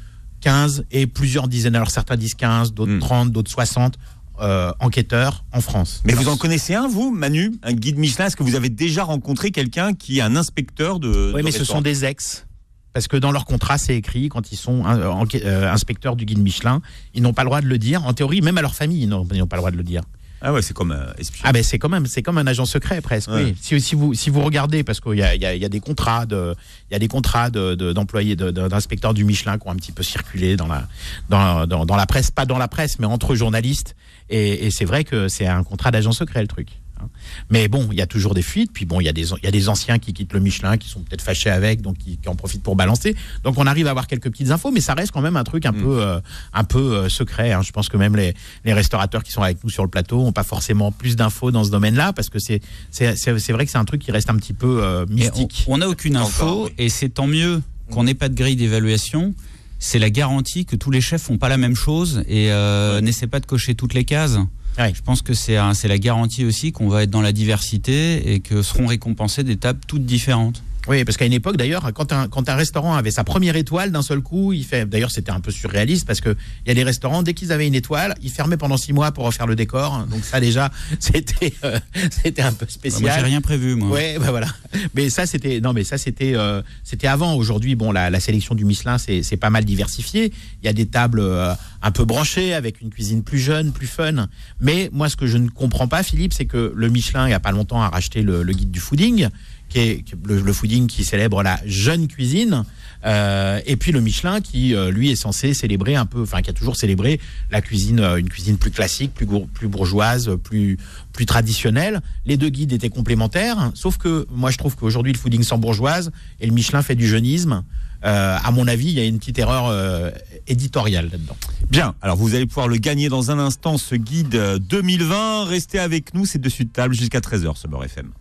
15 0.42 0.86
et 0.92 1.06
plusieurs 1.08 1.48
dizaines. 1.48 1.76
Alors 1.76 1.92
certains 1.92 2.16
disent 2.16 2.36
15, 2.36 2.74
d'autres 2.74 2.92
Hmm. 2.94 3.00
30, 3.00 3.32
d'autres 3.32 3.52
60 3.52 3.96
euh, 4.42 4.72
enquêteurs 4.80 5.44
en 5.52 5.62
France. 5.62 6.02
Mais 6.06 6.14
Alors, 6.14 6.24
vous 6.24 6.30
en 6.30 6.38
connaissez 6.38 6.74
un, 6.74 6.88
vous, 6.88 7.12
Manu 7.12 7.54
Un 7.64 7.74
guide 7.74 7.98
Michelin? 7.98 8.28
Est-ce 8.28 8.36
que 8.36 8.44
vous 8.44 8.56
avez 8.56 8.70
déjà 8.70 9.04
rencontré 9.04 9.52
quelqu'un 9.52 9.94
qui 9.94 10.20
est 10.20 10.22
un 10.22 10.36
inspecteur 10.36 11.00
de. 11.00 11.32
Oui, 11.34 11.42
de 11.42 11.46
mais 11.46 11.52
ce 11.52 11.64
sont 11.64 11.82
des 11.82 12.06
ex. 12.06 12.46
Parce 12.94 13.08
que 13.08 13.18
dans 13.18 13.32
leur 13.32 13.46
contrat, 13.46 13.78
c'est 13.78 13.96
écrit, 13.96 14.30
quand 14.30 14.52
ils 14.52 14.58
sont 14.58 14.84
euh, 14.86 15.26
euh, 15.36 15.72
inspecteurs 15.72 16.16
du 16.16 16.26
guide 16.26 16.40
Michelin, 16.40 16.82
ils 17.14 17.22
n'ont 17.22 17.34
pas 17.34 17.44
le 17.44 17.48
droit 17.48 17.62
de 17.62 17.68
le 17.68 17.78
dire. 17.78 18.06
En 18.06 18.14
théorie, 18.14 18.42
même 18.42 18.58
à 18.58 18.62
leur 18.62 18.74
famille, 18.76 19.04
ils 19.04 19.10
n'ont 19.10 19.26
pas 19.26 19.36
le 19.36 19.62
droit 19.62 19.72
de 19.72 19.78
le 19.78 19.84
dire. 19.84 20.02
Ah 20.42 20.54
ouais, 20.54 20.62
c'est 20.62 20.74
comme 20.74 20.92
euh. 20.92 21.12
Ah 21.44 21.52
ben 21.52 21.64
c'est 21.64 21.78
quand 21.80 21.90
même 21.90 22.06
c'est 22.06 22.22
comme 22.22 22.38
un 22.38 22.48
agent 22.48 22.66
secret 22.66 23.02
presque. 23.02 23.30
Ouais. 23.30 23.44
Oui. 23.44 23.56
Si, 23.62 23.80
si 23.82 23.96
vous 23.96 24.14
si 24.14 24.30
vous 24.30 24.42
regardez 24.42 24.84
parce 24.84 25.00
qu'il 25.02 25.16
y 25.16 25.22
a, 25.24 25.36
il 25.36 25.42
y, 25.44 25.60
y 25.60 25.66
a 25.66 25.70
des 25.70 25.80
contrats 25.82 26.26
de 26.26 26.56
il 26.90 26.94
y 26.94 26.96
a 26.96 27.00
des 27.00 27.08
contrats 27.10 27.50
de- 27.50 27.76
de- 27.76 27.92
d'employés 27.94 28.36
de, 28.36 28.50
de- 28.52 28.68
d'inspecteurs 28.68 29.14
du 29.14 29.24
Michelin 29.26 29.58
qui 29.58 29.68
ont 29.68 29.72
un 29.72 29.76
petit 29.76 29.92
peu 29.92 30.04
circulé 30.04 30.56
dans 30.56 30.68
la 30.68 30.88
dans, 31.30 31.68
dans, 31.68 31.86
dans 31.86 31.96
la 31.96 32.06
presse 32.06 32.32
pas 32.32 32.46
dans 32.46 32.58
la 32.58 32.68
presse 32.68 33.00
mais 33.00 33.06
entre 33.06 33.36
journalistes 33.36 33.96
et, 34.30 34.66
et 34.68 34.72
c'est 34.72 34.86
vrai 34.86 35.04
que 35.04 35.28
c'est 35.28 35.48
un 35.48 35.64
contrat 35.64 35.92
d'agent 35.92 36.12
secret 36.14 36.42
le 36.42 36.48
truc. 36.48 36.70
Hein. 37.02 37.10
Mais 37.50 37.68
bon, 37.68 37.88
il 37.92 37.98
y 37.98 38.02
a 38.02 38.08
toujours 38.08 38.34
des 38.34 38.42
fuites. 38.42 38.72
Puis 38.74 38.86
bon, 38.86 39.00
il 39.02 39.06
y 39.06 39.10
a 39.10 39.14
des 39.14 39.30
il 39.32 39.44
y 39.44 39.48
a 39.48 39.52
des 39.52 39.70
anciens 39.70 40.00
qui 40.00 40.14
quittent 40.14 40.34
le 40.34 40.40
Michelin, 40.40 40.78
qui 40.78 40.88
sont 40.90 41.02
peut-être 41.02 41.22
fâchés 41.22 41.50
avec, 41.50 41.82
donc 41.82 41.98
qui, 41.98 42.18
qui 42.18 42.30
en 42.30 42.36
profitent 42.36 42.64
pour 42.64 42.76
balancer. 42.76 43.16
Donc 43.44 43.58
on 43.58 43.66
arrive 43.68 43.88
à 43.88 43.92
avoir 43.92 44.08
quelques 44.08 44.30
petites 44.30 44.52
infos, 44.52 44.72
mais 44.72 44.82
ça 44.82 44.94
reste 44.94 45.12
quand 45.12 45.22
même 45.22 45.38
un 45.38 45.44
truc 45.44 45.66
un 45.66 45.74
peu 45.74 46.02
euh, 46.02 46.20
un 46.54 46.64
peu 46.64 46.80
euh, 46.96 47.10
secret. 47.10 47.52
hein. 47.52 47.62
Je 47.62 47.72
pense 47.72 47.90
que 47.90 47.98
même 47.98 48.16
les, 48.16 48.34
les 48.66 48.74
restaurateurs 48.74 49.24
qui 49.24 49.32
sont 49.32 49.42
avec 49.44 49.64
nous 49.64 49.70
sur 49.70 49.84
le 49.84 49.90
plateau 49.90 50.22
ont 50.22 50.32
pas 50.32 50.44
forcément 50.44 50.92
plus 50.92 51.16
d'infos 51.16 51.52
dans 51.52 51.64
ce 51.64 51.72
domaine-là, 51.72 52.14
parce 52.14 52.30
que 52.30 52.40
c'est 52.40 52.62
vrai 52.92 53.66
que 53.66 53.72
c'est 53.72 53.78
un 53.78 53.86
truc 53.86 54.02
qui 54.02 54.12
reste 54.12 54.30
un 54.30 54.36
petit 54.36 54.54
peu 54.54 54.82
euh, 54.84 55.06
Et 55.10 55.14
mystique. 55.14 55.66
on 55.68 55.78
n'a 55.80 55.88
aucune 55.90 56.16
info 56.16 56.44
Encore, 56.46 56.64
oui. 56.66 56.72
et 56.78 56.90
c'est 56.90 57.10
tant 57.10 57.28
mieux 57.28 57.62
qu'on 57.92 58.04
n'ait 58.04 58.14
pas 58.14 58.30
de 58.30 58.36
grille 58.36 58.56
d'évaluation. 58.56 59.34
C'est 59.80 60.00
la 60.00 60.10
garantie 60.10 60.66
que 60.66 60.76
tous 60.76 60.92
les 60.92 61.00
chefs 61.02 61.22
font 61.22 61.38
pas 61.38 61.48
la 61.50 61.58
même 61.58 61.76
chose 61.76 62.24
et 62.28 62.52
euh, 62.52 63.00
n'essaient 63.02 63.28
pas 63.28 63.40
de 63.40 63.46
cocher 63.46 63.76
toutes 63.76 63.94
les 63.94 64.04
cases. 64.04 64.38
Je 64.88 65.02
pense 65.02 65.22
que 65.22 65.34
c'est 65.34 65.58
la 65.58 65.98
garantie 65.98 66.46
aussi 66.46 66.72
qu'on 66.72 66.88
va 66.88 67.04
être 67.04 67.10
dans 67.10 67.22
la 67.22 67.34
diversité 67.34 68.34
et 68.34 68.40
que 68.40 68.62
seront 68.62 68.88
récompensées 68.88 69.44
des 69.44 69.58
tables 69.58 69.82
toutes 69.86 70.06
différentes. 70.06 70.64
Oui, 70.88 71.04
parce 71.04 71.18
qu'à 71.18 71.26
une 71.26 71.34
époque, 71.34 71.58
d'ailleurs, 71.58 71.92
quand 71.94 72.12
un, 72.14 72.28
quand 72.28 72.50
un 72.50 72.56
restaurant 72.56 72.96
avait 72.96 73.12
sa 73.12 73.24
première 73.24 73.56
étoile, 73.56 73.92
d'un 73.92 74.02
seul 74.02 74.22
coup, 74.22 74.54
il 74.54 74.64
fait. 74.64 74.88
D'ailleurs, 74.90 75.12
c'était 75.12 75.30
un 75.32 75.40
peu 75.40 75.52
surréaliste 75.52 76.08
parce 76.08 76.22
que 76.22 76.36
il 76.66 76.70
y 76.70 76.72
a 76.72 76.74
des 76.74 76.84
restaurants, 76.84 77.22
dès 77.22 77.34
qu'ils 77.34 77.52
avaient 77.52 77.68
une 77.68 77.76
étoile, 77.76 78.16
ils 78.24 78.32
fermaient 78.32 78.58
pendant 78.58 78.78
six 78.78 78.94
mois 78.94 79.12
pour 79.12 79.26
refaire 79.26 79.46
le 79.46 79.56
décor. 79.56 80.06
Donc 80.10 80.24
ça, 80.24 80.40
déjà, 80.40 80.72
c'était 81.00 81.54
euh, 81.64 81.80
c'était 82.24 82.42
un 82.42 82.54
peu 82.54 82.66
Bah, 82.66 82.72
spécial. 82.72 83.02
moi, 83.04 83.12
j'ai 83.14 83.26
rien 83.26 83.42
prévu, 83.42 83.76
moi. 83.76 83.90
Ouais, 83.90 84.18
bah 84.20 84.32
voilà. 84.32 84.48
Mais 84.96 85.10
ça, 85.10 85.26
c'était 85.26 85.60
non, 85.60 85.74
mais 85.74 85.84
ça, 85.84 85.98
c'était 85.98 86.34
euh, 86.36 86.62
c'était 86.84 87.08
avant. 87.08 87.34
Aujourd'hui, 87.36 87.76
bon, 87.76 87.92
la, 87.92 88.10
la 88.10 88.20
sélection 88.20 88.56
du 88.56 88.66
Michelin, 88.66 88.98
c'est 88.98 89.22
c'est 89.22 89.38
pas 89.38 89.50
mal 89.50 89.66
diversifié. 89.66 90.32
Il 90.64 90.66
y 90.66 90.70
a 90.70 90.74
des 90.74 90.86
tables 90.88 91.20
euh, 91.20 91.54
un 91.84 91.92
peu 91.92 92.06
branchées 92.06 92.54
avec 92.54 92.82
une 92.82 92.90
cuisine 92.90 93.22
plus 93.24 93.40
jeune, 93.40 93.74
plus 93.74 93.88
fun. 93.88 94.28
Mais 94.60 94.90
moi, 94.92 95.10
ce 95.10 95.16
que 95.18 95.28
je 95.28 95.38
ne 95.38 95.50
comprends 95.50 95.88
pas, 95.88 96.04
Philippe, 96.04 96.34
c'est 96.34 96.46
que 96.46 96.74
le 96.76 96.90
Michelin, 96.90 97.28
il 97.28 97.32
y 97.32 97.34
a 97.34 97.40
pas 97.40 97.52
longtemps, 97.52 97.82
a 97.82 97.90
racheté 97.90 98.22
le, 98.22 98.44
le 98.44 98.54
guide 98.54 98.72
du 98.72 98.80
fooding, 98.80 99.28
qui 99.70 99.80
est 99.80 100.04
le, 100.26 100.54
fooding 100.54 100.88
qui 100.88 101.04
célèbre 101.04 101.44
la 101.44 101.60
jeune 101.66 102.08
cuisine. 102.08 102.64
Euh, 103.06 103.62
et 103.66 103.78
puis 103.78 103.94
le 103.94 104.02
Michelin 104.02 104.42
qui 104.42 104.76
euh, 104.76 104.92
lui 104.92 105.10
est 105.10 105.16
censé 105.16 105.54
célébrer 105.54 105.96
un 105.96 106.06
peu, 106.06 106.22
enfin 106.22 106.42
qui 106.42 106.50
a 106.50 106.54
toujours 106.54 106.76
célébré 106.76 107.22
la 107.50 107.62
cuisine, 107.62 108.02
euh, 108.02 108.18
une 108.18 108.28
cuisine 108.28 108.58
plus 108.58 108.72
classique, 108.72 109.14
plus, 109.14 109.68
bourgeoise, 109.68 110.32
plus 110.44 110.78
traditionnelle. 111.26 112.02
Les 112.26 112.36
deux 112.36 112.50
guides 112.50 112.74
étaient 112.74 112.90
complémentaires, 112.90 113.72
sauf 113.74 113.98
que 113.98 114.28
moi 114.30 114.52
je 114.52 114.58
trouve 114.58 114.76
qu'aujourd'hui 114.76 115.14
le 115.14 115.18
fooding 115.18 115.44
sans 115.44 115.58
bourgeoise 115.58 116.12
et 116.42 116.48
le 116.48 116.54
Michelin 116.54 116.82
fait 116.82 116.96
du 116.96 117.08
jeunisme. 117.08 117.64
À 118.02 118.52
mon 118.52 118.66
avis, 118.70 118.88
il 118.88 118.94
y 118.94 119.00
a 119.02 119.04
une 119.04 119.20
petite 119.20 119.40
erreur 119.40 120.14
éditoriale 120.48 121.10
là-dedans. 121.12 121.36
Bien, 121.70 121.94
alors 122.02 122.18
vous 122.18 122.36
allez 122.36 122.46
pouvoir 122.46 122.68
le 122.68 122.78
gagner 122.78 123.10
dans 123.10 123.32
un 123.32 123.40
instant, 123.40 123.78
ce 123.78 123.96
guide 123.96 124.36
euh, 124.36 124.60
2020. 124.60 125.46
Restez 125.46 125.80
avec 125.80 126.14
nous, 126.14 126.26
c'est 126.26 126.40
dessus 126.40 126.66
de 126.66 126.72
table 126.72 126.96
jusqu'à 126.96 127.20
13h, 127.20 127.56
ce 127.56 127.68
Beurre 127.68 127.86
FM. 127.86 128.12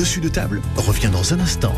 Dessus 0.00 0.20
de 0.22 0.30
table 0.30 0.62
revient 0.76 1.10
dans 1.12 1.34
un 1.34 1.40
instant. 1.40 1.74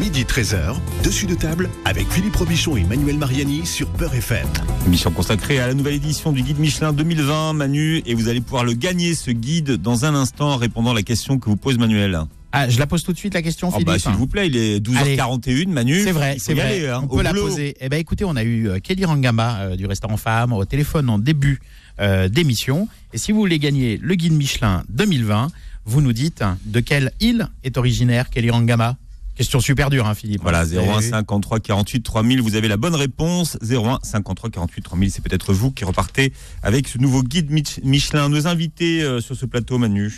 Midi 0.00 0.24
13h, 0.24 0.76
dessus 1.04 1.26
de 1.26 1.34
table 1.34 1.68
avec 1.84 2.10
Philippe 2.10 2.36
Robichon 2.36 2.78
et 2.78 2.84
Manuel 2.84 3.18
Mariani 3.18 3.66
sur 3.66 3.86
Peur 3.90 4.14
FM. 4.14 4.46
Émission 4.86 5.10
consacrée 5.10 5.60
à 5.60 5.66
la 5.66 5.74
nouvelle 5.74 5.92
édition 5.92 6.32
du 6.32 6.40
guide 6.40 6.58
Michelin 6.58 6.94
2020, 6.94 7.52
Manu, 7.52 8.02
et 8.06 8.14
vous 8.14 8.28
allez 8.30 8.40
pouvoir 8.40 8.64
le 8.64 8.72
gagner, 8.72 9.14
ce 9.14 9.30
guide, 9.30 9.72
dans 9.72 10.06
un 10.06 10.14
instant, 10.14 10.52
en 10.52 10.56
répondant 10.56 10.92
à 10.92 10.94
la 10.94 11.02
question 11.02 11.38
que 11.38 11.50
vous 11.50 11.56
pose 11.56 11.76
Manuel. 11.76 12.18
Ah, 12.52 12.70
je 12.70 12.78
la 12.78 12.86
pose 12.86 13.04
tout 13.04 13.12
de 13.12 13.18
suite 13.18 13.34
la 13.34 13.42
question, 13.42 13.68
Oh 13.68 13.72
Philippe. 13.72 13.88
bah, 13.88 13.98
s'il 13.98 14.12
vous 14.12 14.26
plaît, 14.26 14.46
il 14.46 14.56
est 14.56 14.78
12h41, 14.78 15.68
Manu. 15.68 16.02
C'est 16.02 16.12
vrai, 16.12 16.36
c'est 16.38 16.54
vrai. 16.54 16.62
aller, 16.62 16.88
hein, 16.88 17.00
on 17.02 17.14
peut 17.14 17.22
la 17.22 17.34
poser. 17.34 17.76
Eh 17.78 17.90
ben, 17.90 17.98
écoutez, 18.00 18.24
on 18.24 18.36
a 18.36 18.42
eu 18.42 18.70
euh, 18.70 18.78
Kelly 18.78 19.04
Rangama 19.04 19.58
euh, 19.58 19.76
du 19.76 19.84
restaurant 19.84 20.16
Femme 20.16 20.54
au 20.54 20.64
téléphone 20.64 21.10
en 21.10 21.18
début 21.18 21.60
euh, 22.00 22.28
d'émission. 22.28 22.88
Et 23.12 23.18
si 23.18 23.32
vous 23.32 23.38
voulez 23.38 23.58
gagner 23.58 23.98
le 24.02 24.14
guide 24.14 24.32
Michelin 24.32 24.84
2020, 24.90 25.48
vous 25.84 26.00
nous 26.00 26.12
dites 26.12 26.42
de 26.64 26.80
quelle 26.80 27.12
île 27.20 27.48
est 27.64 27.76
originaire 27.78 28.30
Kelly 28.30 28.50
Rangama 28.50 28.96
Question 29.36 29.60
super 29.60 29.90
dure, 29.90 30.06
hein, 30.06 30.14
Philippe. 30.14 30.40
Voilà, 30.40 30.64
Eh 30.64 30.78
01 30.78 30.96
oui. 30.96 31.04
53 31.10 31.60
48 31.60 32.00
3000, 32.02 32.40
vous 32.40 32.54
avez 32.54 32.68
la 32.68 32.78
bonne 32.78 32.94
réponse. 32.94 33.58
01 33.62 33.98
53 34.02 34.48
48 34.48 34.80
3000, 34.82 35.10
c'est 35.10 35.22
peut-être 35.22 35.52
vous 35.52 35.70
qui 35.70 35.84
repartez 35.84 36.32
avec 36.62 36.88
ce 36.88 36.96
nouveau 36.96 37.22
guide 37.22 37.50
Mich- 37.50 37.80
Michelin. 37.84 38.30
Nos 38.30 38.46
invités 38.46 39.02
euh, 39.02 39.20
sur 39.20 39.36
ce 39.36 39.44
plateau, 39.44 39.76
Manu. 39.76 40.10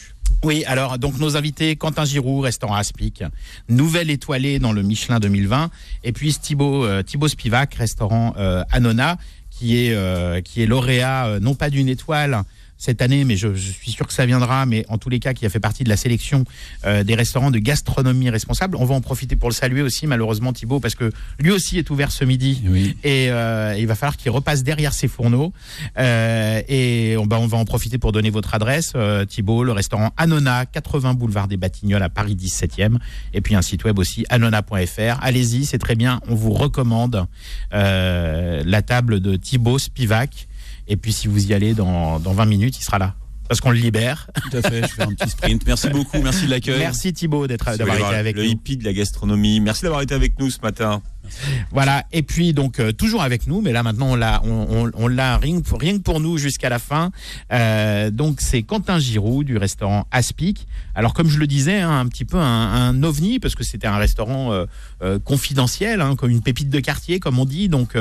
Oui, 0.44 0.62
alors 0.66 0.98
donc 0.98 1.18
nos 1.18 1.36
invités 1.36 1.74
Quentin 1.74 2.04
Giroud, 2.04 2.44
restaurant 2.44 2.76
Aspic, 2.76 3.24
nouvelle 3.68 4.08
étoilée 4.10 4.60
dans 4.60 4.72
le 4.72 4.82
Michelin 4.84 5.18
2020, 5.18 5.70
et 6.04 6.12
puis 6.12 6.32
Thibaut, 6.34 6.84
euh, 6.84 7.02
Thibaut 7.02 7.26
Spivak, 7.26 7.74
restaurant 7.74 8.34
euh, 8.38 8.62
Anona, 8.70 9.16
qui 9.58 9.86
est 9.86 9.94
euh, 9.94 10.40
qui 10.40 10.62
est 10.62 10.66
lauréat 10.66 11.26
euh, 11.26 11.40
non 11.40 11.54
pas 11.54 11.70
d'une 11.70 11.88
étoile 11.88 12.42
cette 12.78 13.02
année, 13.02 13.24
mais 13.24 13.36
je, 13.36 13.54
je 13.54 13.70
suis 13.72 13.90
sûr 13.90 14.06
que 14.06 14.12
ça 14.12 14.24
viendra, 14.24 14.64
mais 14.64 14.84
en 14.88 14.98
tous 14.98 15.08
les 15.08 15.18
cas 15.18 15.34
qui 15.34 15.44
a 15.44 15.50
fait 15.50 15.60
partie 15.60 15.84
de 15.84 15.88
la 15.88 15.96
sélection 15.96 16.44
euh, 16.86 17.04
des 17.04 17.14
restaurants 17.14 17.50
de 17.50 17.58
gastronomie 17.58 18.30
responsable. 18.30 18.76
On 18.76 18.84
va 18.84 18.94
en 18.94 19.00
profiter 19.00 19.36
pour 19.36 19.48
le 19.48 19.54
saluer 19.54 19.82
aussi, 19.82 20.06
malheureusement 20.06 20.52
Thibaut, 20.52 20.80
parce 20.80 20.94
que 20.94 21.10
lui 21.38 21.50
aussi 21.50 21.78
est 21.78 21.90
ouvert 21.90 22.12
ce 22.12 22.24
midi 22.24 22.62
Oui. 22.66 22.96
et 23.04 23.30
euh, 23.30 23.74
il 23.76 23.86
va 23.86 23.94
falloir 23.94 24.16
qu'il 24.16 24.30
repasse 24.30 24.62
derrière 24.62 24.92
ses 24.94 25.08
fourneaux. 25.08 25.52
Euh, 25.98 26.62
et 26.68 27.16
on, 27.18 27.26
bah, 27.26 27.38
on 27.40 27.46
va 27.46 27.58
en 27.58 27.64
profiter 27.64 27.98
pour 27.98 28.12
donner 28.12 28.30
votre 28.30 28.54
adresse, 28.54 28.92
euh, 28.94 29.24
Thibault, 29.24 29.64
le 29.64 29.72
restaurant 29.72 30.12
Anona, 30.16 30.64
80 30.66 31.14
boulevard 31.14 31.48
des 31.48 31.56
Batignolles 31.56 32.02
à 32.02 32.08
Paris 32.08 32.36
17e. 32.36 32.96
Et 33.34 33.40
puis 33.40 33.54
un 33.54 33.62
site 33.62 33.84
web 33.84 33.98
aussi, 33.98 34.24
anona.fr. 34.28 35.18
Allez-y, 35.20 35.64
c'est 35.66 35.78
très 35.78 35.94
bien. 35.96 36.20
On 36.28 36.34
vous 36.34 36.52
recommande 36.52 37.26
euh, 37.74 38.62
la 38.64 38.82
table 38.82 39.20
de 39.20 39.36
Thibault 39.36 39.78
Spivak. 39.78 40.47
Et 40.88 40.96
puis 40.96 41.12
si 41.12 41.28
vous 41.28 41.46
y 41.46 41.54
allez 41.54 41.74
dans, 41.74 42.18
dans 42.18 42.32
20 42.32 42.46
minutes, 42.46 42.78
il 42.78 42.82
sera 42.82 42.98
là. 42.98 43.14
Parce 43.48 43.60
qu'on 43.60 43.70
le 43.70 43.78
libère. 43.78 44.28
Tout 44.50 44.56
à 44.58 44.62
fait, 44.62 44.82
je 44.82 44.88
fais 44.92 45.02
un 45.02 45.12
petit 45.14 45.30
sprint. 45.30 45.62
Merci 45.66 45.88
beaucoup, 45.90 46.20
merci 46.22 46.44
de 46.46 46.50
l'accueil. 46.50 46.78
Merci 46.78 47.12
Thibault 47.12 47.46
d'être 47.46 47.76
d'avoir 47.76 47.96
été 47.96 48.14
avec 48.14 48.36
le 48.36 48.44
nous. 48.44 48.50
hippie 48.50 48.76
de 48.76 48.84
la 48.84 48.92
gastronomie. 48.92 49.60
Merci 49.60 49.82
d'avoir 49.82 50.02
été 50.02 50.14
avec 50.14 50.38
nous 50.38 50.50
ce 50.50 50.60
matin. 50.60 51.02
Voilà, 51.72 52.04
et 52.10 52.22
puis 52.22 52.54
donc 52.54 52.80
euh, 52.80 52.90
toujours 52.90 53.20
avec 53.22 53.46
nous, 53.46 53.60
mais 53.60 53.70
là 53.72 53.82
maintenant 53.82 54.12
on 54.12 54.14
l'a, 54.16 54.40
on, 54.44 54.66
on, 54.70 54.90
on 54.94 55.08
l'a 55.08 55.36
rien, 55.36 55.60
que 55.60 55.68
pour- 55.68 55.78
rien 55.78 55.92
que 55.98 56.02
pour 56.02 56.20
nous 56.20 56.38
jusqu'à 56.38 56.70
la 56.70 56.78
fin. 56.78 57.10
Euh, 57.52 58.10
donc 58.10 58.40
c'est 58.40 58.62
Quentin 58.62 58.98
Giroud 58.98 59.44
du 59.46 59.58
restaurant 59.58 60.06
Aspic. 60.10 60.66
Alors 60.94 61.12
comme 61.12 61.28
je 61.28 61.38
le 61.38 61.46
disais, 61.46 61.80
hein, 61.80 61.98
un 62.00 62.06
petit 62.06 62.24
peu 62.24 62.38
un, 62.38 62.42
un 62.42 63.02
ovni 63.02 63.40
parce 63.40 63.54
que 63.54 63.62
c'était 63.62 63.86
un 63.86 63.98
restaurant 63.98 64.52
euh, 65.02 65.18
confidentiel, 65.18 66.00
hein, 66.00 66.16
comme 66.16 66.30
une 66.30 66.40
pépite 66.42 66.70
de 66.70 66.80
quartier 66.80 67.20
comme 67.20 67.38
on 67.38 67.44
dit, 67.44 67.68
donc 67.68 67.94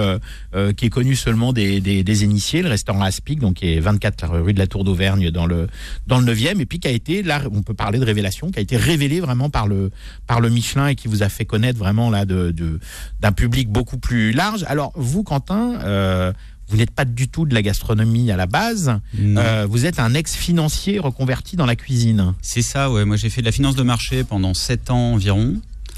qui 0.77 0.85
est 0.85 0.89
connu 0.89 1.15
seulement 1.15 1.51
des, 1.51 1.81
des, 1.81 2.03
des 2.05 2.23
initiés. 2.23 2.61
Le 2.61 2.69
restaurant 2.69 3.01
Aspic, 3.01 3.39
donc 3.39 3.55
qui 3.55 3.73
est 3.73 3.79
24 3.81 4.37
rue 4.39 4.53
de 4.53 4.59
la 4.59 4.67
Tour 4.67 4.83
d'Auvergne 4.85 5.31
dans 5.37 5.45
le 5.45 5.67
dans 6.07 6.19
le 6.19 6.33
9e, 6.33 6.59
et 6.59 6.65
puis 6.65 6.79
qui 6.79 6.87
a 6.87 6.91
été 6.91 7.23
là, 7.23 7.41
on 7.51 7.61
peut 7.61 7.73
parler 7.73 7.99
de 7.99 8.05
révélation, 8.05 8.51
qui 8.51 8.59
a 8.59 8.61
été 8.61 8.75
révélé 8.75 9.19
vraiment 9.21 9.49
par 9.49 9.67
le 9.67 9.91
par 10.25 10.41
le 10.41 10.49
Michelin 10.49 10.87
et 10.87 10.95
qui 10.95 11.07
vous 11.07 11.23
a 11.23 11.29
fait 11.29 11.45
connaître 11.45 11.77
vraiment 11.77 12.09
là 12.09 12.25
de, 12.25 12.51
de 12.51 12.79
d'un 13.21 13.31
public 13.31 13.69
beaucoup 13.69 13.97
plus 13.97 14.31
large. 14.31 14.65
Alors 14.67 14.91
vous, 14.95 15.23
Quentin, 15.23 15.79
euh, 15.83 16.33
vous 16.69 16.77
n'êtes 16.77 16.91
pas 16.91 17.05
du 17.05 17.27
tout 17.29 17.45
de 17.45 17.53
la 17.53 17.61
gastronomie 17.61 18.31
à 18.31 18.35
la 18.35 18.45
base. 18.45 18.99
Euh, 19.19 19.67
vous 19.69 19.85
êtes 19.85 19.99
un 19.99 20.13
ex-financier 20.13 20.99
reconverti 20.99 21.55
dans 21.55 21.65
la 21.65 21.75
cuisine. 21.75 22.33
C'est 22.41 22.61
ça, 22.61 22.91
ouais. 22.91 23.05
Moi, 23.05 23.15
j'ai 23.15 23.29
fait 23.29 23.41
de 23.41 23.45
la 23.45 23.53
finance 23.53 23.75
de 23.75 23.83
marché 23.83 24.23
pendant 24.23 24.53
7 24.53 24.91
ans 24.91 25.13
environ. 25.13 25.55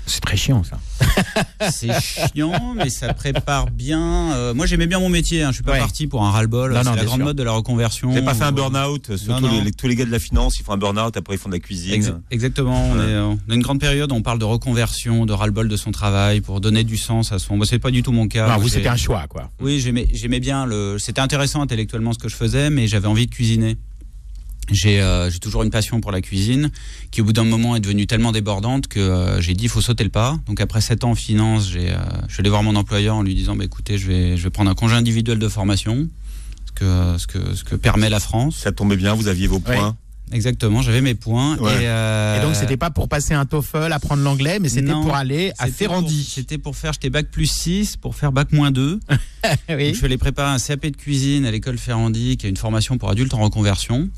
C'est 0.10 0.20
très 0.22 0.38
chiant 0.38 0.64
ça. 0.64 0.80
C'est 1.72 1.92
chiant, 2.02 2.74
mais 2.76 2.90
ça 2.90 3.14
prépare 3.14 3.70
bien. 3.70 4.34
Euh, 4.34 4.54
moi, 4.54 4.66
j'aimais 4.66 4.88
bien 4.88 5.00
mon 5.00 5.10
métier. 5.10 5.44
Hein. 5.44 5.50
Je 5.50 5.56
suis 5.56 5.64
pas 5.64 5.74
Ouais. 5.74 5.80
parti 5.80 6.08
pour 6.08 6.24
un 6.24 6.32
ras-le-bol. 6.32 6.72
Non, 6.74 6.78
non, 6.78 6.84
C'est 6.84 6.90
la 6.90 6.96
bien 6.96 7.04
grande 7.06 7.20
sûr. 7.20 7.26
mode 7.26 7.38
de 7.38 7.44
la 7.44 7.52
reconversion. 7.52 8.08
Vous 8.10 8.14
n'avez 8.16 8.26
pas 8.26 8.34
fait 8.34 8.44
un 8.44 8.48
Euh, 8.48 8.52
burn-out 8.52 9.16
Surtout 9.18 9.42
non. 9.48 9.62
les- 9.64 9.72
tous 9.72 9.88
les 9.88 9.96
gars 9.96 10.06
de 10.06 10.12
la 10.12 10.20
finance, 10.20 10.60
ils 10.60 10.64
font 10.64 10.74
un 10.74 10.78
burn-out, 10.78 11.16
après 11.16 11.36
ils 11.36 11.38
font 11.38 11.50
de 11.50 11.54
la 11.54 11.60
cuisine. 11.60 11.94
Ex- 11.94 12.12
exactement. 12.32 12.90
On, 12.92 12.98
Ouais. 12.98 13.06
est, 13.06 13.14
euh, 13.14 13.36
on 13.48 13.52
a 13.52 13.56
une 13.56 13.62
grande 13.62 13.80
période. 13.80 14.12
où 14.12 14.16
On 14.16 14.22
parle 14.22 14.40
de 14.40 14.46
reconversion, 14.46 15.26
de 15.26 15.34
ras-le-bol 15.34 15.68
de 15.68 15.78
son 15.78 15.92
travail 15.92 16.42
pour 16.42 16.60
donner 16.62 16.84
du 16.84 16.98
sens 16.98 17.32
à 17.32 17.40
son. 17.40 17.56
Moi, 17.58 17.66
c'est 17.66 17.80
pas 17.80 17.92
du 17.92 18.02
tout 18.04 18.12
mon 18.12 18.28
cas. 18.28 18.48
Moi, 18.48 18.58
vous 18.58 18.68
j'ai- 18.68 18.76
c'était 18.76 18.88
un 18.90 18.96
choix 18.98 19.28
quoi. 19.28 19.50
Oui, 19.62 19.80
j'aimais, 19.80 20.08
j'aimais 20.12 20.40
bien 20.40 20.66
le. 20.66 20.98
C'était 21.00 21.22
intéressant 21.22 21.62
intellectuellement 21.62 22.14
ce 22.14 22.20
que 22.20 22.30
je 22.30 22.36
faisais, 22.36 22.70
mais 22.70 22.88
j'avais 22.88 23.08
envie 23.08 23.28
de 23.28 23.32
cuisiner. 23.32 23.78
J'ai, 24.72 25.02
euh, 25.02 25.30
j'ai 25.30 25.40
toujours 25.40 25.64
une 25.64 25.70
passion 25.70 26.00
pour 26.02 26.12
la 26.12 26.22
cuisine, 26.22 26.72
qui 27.12 27.22
au 27.22 27.24
bout 27.24 27.34
d'un 27.34 27.44
moment 27.44 27.76
est 27.76 27.80
devenue 27.80 28.08
tellement 28.08 28.32
débordante 28.32 28.88
que 28.88 29.00
euh, 29.00 29.42
j'ai 29.42 29.54
dit 29.54 29.66
il 29.66 29.70
faut 29.70 29.82
sauter 29.82 30.04
le 30.04 30.10
pas. 30.10 30.38
Donc 30.48 30.62
après 30.62 30.82
sept 30.82 31.04
ans 31.04 31.12
en 31.12 31.16
finance, 31.16 31.70
j'ai, 31.70 31.90
euh, 31.92 31.98
je 32.28 32.34
suis 32.34 32.42
allé 32.42 32.50
voir 32.50 32.64
mon 32.64 32.76
employeur 32.76 33.16
en 33.16 33.24
lui 33.24 33.36
disant 33.36 33.56
bah, 33.56 33.66
écoutez, 33.66 33.98
je 33.98 34.08
vais, 34.08 34.38
je 34.38 34.44
vais 34.44 34.50
prendre 34.50 34.70
un 34.70 34.76
congé 34.76 34.96
individuel 34.96 35.40
de 35.40 35.48
formation, 35.48 36.08
ce 36.68 36.72
que, 36.72 37.18
ce 37.18 37.28
que, 37.28 37.56
ce 37.56 37.64
que 37.64 37.76
permet 37.76 38.10
la 38.10 38.20
France. 38.20 38.58
Ça 38.58 38.72
tombait 38.72 38.98
bien, 38.98 39.14
vous 39.14 39.28
aviez 39.28 39.48
vos 39.48 39.60
points. 39.60 39.96
Exactement, 40.32 40.84
j'avais 40.84 41.02
mes 41.02 41.16
points. 41.16 41.58
Ouais. 41.58 41.72
Et, 41.72 41.88
euh, 41.88 42.38
Et 42.38 42.46
donc 42.46 42.56
c'était 42.56 42.78
pas 42.78 42.92
pour 42.92 43.10
passer 43.10 43.34
un 43.34 43.46
TOEFL, 43.46 43.92
apprendre 43.92 44.22
l'anglais, 44.22 44.60
mais 44.60 44.70
c'était 44.70 44.92
pour 44.92 45.16
aller 45.16 45.52
à 45.58 45.68
Ferrandi. 45.68 46.24
C'était 46.24 46.60
pour 46.60 46.76
faire, 46.76 46.94
j'étais 46.94 47.10
bac 47.10 47.28
plus 47.32 47.48
6, 47.48 47.98
pour 47.98 48.16
faire 48.16 48.32
bac 48.32 48.52
moins 48.52 48.70
2. 48.70 49.00
oui. 49.70 49.88
Donc, 49.88 49.96
je 49.96 50.06
allé 50.06 50.18
préparer 50.18 50.52
un 50.52 50.60
CAP 50.60 50.86
de 50.88 50.96
cuisine 50.96 51.46
à 51.46 51.52
l'école 51.52 51.78
Ferrandi, 51.78 52.38
qui 52.38 52.46
est 52.46 52.50
une 52.50 52.58
formation 52.58 52.98
pour 52.98 53.10
adultes 53.10 53.34
en 53.34 53.40
reconversion. 53.40 54.10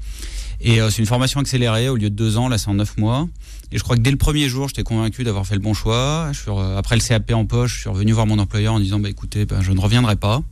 Et 0.64 0.80
euh, 0.80 0.90
c'est 0.90 1.00
une 1.00 1.08
formation 1.08 1.40
accélérée, 1.40 1.90
au 1.90 1.96
lieu 1.96 2.10
de 2.10 2.16
deux 2.16 2.38
ans, 2.38 2.48
là 2.48 2.58
c'est 2.58 2.68
en 2.70 2.76
neuf 2.76 2.98
mois. 2.98 3.28
Et 3.72 3.78
je 3.78 3.84
crois 3.84 3.96
que 3.96 4.02
dès 4.02 4.12
le 4.12 4.18
premier 4.18 4.48
jour, 4.50 4.68
j'étais 4.68 4.84
convaincu 4.84 5.24
d'avoir 5.24 5.46
fait 5.48 5.56
le 5.56 5.62
bon 5.62 5.74
choix. 5.74 6.30
Je 6.34 6.40
suis, 6.40 6.52
re- 6.52 6.78
après 6.78 6.96
le 6.96 7.02
CAP 7.02 7.32
en 7.32 7.46
poche, 7.46 7.76
je 7.76 7.80
suis 7.82 7.90
revenu 7.90 8.12
voir 8.12 8.28
mon 8.28 8.38
employeur 8.38 8.74
en 8.74 8.80
disant 8.80 9.00
bah, 9.00 9.10
écoutez, 9.10 9.46
ben, 9.46 9.62
je 9.62 9.72
ne 9.72 9.80
reviendrai 9.80 10.16
pas. 10.18 10.44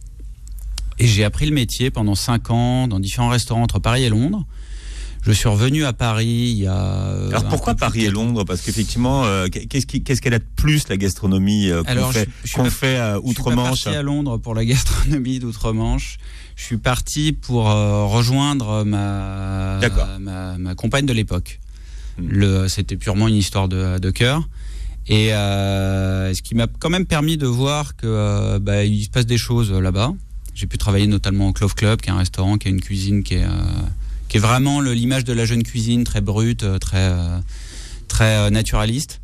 Et 1.00 1.08
j'ai 1.08 1.24
appris 1.24 1.46
le 1.46 1.54
métier 1.54 1.92
pendant 1.92 2.16
cinq 2.16 2.50
ans 2.50 2.88
dans 2.88 3.00
différents 3.00 3.30
restaurants 3.30 3.62
entre 3.64 3.80
Paris 3.80 4.04
et 4.04 4.10
Londres. 4.10 4.46
Je 5.22 5.34
suis 5.34 5.50
revenu 5.50 5.84
à 5.84 5.92
Paris 5.92 6.26
il 6.54 6.60
y 6.60 6.66
a. 6.68 6.76
euh, 6.78 7.30
Alors 7.30 7.48
pourquoi 7.50 7.76
Paris 7.76 8.06
et 8.06 8.10
Londres? 8.10 8.46
Parce 8.46 8.62
qu'effectivement, 8.62 9.26
euh, 9.26 9.48
qu'est-ce 9.48 10.22
qu'elle 10.22 10.34
a 10.34 10.40
de 10.40 10.46
plus 10.56 10.88
la 10.88 10.96
gastronomie 10.96 11.70
euh, 11.70 11.84
qu'on 11.84 12.12
fait, 12.12 12.28
je- 12.46 12.50
je 12.52 12.56
pas- 12.56 12.70
fait 12.70 12.98
à 12.98 13.16
Je 13.16 13.28
suis 13.28 13.36
pas 13.36 13.42
Outre-Manche? 13.42 13.84
parti 13.84 13.90
à 13.98 14.02
Londres 14.02 14.38
pour 14.38 14.56
la 14.56 14.64
gastronomie 14.66 15.40
d'Outre-Manche. 15.40 16.18
Je 16.60 16.66
suis 16.66 16.78
parti 16.78 17.32
pour 17.32 17.72
euh, 17.72 18.04
rejoindre 18.04 18.84
ma, 18.84 19.78
D'accord. 19.80 20.08
ma, 20.20 20.58
ma 20.58 20.76
compagne 20.76 21.06
de 21.06 21.14
l'époque. 21.14 21.62
Hmm. 22.18 22.68
C'était 22.68 22.98
purement 22.98 23.30
une 23.30 23.36
histoire 23.36 23.70
de, 23.70 23.98
de 23.98 24.12
cœur. 24.12 24.48
Et 25.08 25.34
euh, 25.34 26.34
ce 26.34 26.42
qui 26.42 26.56
m'a 26.56 26.68
quand 26.68 26.90
même 26.90 27.06
permis 27.06 27.38
de 27.38 27.48
voir 27.48 27.96
que 27.96 28.06
euh, 28.06 28.60
bah, 28.60 28.84
il 28.84 29.06
se 29.06 29.10
passe 29.10 29.26
des 29.26 29.38
choses 29.38 29.72
là-bas. 29.72 30.14
J'ai 30.54 30.68
pu 30.68 30.78
travailler 30.78 31.08
notamment 31.08 31.48
au 31.48 31.54
Clove 31.54 31.76
Club, 31.76 32.02
qui 32.02 32.10
est 32.10 32.12
un 32.12 32.18
restaurant, 32.18 32.58
qui 32.58 32.68
a 32.68 32.72
une 32.72 32.82
cuisine 32.82 33.24
qui 33.24 33.36
est, 33.36 33.48
qui 34.28 34.36
est 34.36 34.42
vraiment 34.42 34.82
l'image 34.82 35.24
de 35.24 35.32
la 35.32 35.46
jeune 35.46 35.64
cuisine, 35.64 36.04
très 36.04 36.20
brute, 36.20 36.66
très, 36.82 37.14
très 38.10 38.52
naturaliste. 38.52 39.22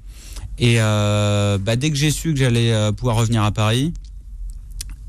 Et 0.57 0.77
bah, 0.77 1.75
dès 1.75 1.89
que 1.91 1.97
j'ai 1.97 2.11
su 2.11 2.31
que 2.31 2.39
j'allais 2.39 2.73
pouvoir 2.93 3.17
revenir 3.17 3.43
à 3.43 3.51
Paris, 3.51 3.93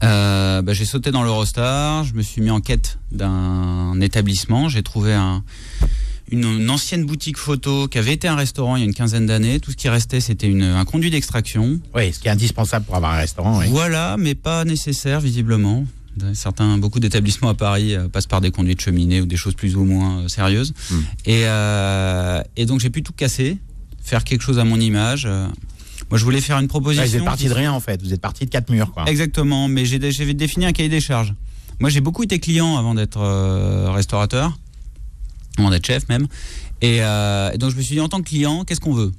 euh, 0.03 0.63
bah, 0.63 0.73
j'ai 0.73 0.85
sauté 0.85 1.11
dans 1.11 1.23
l'Eurostar, 1.23 2.05
je 2.05 2.15
me 2.15 2.23
suis 2.23 2.43
mis 2.43 2.51
en 2.51 2.61
quête 2.61 2.99
d'un 3.13 3.99
établissement, 4.01 4.69
j'ai 4.69 4.83
trouvé 4.83 5.15
un, 5.15 5.43
une, 6.31 6.45
une 6.45 6.71
ancienne 6.71 7.07
boutique 7.07 7.39
photo 7.39 7.89
qui 7.89 7.99
avait 7.99 8.13
été 8.13 8.29
un 8.29 8.37
restaurant 8.37 8.77
il 8.77 8.81
y 8.81 8.83
a 8.83 8.87
une 8.87 8.95
quinzaine 8.95 9.27
d'années. 9.27 9.61
Tout 9.61 9.71
ce 9.71 9.77
qui 9.77 9.89
restait, 9.89 10.21
c'était 10.21 10.53
un 10.63 10.85
conduit 10.85 11.11
d'extraction. 11.11 11.81
Oui, 11.95 12.13
ce 12.13 12.19
qui 12.19 12.29
est 12.29 12.31
indispensable 12.31 12.85
pour 12.85 12.97
avoir 12.97 13.15
un 13.15 13.19
restaurant. 13.19 13.59
Oui. 13.59 13.67
Voilà, 13.71 14.17
mais 14.19 14.35
pas 14.35 14.65
nécessaire 14.65 15.21
visiblement. 15.21 15.87
Certains, 16.33 16.79
beaucoup 16.79 16.99
d'établissements 16.99 17.51
à 17.51 17.55
Paris 17.55 17.95
euh, 17.95 18.09
passent 18.09 18.27
par 18.27 18.41
des 18.41 18.51
conduits 18.51 18.75
de 18.75 18.81
cheminée 18.81 19.21
ou 19.21 19.27
des 19.27 19.37
choses 19.37 19.55
plus 19.55 19.77
ou 19.77 19.85
moins 19.85 20.21
euh, 20.21 20.29
sérieuses. 20.29 20.73
Hmm. 20.91 21.01
Et, 21.27 21.45
et 22.57 22.67
donc 22.67 22.81
j'ai 22.81 22.91
pu 22.91 23.03
tout 23.03 23.13
casser, 23.13 23.59
faire 24.03 24.25
quelque 24.25 24.43
chose 24.43 24.59
à 24.59 24.65
mon 24.65 24.81
image. 24.81 25.29
Moi, 26.11 26.19
je 26.19 26.25
voulais 26.25 26.41
faire 26.41 26.59
une 26.59 26.69
proposition. 26.69 27.03
Ouais, 27.03 27.09
vous 27.09 27.17
êtes 27.17 27.25
parti 27.25 27.49
de 27.49 27.53
rien 27.55 27.73
en 27.73 27.81
fait. 27.81 28.01
Vous 28.03 28.13
êtes 28.13 28.21
parti 28.21 28.45
de 28.45 28.51
quatre 28.51 28.71
murs 28.71 28.93
quoi. 28.93 29.05
Exactement, 29.09 29.67
mais 29.69 29.85
j'ai 29.87 29.99
j'ai 30.13 30.35
défini 30.35 30.65
un 30.67 30.73
cahier 30.73 30.89
des 30.89 31.01
charges. 31.01 31.35
Moi, 31.81 31.91
j'ai 31.91 32.01
beaucoup 32.01 32.23
été 32.23 32.39
client 32.39 32.77
avant 32.79 32.95
d'être 32.95 33.19
euh, 33.21 33.91
restaurateur, 33.91 34.57
avant 35.59 35.71
d'être 35.71 35.87
chef 35.87 36.09
même. 36.09 36.27
Et, 36.81 36.99
euh, 37.03 37.51
et 37.53 37.59
donc, 37.59 37.71
je 37.73 37.77
me 37.77 37.83
suis 37.83 37.95
dit, 37.97 38.01
en 38.01 38.09
tant 38.09 38.21
que 38.23 38.29
client, 38.29 38.65
qu'est-ce 38.65 38.81
qu'on 38.81 38.95
veut? 38.95 39.13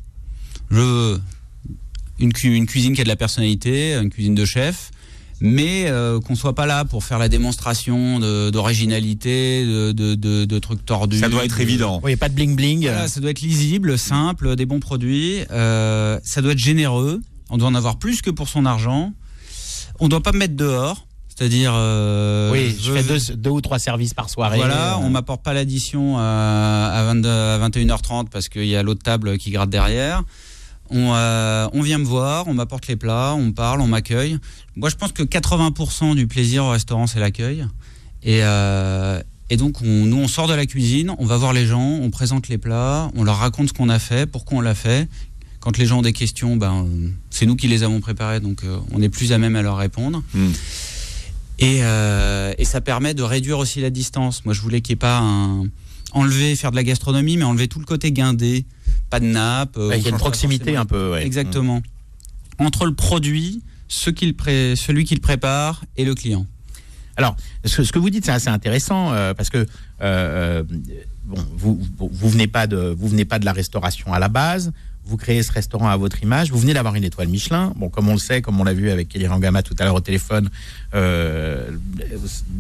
Je 0.72 0.76
veux 0.78 1.22
une, 2.20 2.34
cu- 2.34 2.56
une 2.56 2.66
cuisine 2.66 2.94
qui 2.96 3.02
a 3.02 3.04
de 3.04 3.10
la 3.10 3.16
personnalité, 3.16 3.94
une 3.96 4.10
cuisine 4.10 4.34
de 4.36 4.46
chef, 4.46 4.92
mais 5.40 5.86
euh, 5.88 6.20
qu'on 6.20 6.36
soit 6.36 6.56
pas 6.56 6.66
là 6.66 6.84
pour 6.86 7.04
faire 7.04 7.20
la 7.20 7.30
démonstration 7.30 8.20
d'originalité, 8.52 9.66
de, 9.66 9.92
de, 9.92 10.16
de- 10.16 10.46
de 10.46 10.60
trucs 10.60 10.86
tordus. 10.86 11.20
Ça 11.20 11.30
doit 11.30 11.46
être 11.46 11.58
de- 11.58 11.62
évident. 11.62 12.00
Oui, 12.04 12.16
pas 12.16 12.30
de 12.30 12.34
bling 12.36 12.56
bling. 12.56 12.82
voilà, 12.82 13.08
ça 13.08 13.20
doit 13.20 13.32
être 13.32 13.42
lisible, 13.42 13.98
simple, 13.98 14.56
des 14.56 14.66
bons 14.66 14.80
produits. 14.80 15.40
Euh, 15.52 16.20
ça 16.24 16.42
doit 16.42 16.52
être 16.54 16.58
généreux. 16.60 17.22
On 17.50 17.58
doit 17.58 17.68
en 17.68 17.76
avoir 17.76 17.98
plus 17.98 18.22
que 18.22 18.30
pour 18.30 18.48
son 18.50 18.66
argent. 18.66 19.14
On 20.00 20.08
doit 20.08 20.22
pas 20.22 20.32
me 20.32 20.40
mettre 20.40 20.56
dehors. 20.56 21.06
C'est-à-dire. 21.30 21.72
euh, 21.76 22.52
oui, 22.52 22.76
je 22.82 22.92
fais 22.94 23.04
deux, 23.04 23.36
deux 23.36 23.50
ou 23.52 23.62
trois 23.62 23.78
services 23.78 24.16
par 24.16 24.28
soirée. 24.30 24.58
Voilà, 24.58 24.94
euh, 24.96 25.02
on 25.04 25.10
m'apporte 25.12 25.44
pas 25.44 25.54
l'addition 25.54 26.18
à, 26.18 26.92
à, 26.94 27.04
22 27.04 27.30
à 27.30 27.60
21h30 27.70 28.30
parce 28.32 28.50
qu'il 28.50 28.66
y 28.66 28.76
a 28.76 28.82
l'autre 28.82 29.04
table 29.04 29.38
qui 29.38 29.52
gratte 29.52 29.70
derrière. 29.70 30.24
On, 30.90 31.14
euh, 31.14 31.68
on 31.74 31.82
vient 31.82 31.98
me 31.98 32.06
voir, 32.06 32.48
on 32.48 32.54
m'apporte 32.54 32.88
les 32.88 32.96
plats, 32.96 33.36
on 33.38 33.52
parle, 33.52 33.82
on 33.82 33.88
m'accueille. 33.88 34.38
Moi, 34.76 34.90
je 34.90 34.96
pense 34.96 35.12
que 35.12 35.24
80% 35.24 36.16
du 36.16 36.28
plaisir 36.28 36.66
au 36.66 36.70
restaurant, 36.72 37.08
c'est 37.08 37.20
l'accueil. 37.20 37.66
Et, 38.24 38.40
euh, 38.44 39.22
et 39.50 39.58
donc, 39.58 39.82
on, 39.82 40.06
nous, 40.06 40.18
on 40.18 40.28
sort 40.28 40.48
de 40.48 40.54
la 40.54 40.66
cuisine, 40.66 41.14
on 41.20 41.26
va 41.26 41.38
voir 41.38 41.54
les 41.54 41.66
gens, 41.66 41.82
on 41.82 42.10
présente 42.10 42.48
les 42.48 42.58
plats, 42.58 43.12
on 43.16 43.24
leur 43.24 43.38
raconte 43.38 43.70
ce 43.70 43.74
qu'on 43.74 43.90
a 43.90 44.00
fait, 44.00 44.30
pourquoi 44.30 44.60
on 44.60 44.62
l'a 44.62 44.76
fait. 44.76 45.08
Quand 45.60 45.78
les 45.78 45.86
gens 45.86 46.00
ont 46.00 46.04
des 46.04 46.14
questions, 46.14 46.56
ben, 46.56 46.88
c'est 47.30 47.46
nous 47.46 47.56
qui 47.56 47.68
les 47.68 47.84
avons 47.84 48.00
préparées, 48.00 48.40
donc 48.40 48.64
euh, 48.64 48.78
on 48.92 49.02
est 49.02 49.10
plus 49.10 49.34
à 49.34 49.38
même 49.38 49.56
à 49.56 49.62
leur 49.62 49.78
répondre. 49.78 50.24
Hmm. 50.34 50.52
Et, 51.60 51.80
et 51.80 52.66
ça 52.66 52.82
permet 52.82 53.16
de 53.16 53.24
réduire 53.24 53.58
aussi 53.58 53.82
la 53.82 53.90
distance. 53.90 54.46
Moi, 54.46 54.54
je 54.54 54.62
voulais 54.62 54.82
qu'il 54.82 54.94
n'y 54.94 54.98
ait 54.98 55.00
pas 55.00 55.18
un. 55.18 55.64
enlever, 56.12 56.56
faire 56.56 56.70
de 56.70 56.76
la 56.76 56.84
gastronomie, 56.84 57.36
mais 57.36 57.46
enlever 57.46 57.68
tout 57.68 57.80
le 57.80 57.86
côté 57.86 58.12
guindé. 58.12 58.64
Pas 59.10 59.20
de 59.20 59.26
nappe. 59.26 59.78
euh, 59.78 59.92
il 59.96 60.04
y 60.04 60.06
a 60.08 60.10
une 60.10 60.18
proximité 60.18 60.76
un 60.76 60.86
peu. 60.86 61.12
ouais. 61.14 61.26
Exactement. 61.26 61.82
Entre 62.60 62.86
le 62.86 62.94
produit, 62.94 63.62
ce 63.88 64.10
qu'il 64.10 64.36
pré- 64.36 64.76
celui 64.76 65.06
qui 65.06 65.16
le 65.16 65.22
prépare 65.22 65.84
et 65.96 66.04
le 66.06 66.14
client. 66.16 66.46
Alors, 67.16 67.36
ce, 67.66 67.84
ce 67.84 67.92
que 67.92 68.00
vous 68.00 68.10
dites, 68.10 68.26
c'est 68.26 68.32
assez 68.32 68.50
intéressant 68.50 69.12
euh, 69.14 69.34
parce 69.34 69.50
que 69.50 69.66
euh, 70.02 70.64
bon, 71.26 71.38
vous, 71.56 71.82
vous 71.98 72.10
vous 72.12 72.30
venez 72.30 72.48
pas 72.48 72.68
de 72.68 72.78
vous 72.98 73.08
venez 73.08 73.26
pas 73.26 73.40
de 73.40 73.46
la 73.46 73.54
restauration 73.54 74.14
à 74.14 74.20
la 74.20 74.28
base. 74.30 74.72
Vous 75.08 75.18
créez 75.18 75.42
ce 75.42 75.52
restaurant 75.54 75.88
à 75.88 75.96
votre 75.98 76.22
image. 76.22 76.52
Vous 76.52 76.60
venez 76.60 76.74
d'avoir 76.74 76.96
une 76.96 77.04
étoile 77.06 77.30
Michelin. 77.30 77.74
Bon, 77.78 77.88
comme 77.90 78.10
on 78.10 78.14
le 78.14 78.20
sait, 78.20 78.42
comme 78.42 78.60
on 78.60 78.64
l'a 78.66 78.74
vu 78.74 78.90
avec 78.90 79.08
Kelly 79.08 79.26
Rangama 79.28 79.64
tout 79.64 79.76
à 79.80 79.86
l'heure 79.86 79.96
au 79.96 80.02
téléphone, 80.02 80.50
euh, 80.94 81.70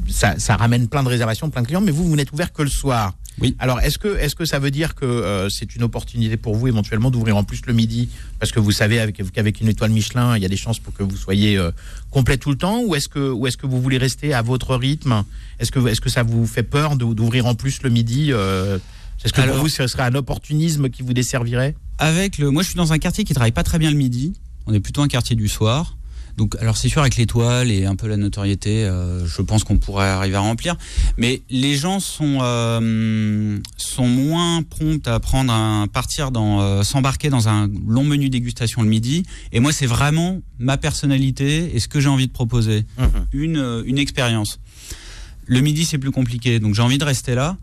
ça, 0.09 0.39
ça 0.39 0.55
ramène 0.55 0.87
plein 0.87 1.03
de 1.03 1.09
réservations, 1.09 1.49
plein 1.49 1.61
de 1.61 1.67
clients. 1.67 1.81
Mais 1.81 1.91
vous, 1.91 2.05
vous 2.05 2.15
n'êtes 2.15 2.31
ouvert 2.31 2.53
que 2.53 2.61
le 2.63 2.69
soir. 2.69 3.13
Oui. 3.39 3.55
Alors, 3.59 3.79
est-ce 3.81 3.97
que, 3.99 4.17
est-ce 4.17 4.33
que 4.35 4.45
ça 4.45 4.57
veut 4.59 4.71
dire 4.71 4.95
que 4.95 5.05
euh, 5.05 5.49
c'est 5.49 5.75
une 5.75 5.83
opportunité 5.83 6.37
pour 6.37 6.55
vous 6.55 6.67
éventuellement 6.67 7.11
d'ouvrir 7.11 7.37
en 7.37 7.43
plus 7.43 7.61
le 7.67 7.73
midi? 7.73 8.09
Parce 8.39 8.51
que 8.51 8.59
vous 8.59 8.71
savez 8.71 8.99
avec- 8.99 9.21
qu'avec 9.31 9.61
une 9.61 9.67
étoile 9.67 9.91
Michelin, 9.91 10.35
il 10.37 10.41
y 10.41 10.45
a 10.45 10.49
des 10.49 10.57
chances 10.57 10.79
pour 10.79 10.93
que 10.93 11.03
vous 11.03 11.17
soyez 11.17 11.57
euh, 11.57 11.69
complet 12.09 12.37
tout 12.37 12.49
le 12.49 12.57
temps 12.57 12.81
Ou 12.81 12.95
est-ce 12.95 13.07
que, 13.09 13.29
ou 13.31 13.45
est-ce 13.45 13.57
que 13.57 13.67
vous 13.67 13.79
voulez 13.81 13.97
rester 13.99 14.33
à 14.33 14.41
votre 14.41 14.75
rythme? 14.75 15.23
Est-ce 15.59 15.71
que, 15.71 15.85
est-ce 15.87 16.01
que 16.01 16.09
ça 16.09 16.23
vous 16.23 16.47
fait 16.47 16.63
peur 16.63 16.95
d'ouvrir 16.95 17.45
en 17.45 17.53
plus 17.55 17.83
le 17.83 17.89
midi 17.89 18.29
euh, 18.31 18.79
Est-ce 19.23 19.33
que 19.33 19.41
Alors- 19.41 19.55
pour 19.55 19.63
vous, 19.63 19.69
ce 19.69 19.87
serait 19.87 20.03
un 20.03 20.15
opportunisme 20.15 20.89
qui 20.89 21.01
vous 21.03 21.13
desservirait 21.13 21.75
Avec 21.97 22.37
le, 22.37 22.51
moi, 22.51 22.61
je 22.63 22.67
suis 22.69 22.77
dans 22.77 22.93
un 22.93 22.99
quartier 22.99 23.23
qui 23.23 23.33
travaille 23.33 23.51
pas 23.51 23.63
très 23.63 23.79
bien 23.79 23.89
le 23.91 23.97
midi. 23.97 24.33
On 24.67 24.73
est 24.73 24.79
plutôt 24.79 25.01
un 25.01 25.07
quartier 25.07 25.35
du 25.35 25.47
soir. 25.47 25.97
Donc, 26.37 26.55
alors 26.59 26.77
c'est 26.77 26.87
sûr 26.87 27.01
avec 27.01 27.15
l'étoile 27.17 27.71
et 27.71 27.85
un 27.85 27.95
peu 27.95 28.07
la 28.07 28.15
notoriété, 28.15 28.85
euh, 28.85 29.25
je 29.25 29.41
pense 29.41 29.63
qu'on 29.63 29.77
pourrait 29.79 30.05
arriver 30.07 30.35
à 30.35 30.41
remplir. 30.41 30.75
Mais 31.17 31.41
les 31.49 31.75
gens 31.75 31.99
sont 31.99 32.37
euh, 32.43 33.57
sont 33.77 34.07
moins 34.07 34.61
prompts 34.61 35.07
à 35.07 35.19
prendre 35.19 35.51
un 35.51 35.87
partir 35.87 36.29
dans 36.29 36.61
euh, 36.61 36.83
s'embarquer 36.83 37.29
dans 37.31 37.49
un 37.49 37.67
long 37.87 38.03
menu 38.03 38.29
dégustation 38.29 38.83
le 38.83 38.87
midi. 38.87 39.23
Et 39.51 39.59
moi, 39.59 39.71
c'est 39.71 39.87
vraiment 39.87 40.39
ma 40.59 40.77
personnalité 40.77 41.75
et 41.75 41.79
ce 41.79 41.87
que 41.87 41.99
j'ai 41.99 42.09
envie 42.09 42.27
de 42.27 42.33
proposer, 42.33 42.85
une 43.33 43.57
euh, 43.57 43.81
une 43.87 43.97
expérience. 43.97 44.59
Le 45.47 45.61
midi, 45.61 45.85
c'est 45.85 45.97
plus 45.97 46.11
compliqué, 46.11 46.59
donc 46.59 46.75
j'ai 46.75 46.83
envie 46.83 46.99
de 46.99 47.05
rester 47.05 47.33
là. 47.33 47.57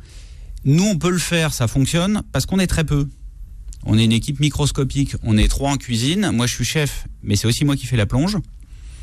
Nous, 0.65 0.85
on 0.85 0.97
peut 0.99 1.11
le 1.11 1.19
faire, 1.19 1.53
ça 1.53 1.69
fonctionne 1.69 2.23
parce 2.33 2.47
qu'on 2.47 2.59
est 2.59 2.67
très 2.67 2.85
peu. 2.85 3.09
On 3.87 3.99
est 3.99 4.05
une 4.05 4.13
équipe 4.13 4.41
microscopique. 4.41 5.15
On 5.23 5.37
est 5.37 5.49
trois 5.49 5.71
en 5.71 5.77
cuisine. 5.77 6.31
Moi, 6.33 6.47
je 6.47 6.55
suis 6.55 6.65
chef, 6.65 7.07
mais 7.23 7.37
c'est 7.37 7.47
aussi 7.47 7.65
moi 7.65 7.77
qui 7.77 7.87
fais 7.87 7.97
la 7.99 8.07
plonge. 8.07 8.39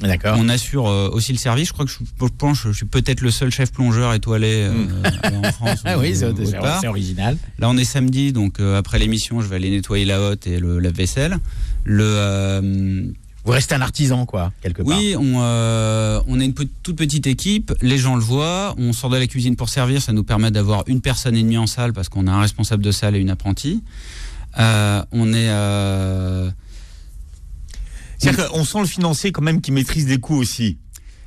D'accord. 0.01 0.35
On 0.39 0.49
assure 0.49 0.87
euh, 0.87 1.09
aussi 1.11 1.31
le 1.31 1.37
service. 1.37 1.67
Je 1.67 1.73
crois 1.73 1.85
que 1.85 1.91
je, 1.91 1.97
je 2.03 2.25
pense, 2.35 2.63
je 2.63 2.71
suis 2.71 2.87
peut-être 2.87 3.21
le 3.21 3.29
seul 3.29 3.51
chef 3.51 3.71
plongeur 3.71 4.15
étoilé 4.15 4.63
euh, 4.67 4.73
Hmm. 4.73 5.45
en 5.45 5.51
France. 5.51 5.81
Ah 5.85 5.99
oui, 5.99 6.13
ou- 6.23 6.35
c'est 6.81 6.87
original. 6.87 7.37
Là, 7.59 7.69
on 7.69 7.77
est 7.77 7.83
samedi, 7.85 8.33
donc 8.33 8.59
euh, 8.59 8.79
après 8.79 8.97
l'émission, 8.97 9.41
je 9.41 9.47
vais 9.47 9.57
aller 9.57 9.69
nettoyer 9.69 10.05
la 10.05 10.19
hotte 10.19 10.47
et 10.47 10.59
le 10.59 10.79
lave-vaisselle. 10.79 11.37
Le, 11.83 12.03
euh, 12.03 13.03
Vous 13.43 13.51
restez 13.51 13.73
un 13.73 13.81
artisan, 13.81 14.25
quoi, 14.27 14.51
quelque 14.61 14.83
part. 14.83 14.95
oui, 14.97 15.15
on, 15.17 15.41
euh, 15.41 16.21
on 16.27 16.39
est 16.39 16.45
une 16.45 16.53
toute 16.53 16.95
petite 16.95 17.25
équipe. 17.25 17.73
Les 17.81 17.97
gens 17.97 18.15
le 18.15 18.21
voient. 18.21 18.75
On 18.77 18.93
sort 18.93 19.09
de 19.09 19.17
la 19.17 19.25
cuisine 19.25 19.55
pour 19.55 19.67
servir. 19.69 20.01
Ça 20.01 20.13
nous 20.13 20.23
permet 20.23 20.51
d'avoir 20.51 20.83
une 20.87 21.01
personne 21.01 21.35
et 21.35 21.41
demie 21.41 21.57
en 21.57 21.65
salle 21.67 21.91
parce 21.91 22.07
qu'on 22.07 22.27
a 22.27 22.31
un 22.31 22.41
responsable 22.41 22.83
de 22.83 22.91
salle 22.91 23.15
et 23.15 23.19
une 23.19 23.31
apprentie. 23.31 23.83
Euh, 24.59 25.03
on 25.11 25.33
est. 25.33 25.49
euh, 25.49 26.51
C'est-à-dire 28.19 28.49
qu'on 28.51 28.63
sent 28.63 28.79
le 28.81 28.85
financier 28.87 29.31
quand 29.31 29.41
même 29.41 29.61
qui 29.61 29.71
maîtrise 29.71 30.05
des 30.05 30.19
coûts 30.19 30.35
aussi. 30.37 30.77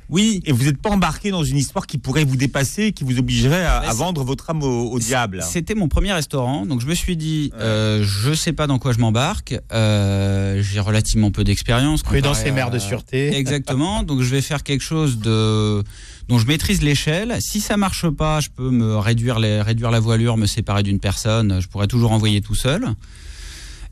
Oui, 0.09 0.41
Et 0.45 0.51
vous 0.51 0.65
n'êtes 0.65 0.77
pas 0.77 0.89
embarqué 0.89 1.31
dans 1.31 1.43
une 1.43 1.57
histoire 1.57 1.87
qui 1.87 1.97
pourrait 1.97 2.23
vous 2.23 2.35
dépasser, 2.35 2.91
qui 2.91 3.03
vous 3.03 3.17
obligerait 3.17 3.65
à, 3.65 3.91
vendre 3.93 4.23
votre 4.23 4.49
âme 4.49 4.61
au, 4.61 4.91
au 4.91 4.99
diable. 4.99 5.43
C'était 5.47 5.75
mon 5.75 5.87
premier 5.87 6.13
restaurant, 6.13 6.65
donc 6.65 6.81
je 6.81 6.85
me 6.85 6.93
suis 6.93 7.17
dit, 7.17 7.51
euh, 7.59 8.03
je 8.03 8.33
sais 8.33 8.53
pas 8.53 8.67
dans 8.67 8.77
quoi 8.77 8.91
je 8.93 8.99
m'embarque. 8.99 9.55
Euh, 9.73 10.61
J'ai 10.61 10.79
relativement 10.79 11.31
peu 11.31 11.43
d'expérience. 11.43 12.03
Prudence 12.03 12.45
et 12.45 12.51
mère 12.51 12.69
de 12.69 12.79
sûreté. 12.79 13.35
Exactement. 13.35 14.03
Donc 14.03 14.21
je 14.21 14.29
vais 14.29 14.41
faire 14.41 14.63
quelque 14.63 14.83
chose 14.83 15.19
de 15.19 15.83
dont 16.27 16.39
je 16.39 16.47
maîtrise 16.47 16.81
l'échelle. 16.81 17.37
Si 17.39 17.61
ça 17.61 17.77
marche 17.77 18.09
pas, 18.09 18.39
je 18.39 18.49
peux 18.49 18.69
me 18.69 18.97
réduire 18.97 19.39
les, 19.39 19.61
réduire 19.61 19.91
la 19.91 19.99
voilure, 19.99 20.37
me 20.37 20.47
séparer 20.47 20.83
d'une 20.83 20.99
personne. 20.99 21.59
Je 21.61 21.67
pourrais 21.67 21.87
toujours 21.87 22.11
envoyer 22.11 22.41
tout 22.41 22.55
seul. 22.55 22.95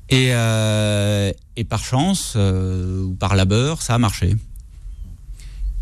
Et, 0.10 0.30
euh, 0.32 1.32
et 1.56 1.64
par 1.64 1.84
chance 1.84 2.34
euh, 2.36 3.04
ou 3.04 3.14
par 3.14 3.36
labeur, 3.36 3.82
ça 3.82 3.96
a 3.96 3.98
marché. 3.98 4.36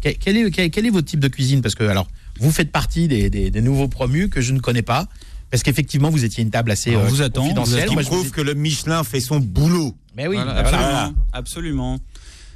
Quel, 0.02 0.38
est, 0.38 0.52
quel, 0.52 0.70
quel 0.72 0.86
est 0.86 0.90
votre 0.90 1.08
type 1.08 1.20
de 1.20 1.28
cuisine? 1.28 1.62
Parce 1.62 1.76
que, 1.76 1.84
alors, 1.84 2.08
vous 2.40 2.52
faites 2.52 2.72
partie 2.72 3.08
des, 3.08 3.30
des- 3.30 3.52
des 3.52 3.62
nouveaux 3.62 3.88
promus 3.88 4.30
que 4.30 4.42
je 4.42 4.52
ne 4.54 4.60
connais 4.60 4.82
pas. 4.82 5.08
Parce 5.52 5.64
qu'effectivement, 5.64 6.10
vous 6.10 6.24
étiez 6.24 6.44
une 6.44 6.50
table 6.50 6.72
assez 6.72 6.96
euh, 6.96 7.00
vous 7.08 7.22
attend, 7.22 7.42
confidentielle. 7.42 7.78
vous 7.80 7.84
attend. 7.84 7.94
Moi, 7.94 8.02
vous 8.04 8.10
prouve 8.10 8.28
ai- 8.28 8.32
que 8.32 8.42
le 8.42 8.54
Michelin 8.54 9.04
fait 9.04 9.20
son 9.20 9.40
boulot. 9.40 9.96
Mais 10.16 10.28
oui, 10.28 10.36
Voilà, 10.38 10.62
voilà. 10.64 10.68
absolument, 10.78 11.16
absolument. 11.34 12.00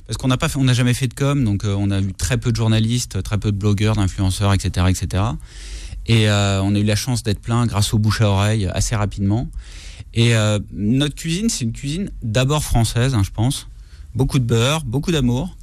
Parce 0.08 0.18
qu'on 0.18 0.28
n'a 0.28 0.38
pas, 0.38 0.50
fait- 0.50 0.58
on 0.60 0.64
n'a 0.64 0.74
jamais 0.74 0.94
fait 0.94 1.08
de 1.08 1.14
com, 1.14 1.44
donc 1.44 1.66
euh, 1.66 1.76
on 1.78 1.92
a 1.92 2.00
eu 2.00 2.14
très 2.14 2.38
peu 2.38 2.52
de 2.52 2.56
journalistes, 2.56 3.22
très 3.24 3.38
peu 3.38 3.52
de 3.52 3.58
blogueurs, 3.58 3.96
d'influenceurs, 3.96 4.54
etc., 4.54 4.86
etc. 4.90 5.24
Et 6.08 6.30
euh, 6.30 6.62
on 6.62 6.74
a 6.76 6.80
eu 6.80 6.84
la 6.84 6.96
chance 6.96 7.24
d'être 7.24 7.40
plein 7.42 7.66
grâce 7.66 7.94
au 7.94 7.98
bouche 8.00 8.22
à 8.22 8.30
oreille 8.30 8.68
assez 8.74 8.96
rapidement. 8.96 9.50
Et 10.14 10.36
euh, 10.36 10.60
notre 10.74 11.16
cuisine, 11.16 11.50
c'est 11.50 11.66
une 11.66 11.74
cuisine 11.74 12.12
d'abord 12.24 12.64
française, 12.64 13.14
hein, 13.16 13.24
je 13.26 13.32
pense. 13.32 13.68
Beaucoup 14.14 14.40
de 14.40 14.46
beurre, 14.46 14.84
beaucoup 14.86 15.12
d'amour. 15.12 15.58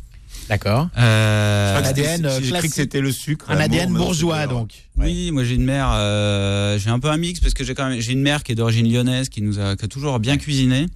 D'accord. 0.48 0.88
Euh, 0.98 1.66
Je 1.76 1.80
crois 1.80 1.82
que 1.92 1.98
ADN, 2.00 2.16
c'était- 2.16 2.26
euh, 2.28 2.40
J'ai 2.42 2.52
cru 2.52 2.68
que 2.68 2.74
c'était 2.74 3.00
le 3.00 3.12
sucre. 3.12 3.46
Un 3.50 3.56
ADN 3.58 3.92
bourgeois, 3.92 4.46
donc. 4.46 4.70
Oui, 4.98 5.30
moi 5.30 5.44
j'ai 5.44 5.54
une 5.54 5.64
mère, 5.64 5.90
euh, 5.94 6.78
j'ai 6.78 6.90
un 6.90 6.98
peu 6.98 7.08
un 7.08 7.16
mix 7.16 7.40
parce 7.40 7.54
que 7.54 7.64
j'ai 7.64 7.74
quand 7.74 7.88
même 7.88 8.00
j'ai 8.00 8.12
une 8.12 8.22
mère 8.22 8.42
qui 8.42 8.52
est 8.52 8.54
d'origine 8.54 8.90
lyonnaise 8.92 9.28
qui 9.28 9.40
nous 9.42 9.58
a, 9.58 9.76
qui 9.76 9.84
a 9.84 9.88
toujours 9.88 10.18
bien 10.18 10.36
cuisiné. 10.36 10.86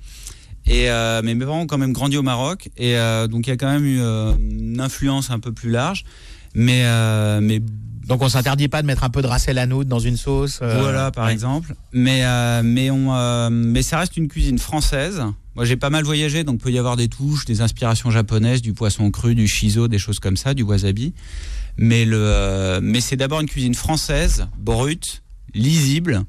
Et 0.68 0.90
euh, 0.90 1.20
mais 1.24 1.34
mes 1.34 1.44
parents 1.44 1.60
ont 1.60 1.66
quand 1.66 1.78
même 1.78 1.92
grandi 1.92 2.16
au 2.16 2.22
Maroc 2.22 2.68
et 2.76 2.96
euh, 2.96 3.28
donc 3.28 3.46
il 3.46 3.50
y 3.50 3.52
a 3.52 3.56
quand 3.56 3.70
même 3.70 3.84
eu 3.84 4.00
euh, 4.00 4.32
une 4.36 4.80
influence 4.80 5.30
un 5.30 5.38
peu 5.38 5.52
plus 5.52 5.70
large. 5.70 6.04
Mais 6.54 6.82
euh, 6.84 7.40
mais 7.40 7.60
Donc, 8.06 8.22
on 8.22 8.28
s'interdit 8.28 8.68
pas 8.68 8.82
de 8.82 8.86
mettre 8.86 9.02
un 9.04 9.10
peu 9.10 9.20
de 9.22 9.26
racel 9.26 9.58
à 9.58 9.66
dans 9.66 9.98
une 9.98 10.16
sauce. 10.16 10.60
euh, 10.62 10.80
voilà 10.80 11.10
par 11.10 11.26
ouais. 11.26 11.32
exemple. 11.32 11.74
Mais 11.92 12.24
euh, 12.24 12.62
mais 12.64 12.90
on 12.90 13.14
euh, 13.14 13.48
mais 13.50 13.82
ça 13.82 13.98
reste 13.98 14.16
une 14.16 14.28
cuisine 14.28 14.58
française. 14.58 15.22
Moi 15.56 15.64
j'ai 15.64 15.76
pas 15.76 15.90
mal 15.90 16.04
voyagé 16.04 16.44
donc 16.44 16.60
peut 16.60 16.70
y 16.70 16.78
avoir 16.78 16.96
des 16.96 17.08
touches, 17.08 17.46
des 17.46 17.62
inspirations 17.62 18.10
japonaises, 18.10 18.60
du 18.62 18.74
poisson 18.74 19.10
cru, 19.10 19.34
du 19.34 19.48
shiso, 19.48 19.88
des 19.88 19.98
choses 19.98 20.18
comme 20.18 20.36
ça, 20.36 20.54
du 20.54 20.62
wasabi. 20.62 21.14
Mais 21.78 22.04
le 22.04 22.18
euh, 22.18 22.80
mais 22.82 23.00
c'est 23.00 23.16
d'abord 23.16 23.40
une 23.40 23.48
cuisine 23.48 23.74
française, 23.74 24.46
brute, 24.58 25.22
lisible, 25.54 26.24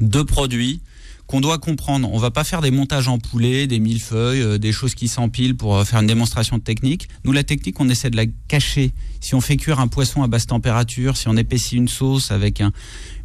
de 0.00 0.22
produits 0.22 0.80
qu'on 1.26 1.40
doit 1.40 1.58
comprendre. 1.58 2.08
On 2.12 2.18
va 2.18 2.30
pas 2.30 2.44
faire 2.44 2.60
des 2.60 2.70
montages 2.70 3.08
en 3.08 3.18
poulet, 3.18 3.66
des 3.66 3.80
millefeuilles, 3.80 4.42
euh, 4.42 4.58
des 4.58 4.72
choses 4.72 4.94
qui 4.94 5.08
s'empilent 5.08 5.56
pour 5.56 5.76
euh, 5.76 5.84
faire 5.84 6.00
une 6.00 6.06
démonstration 6.06 6.58
de 6.58 6.62
technique. 6.62 7.08
Nous, 7.24 7.32
la 7.32 7.42
technique, 7.42 7.80
on 7.80 7.88
essaie 7.88 8.10
de 8.10 8.16
la 8.16 8.26
cacher. 8.48 8.92
Si 9.20 9.34
on 9.34 9.40
fait 9.40 9.56
cuire 9.56 9.80
un 9.80 9.88
poisson 9.88 10.22
à 10.22 10.28
basse 10.28 10.46
température, 10.46 11.16
si 11.16 11.28
on 11.28 11.36
épaissit 11.36 11.76
une 11.76 11.88
sauce 11.88 12.30
avec 12.30 12.60
un, 12.60 12.72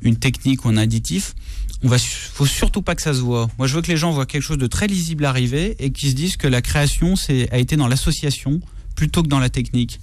une 0.01 0.15
technique 0.15 0.65
ou 0.65 0.69
un 0.69 0.77
additif, 0.77 1.35
on 1.83 1.87
va, 1.87 1.97
faut 1.97 2.45
surtout 2.45 2.81
pas 2.81 2.95
que 2.95 3.01
ça 3.01 3.13
se 3.13 3.19
voit. 3.19 3.49
Moi, 3.57 3.67
je 3.67 3.75
veux 3.75 3.81
que 3.81 3.87
les 3.87 3.97
gens 3.97 4.11
voient 4.11 4.25
quelque 4.25 4.43
chose 4.43 4.57
de 4.57 4.67
très 4.67 4.87
lisible 4.87 5.25
arriver 5.25 5.75
et 5.79 5.91
qu'ils 5.91 6.09
se 6.09 6.15
disent 6.15 6.37
que 6.37 6.47
la 6.47 6.61
création 6.61 7.15
c'est, 7.15 7.51
a 7.51 7.57
été 7.57 7.75
dans 7.75 7.87
l'association 7.87 8.59
plutôt 8.95 9.23
que 9.23 9.27
dans 9.27 9.39
la 9.39 9.49
technique. 9.49 9.99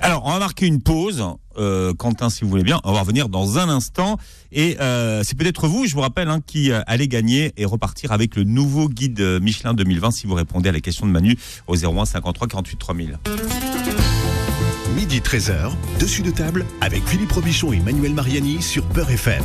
Alors, 0.00 0.22
on 0.26 0.30
va 0.30 0.38
marquer 0.38 0.66
une 0.66 0.82
pause. 0.82 1.24
Euh, 1.58 1.92
Quentin, 1.94 2.30
si 2.30 2.44
vous 2.44 2.50
voulez 2.50 2.62
bien, 2.62 2.80
on 2.84 2.92
va 2.92 3.00
revenir 3.00 3.28
dans 3.28 3.58
un 3.58 3.68
instant. 3.68 4.18
Et 4.50 4.76
euh, 4.80 5.22
c'est 5.24 5.36
peut-être 5.36 5.68
vous, 5.68 5.86
je 5.86 5.94
vous 5.94 6.00
rappelle, 6.00 6.28
hein, 6.28 6.40
qui 6.44 6.70
euh, 6.70 6.80
allez 6.86 7.08
gagner 7.08 7.52
et 7.56 7.64
repartir 7.64 8.12
avec 8.12 8.36
le 8.36 8.44
nouveau 8.44 8.88
guide 8.88 9.20
Michelin 9.40 9.74
2020 9.74 10.10
si 10.10 10.26
vous 10.26 10.34
répondez 10.34 10.68
à 10.68 10.72
la 10.72 10.80
question 10.80 11.06
de 11.06 11.12
Manu 11.12 11.38
au 11.66 11.76
01 11.76 12.04
53 12.04 12.48
48 12.48 12.76
3000. 12.76 13.18
Midi 14.96 15.20
13h, 15.20 15.72
dessus 16.00 16.22
de 16.22 16.30
table 16.30 16.66
avec 16.80 17.06
Philippe 17.06 17.32
Robichon 17.32 17.72
et 17.72 17.80
Manuel 17.80 18.12
Mariani 18.12 18.60
sur 18.60 18.84
Peur 18.86 19.10
FM. 19.10 19.44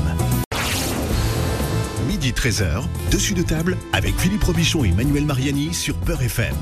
Midi 2.18 2.32
13h, 2.32 2.82
dessus 3.12 3.36
de 3.36 3.44
table 3.44 3.78
avec 3.94 4.18
Philippe 4.18 4.44
Robichon 4.44 4.84
et 4.84 4.92
Manuel 4.92 5.28
Mariani 5.28 5.72
sur 5.72 5.96
Peur 5.98 6.20
FM. 6.20 6.56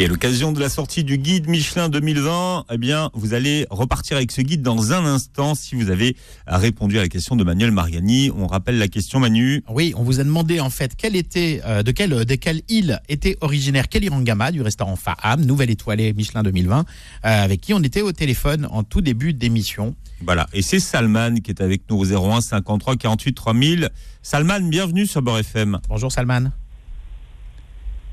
Et 0.00 0.06
à 0.06 0.08
l'occasion 0.08 0.52
de 0.52 0.60
la 0.60 0.70
sortie 0.70 1.04
du 1.04 1.18
guide 1.18 1.46
Michelin 1.46 1.90
2020, 1.90 2.64
eh 2.72 2.78
bien, 2.78 3.10
vous 3.12 3.34
allez 3.34 3.66
repartir 3.68 4.16
avec 4.16 4.32
ce 4.32 4.40
guide 4.40 4.62
dans 4.62 4.94
un 4.94 5.04
instant 5.04 5.54
si 5.54 5.74
vous 5.74 5.90
avez 5.90 6.16
euh, 6.48 6.56
répondu 6.56 6.98
à 6.98 7.02
la 7.02 7.08
question 7.08 7.36
de 7.36 7.44
Manuel 7.44 7.70
Mariani. 7.70 8.30
On 8.34 8.46
rappelle 8.46 8.78
la 8.78 8.88
question, 8.88 9.20
Manu. 9.20 9.62
Oui, 9.68 9.92
on 9.98 10.02
vous 10.02 10.18
a 10.18 10.24
demandé 10.24 10.58
en 10.58 10.70
fait 10.70 10.96
quelle 10.96 11.16
était, 11.16 11.60
euh, 11.66 11.82
de, 11.82 11.92
quelle, 11.92 12.24
de 12.24 12.34
quelle 12.36 12.62
île 12.70 12.98
était 13.10 13.36
originaire 13.42 13.90
Kelirangama 13.90 14.52
du 14.52 14.62
restaurant 14.62 14.96
Faham, 14.96 15.44
nouvelle 15.44 15.68
étoilée 15.68 16.14
Michelin 16.14 16.42
2020, 16.44 16.78
euh, 16.80 16.84
avec 17.22 17.60
qui 17.60 17.74
on 17.74 17.82
était 17.82 18.00
au 18.00 18.12
téléphone 18.12 18.66
en 18.70 18.84
tout 18.84 19.02
début 19.02 19.34
d'émission. 19.34 19.94
Voilà. 20.24 20.46
Et 20.54 20.62
c'est 20.62 20.80
Salman 20.80 21.34
qui 21.44 21.50
est 21.50 21.60
avec 21.60 21.82
nous 21.90 21.98
au 21.98 22.06
01 22.06 22.40
53 22.40 22.96
48 22.96 23.34
3000. 23.34 23.90
Salman, 24.22 24.60
bienvenue 24.60 25.06
sur 25.06 25.20
Beurre 25.20 25.40
FM. 25.40 25.78
Bonjour 25.90 26.10
Salman. 26.10 26.52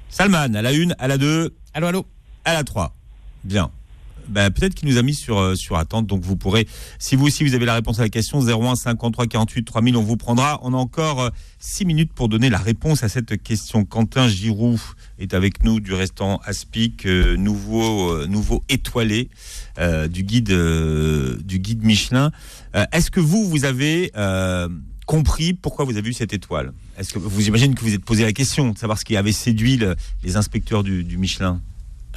Salman, 0.10 0.54
à 0.56 0.62
la 0.62 0.72
une, 0.72 0.96
à 1.00 1.08
la 1.08 1.18
deux, 1.18 1.54
Allô, 1.78 1.86
allô 1.86 2.06
à 2.44 2.54
la 2.54 2.64
3. 2.64 2.92
Bien. 3.44 3.70
Ben, 4.30 4.50
peut-être 4.50 4.74
qu'il 4.74 4.90
nous 4.90 4.98
a 4.98 5.04
mis 5.04 5.14
sur, 5.14 5.38
euh, 5.38 5.54
sur 5.54 5.78
attente, 5.78 6.08
donc 6.08 6.24
vous 6.24 6.36
pourrez, 6.36 6.68
si 6.98 7.16
vous 7.16 7.28
aussi 7.28 7.44
vous 7.44 7.54
avez 7.54 7.68
la 7.68 7.76
réponse 7.76 8.00
à 8.00 8.02
la 8.02 8.10
question, 8.10 8.42
01 8.42 8.76
53 8.76 9.28
48 9.28 9.64
3000, 9.64 9.96
on 9.96 10.02
vous 10.02 10.18
prendra. 10.18 10.60
On 10.64 10.74
a 10.74 10.76
encore 10.78 11.30
6 11.60 11.86
minutes 11.86 12.14
pour 12.14 12.30
donner 12.30 12.50
la 12.50 12.58
réponse 12.58 13.04
à 13.04 13.10
cette 13.10 13.44
question. 13.44 13.86
Quentin 13.86 14.28
Giroux 14.28 14.82
est 15.20 15.36
avec 15.36 15.64
nous 15.64 15.80
du 15.80 15.94
restaurant 15.94 16.42
Aspic, 16.46 17.06
euh, 17.06 17.38
nouveau, 17.38 18.10
euh, 18.10 18.26
nouveau 18.26 18.64
étoilé 18.70 19.30
euh, 19.78 20.08
du, 20.08 20.24
guide, 20.24 20.50
euh, 20.50 21.38
du 21.44 21.60
guide 21.60 21.84
Michelin. 21.84 22.32
Euh, 22.76 22.86
Est-ce 22.92 23.12
que 23.12 23.20
vous, 23.20 23.48
vous 23.48 23.66
avez 23.66 24.12
euh, 24.18 24.68
compris 25.08 25.54
pourquoi 25.54 25.86
vous 25.86 25.98
avez 25.98 26.10
eu 26.10 26.14
cette 26.14 26.34
étoile 26.34 26.72
Est-ce 27.00 27.14
que 27.14 27.18
vous 27.18 27.48
imaginez 27.48 27.74
que 27.74 27.82
vous 27.82 27.94
êtes 27.96 28.06
posé 28.06 28.24
la 28.24 28.34
question 28.34 28.70
de 28.70 28.78
savoir 28.78 29.00
ce 29.00 29.06
qui 29.06 29.18
avait 29.18 29.32
séduit 29.32 29.78
le- 29.78 29.96
les 30.24 30.36
inspecteurs 30.38 30.84
du, 30.84 31.18
Michelin? 31.18 31.60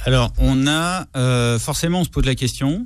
Alors, 0.05 0.31
on 0.37 0.67
a 0.67 1.07
euh, 1.15 1.57
forcément, 1.57 2.01
on 2.01 2.03
se 2.03 2.09
pose 2.09 2.25
la 2.25 2.35
question 2.35 2.85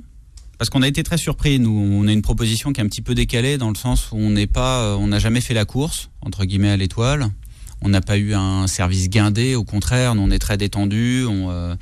parce 0.58 0.70
qu'on 0.70 0.80
a 0.80 0.88
été 0.88 1.02
très 1.02 1.18
surpris. 1.18 1.58
Nous, 1.58 1.70
on 1.70 2.06
a 2.08 2.12
une 2.12 2.22
proposition 2.22 2.72
qui 2.72 2.80
est 2.80 2.84
un 2.84 2.88
petit 2.88 3.02
peu 3.02 3.14
décalée 3.14 3.58
dans 3.58 3.68
le 3.68 3.74
sens 3.74 4.08
où 4.12 4.16
on 4.16 4.30
n'est 4.30 4.46
pas, 4.46 4.82
euh, 4.84 4.94
on 4.96 5.08
n'a 5.08 5.18
jamais 5.18 5.42
fait 5.42 5.54
la 5.54 5.64
course 5.66 6.08
entre 6.22 6.44
guillemets 6.46 6.70
à 6.70 6.76
l'étoile. 6.78 7.26
On 7.82 7.90
n'a 7.90 8.00
pas 8.00 8.16
eu 8.16 8.32
un 8.32 8.66
service 8.66 9.10
guindé, 9.10 9.54
au 9.54 9.64
contraire, 9.64 10.14
on 10.16 10.30
est 10.30 10.38
très 10.38 10.56
détendu. 10.56 11.26
On, 11.28 11.50
euh, 11.50 11.74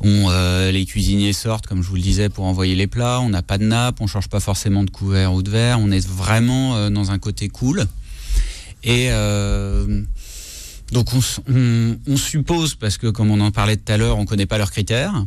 on, 0.00 0.26
euh, 0.30 0.70
les 0.70 0.84
cuisiniers 0.84 1.32
sortent, 1.32 1.66
comme 1.66 1.82
je 1.82 1.88
vous 1.88 1.96
le 1.96 2.02
disais, 2.02 2.28
pour 2.28 2.44
envoyer 2.44 2.74
les 2.74 2.86
plats. 2.86 3.20
On 3.20 3.28
n'a 3.28 3.42
pas 3.42 3.58
de 3.58 3.64
nappe, 3.64 4.00
on 4.00 4.06
change 4.06 4.28
pas 4.28 4.40
forcément 4.40 4.84
de 4.84 4.90
couvert 4.90 5.32
ou 5.32 5.42
de 5.42 5.50
verre. 5.50 5.78
On 5.80 5.90
est 5.90 6.06
vraiment 6.06 6.76
euh, 6.76 6.90
dans 6.90 7.10
un 7.10 7.18
côté 7.18 7.48
cool. 7.48 7.86
Et 8.82 9.08
euh, 9.10 10.02
donc 10.92 11.08
on, 11.14 12.16
suppose, 12.16 12.74
parce 12.74 12.98
que 12.98 13.06
comme 13.06 13.30
on 13.30 13.40
en 13.40 13.50
parlait 13.50 13.76
tout 13.76 13.90
à 13.90 13.96
l'heure, 13.96 14.18
on 14.18 14.26
connaît 14.26 14.46
pas 14.46 14.58
leurs 14.58 14.70
critères, 14.70 15.24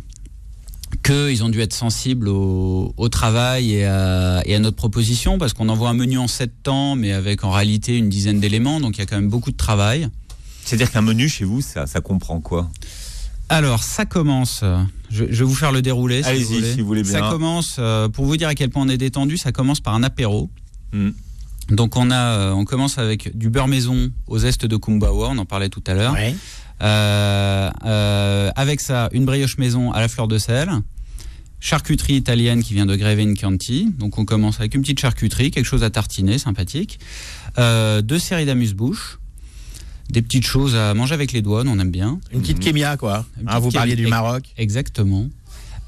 qu'ils 1.04 1.44
ont 1.44 1.50
dû 1.50 1.60
être 1.62 1.74
sensibles 1.74 2.28
au, 2.28 3.10
travail 3.10 3.74
et 3.74 3.86
à, 3.86 4.60
notre 4.60 4.76
proposition, 4.76 5.40
parce 5.40 5.54
qu'on 5.54 5.70
envoie 5.70 5.90
un 5.90 5.96
menu 5.96 6.20
en 6.20 6.28
sept 6.28 6.52
temps, 6.62 6.96
mais 6.96 7.14
avec 7.14 7.44
en 7.44 7.50
réalité 7.50 7.98
une 7.98 8.10
dizaine 8.10 8.40
d'éléments, 8.40 8.80
donc 8.80 8.98
il 8.98 9.00
y 9.00 9.04
a 9.04 9.06
quand 9.08 9.16
même 9.16 9.30
beaucoup 9.30 9.52
de 9.52 9.58
travail. 9.58 10.08
C'est-à-dire 10.64 10.92
qu'un 10.92 11.02
menu 11.02 11.28
chez 11.28 11.44
vous, 11.44 11.62
ça 11.62 11.88
comprend 12.04 12.40
quoi? 12.40 12.70
Alors, 13.50 13.84
ça 13.84 14.06
commence. 14.06 14.64
Je, 15.10 15.26
je 15.30 15.40
vais 15.40 15.44
vous 15.46 15.56
faire 15.56 15.72
le 15.72 15.82
déroulé. 15.82 16.22
Si 16.24 16.30
Allez-y, 16.30 16.44
vous 16.44 16.54
voulez. 16.56 16.74
si 16.74 16.82
vous 16.82 16.88
voulez 16.88 17.04
bien. 17.04 17.12
Ça 17.12 17.30
commence, 17.30 17.78
euh, 17.80 18.10
pour 18.10 18.26
vous 18.26 18.36
dire 18.38 18.50
à 18.50 18.56
quel 18.56 18.70
point 18.70 18.84
on 18.84 18.90
est 18.90 18.98
détendu, 18.98 19.38
ça 19.38 19.52
commence 19.52 19.80
par 19.80 19.94
un 19.96 20.04
apéro. 20.04 20.50
Hmm. 20.94 21.12
Donc, 21.70 21.96
on, 21.96 22.12
a, 22.12 22.16
euh, 22.16 22.52
on 22.52 22.66
commence 22.66 22.98
avec 22.98 23.38
du 23.38 23.50
beurre 23.50 23.68
maison 23.68 24.12
aux 24.28 24.40
zestes 24.40 24.66
de 24.66 24.76
Kumbawa, 24.78 25.30
on 25.32 25.38
en 25.38 25.46
parlait 25.46 25.70
tout 25.70 25.84
à 25.88 25.94
l'heure. 25.94 26.14
Ouais. 26.14 26.36
Euh, 26.82 27.70
euh, 27.86 28.52
avec 28.56 28.82
ça, 28.82 29.10
une 29.12 29.26
brioche 29.26 29.58
maison 29.58 29.92
à 29.92 30.00
la 30.00 30.08
fleur 30.08 30.28
de 30.28 30.38
sel. 30.38 30.70
charcuterie 31.60 32.16
italienne 32.16 32.62
qui 32.62 32.74
vient 32.74 32.86
de 32.86 32.96
Greve 32.96 33.34
Chianti. 33.36 33.92
Donc 33.98 34.18
on 34.20 34.26
commence 34.26 34.60
avec 34.60 34.76
une 34.76 34.82
petite 34.82 35.00
charcuterie, 35.00 35.50
quelque 35.52 35.66
chose 35.66 35.84
à 35.84 35.90
tartiner, 35.90 36.38
sympathique. 36.38 37.00
Euh, 37.58 38.02
deux 38.02 38.20
séries 38.20 38.46
d'amuse-bouche. 38.46 39.18
Des 40.10 40.22
petites 40.22 40.46
choses 40.46 40.76
à 40.76 40.94
manger 40.94 41.14
avec 41.14 41.32
les 41.34 41.42
doigts, 41.42 41.64
on 41.66 41.80
aime 41.80 41.92
bien. 41.92 42.20
Une 42.32 42.42
petite 42.42 42.60
kémia, 42.60 42.98
quoi. 42.98 43.26
Hein, 43.46 43.60
vous 43.60 43.72
parliez 43.72 43.96
kémia. 43.96 44.06
du 44.06 44.10
Maroc. 44.10 44.44
Exactement. 44.58 45.28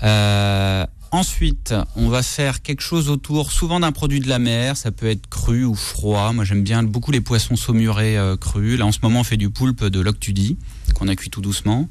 Euh, 0.03 0.85
ensuite, 1.11 1.73
on 1.95 2.09
va 2.09 2.21
faire 2.21 2.61
quelque 2.61 2.81
chose 2.81 3.09
autour, 3.09 3.51
souvent 3.51 3.79
d'un 3.79 3.91
produit 3.91 4.19
de 4.19 4.27
la 4.27 4.39
mer. 4.39 4.77
Ça 4.77 4.91
peut 4.91 5.07
être 5.07 5.27
cru 5.27 5.63
ou 5.63 5.75
froid. 5.75 6.33
Moi, 6.33 6.43
j'aime 6.43 6.63
bien 6.63 6.83
beaucoup 6.83 7.11
les 7.11 7.21
poissons 7.21 7.55
saumurés 7.55 8.17
euh, 8.17 8.35
crus. 8.35 8.77
Là, 8.77 8.85
en 8.85 8.91
ce 8.91 8.99
moment, 9.01 9.21
on 9.21 9.23
fait 9.23 9.37
du 9.37 9.49
poulpe 9.49 9.85
de 9.85 9.99
l'octudie 9.99 10.57
qu'on 10.95 11.07
a 11.07 11.15
cuit 11.15 11.29
tout 11.29 11.41
doucement. 11.41 11.87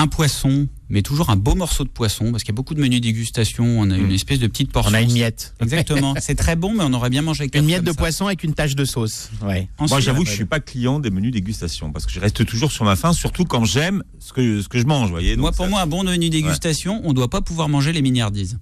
Un 0.00 0.06
poisson, 0.06 0.68
mais 0.88 1.02
toujours 1.02 1.28
un 1.30 1.34
beau 1.36 1.56
morceau 1.56 1.82
de 1.82 1.88
poisson, 1.88 2.30
parce 2.30 2.44
qu'il 2.44 2.52
y 2.52 2.54
a 2.54 2.56
beaucoup 2.56 2.74
de 2.74 2.80
menus 2.80 3.00
dégustation. 3.00 3.64
On 3.80 3.90
a 3.90 3.96
une 3.98 4.12
espèce 4.12 4.38
de 4.38 4.46
petite 4.46 4.70
portion. 4.70 4.92
On 4.92 4.94
a 4.94 5.00
une 5.02 5.12
miette. 5.12 5.54
Exactement. 5.60 6.14
C'est 6.20 6.36
très 6.36 6.54
bon, 6.54 6.72
mais 6.72 6.84
on 6.84 6.92
aurait 6.92 7.10
bien 7.10 7.20
mangé 7.22 7.42
avec 7.42 7.56
Une 7.56 7.64
miette 7.64 7.78
comme 7.78 7.86
de 7.86 7.90
ça. 7.90 7.96
poisson 7.98 8.26
avec 8.26 8.44
une 8.44 8.54
tache 8.54 8.76
de 8.76 8.84
sauce. 8.84 9.28
Ouais. 9.42 9.68
Moi, 9.80 9.98
j'avoue 9.98 10.22
que 10.22 10.28
je 10.30 10.34
suis 10.34 10.44
pas 10.44 10.60
client 10.60 11.00
des 11.00 11.10
menus 11.10 11.32
dégustation 11.32 11.90
parce 11.90 12.06
que 12.06 12.12
je 12.12 12.20
reste 12.20 12.44
toujours 12.46 12.70
sur 12.70 12.84
ma 12.84 12.94
faim, 12.94 13.12
surtout 13.12 13.44
quand 13.44 13.64
j'aime 13.64 14.04
ce 14.20 14.32
que, 14.32 14.62
ce 14.62 14.68
que 14.68 14.78
je 14.78 14.84
mange, 14.86 15.10
voyez. 15.10 15.36
moi, 15.36 15.50
pour 15.50 15.64
ça- 15.64 15.70
moi, 15.70 15.80
un 15.82 15.86
bon 15.88 16.04
menu 16.04 16.30
dégustation, 16.30 17.00
on 17.04 17.12
doit 17.12 17.28
pas 17.28 17.40
pouvoir 17.40 17.68
manger 17.68 17.92
les 17.92 18.00
miniardises. 18.00 18.56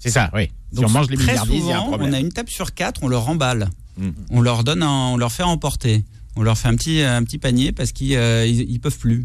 C'est 0.00 0.10
ça, 0.10 0.30
oui. 0.34 0.48
Si 0.72 0.80
Donc, 0.80 0.86
on 0.86 0.90
mange 0.92 1.08
les 1.08 1.16
très 1.16 1.28
milliardises, 1.32 1.66
y 1.66 1.70
a 1.70 1.76
un 1.76 1.78
souvent, 1.78 1.88
problème. 1.90 2.10
on 2.10 2.12
a 2.14 2.18
une 2.20 2.32
table 2.32 2.50
sur 2.50 2.74
quatre, 2.74 3.04
on 3.04 3.08
leur 3.08 3.28
emballe. 3.28 3.70
Mm. 3.96 4.08
On 4.30 4.40
leur 4.40 4.64
donne, 4.64 4.82
un- 4.82 4.88
on 5.12 5.16
leur 5.16 5.30
fait 5.30 5.44
emporter. 5.44 6.02
On 6.36 6.42
leur 6.42 6.58
fait 6.58 6.66
un 6.66 6.74
petit, 6.74 7.00
un 7.00 7.22
petit 7.22 7.38
panier 7.38 7.70
parce 7.70 7.92
qu'ils 7.92 8.16
euh, 8.16 8.44
ils, 8.44 8.68
ils 8.68 8.80
peuvent 8.80 8.98
plus. 8.98 9.24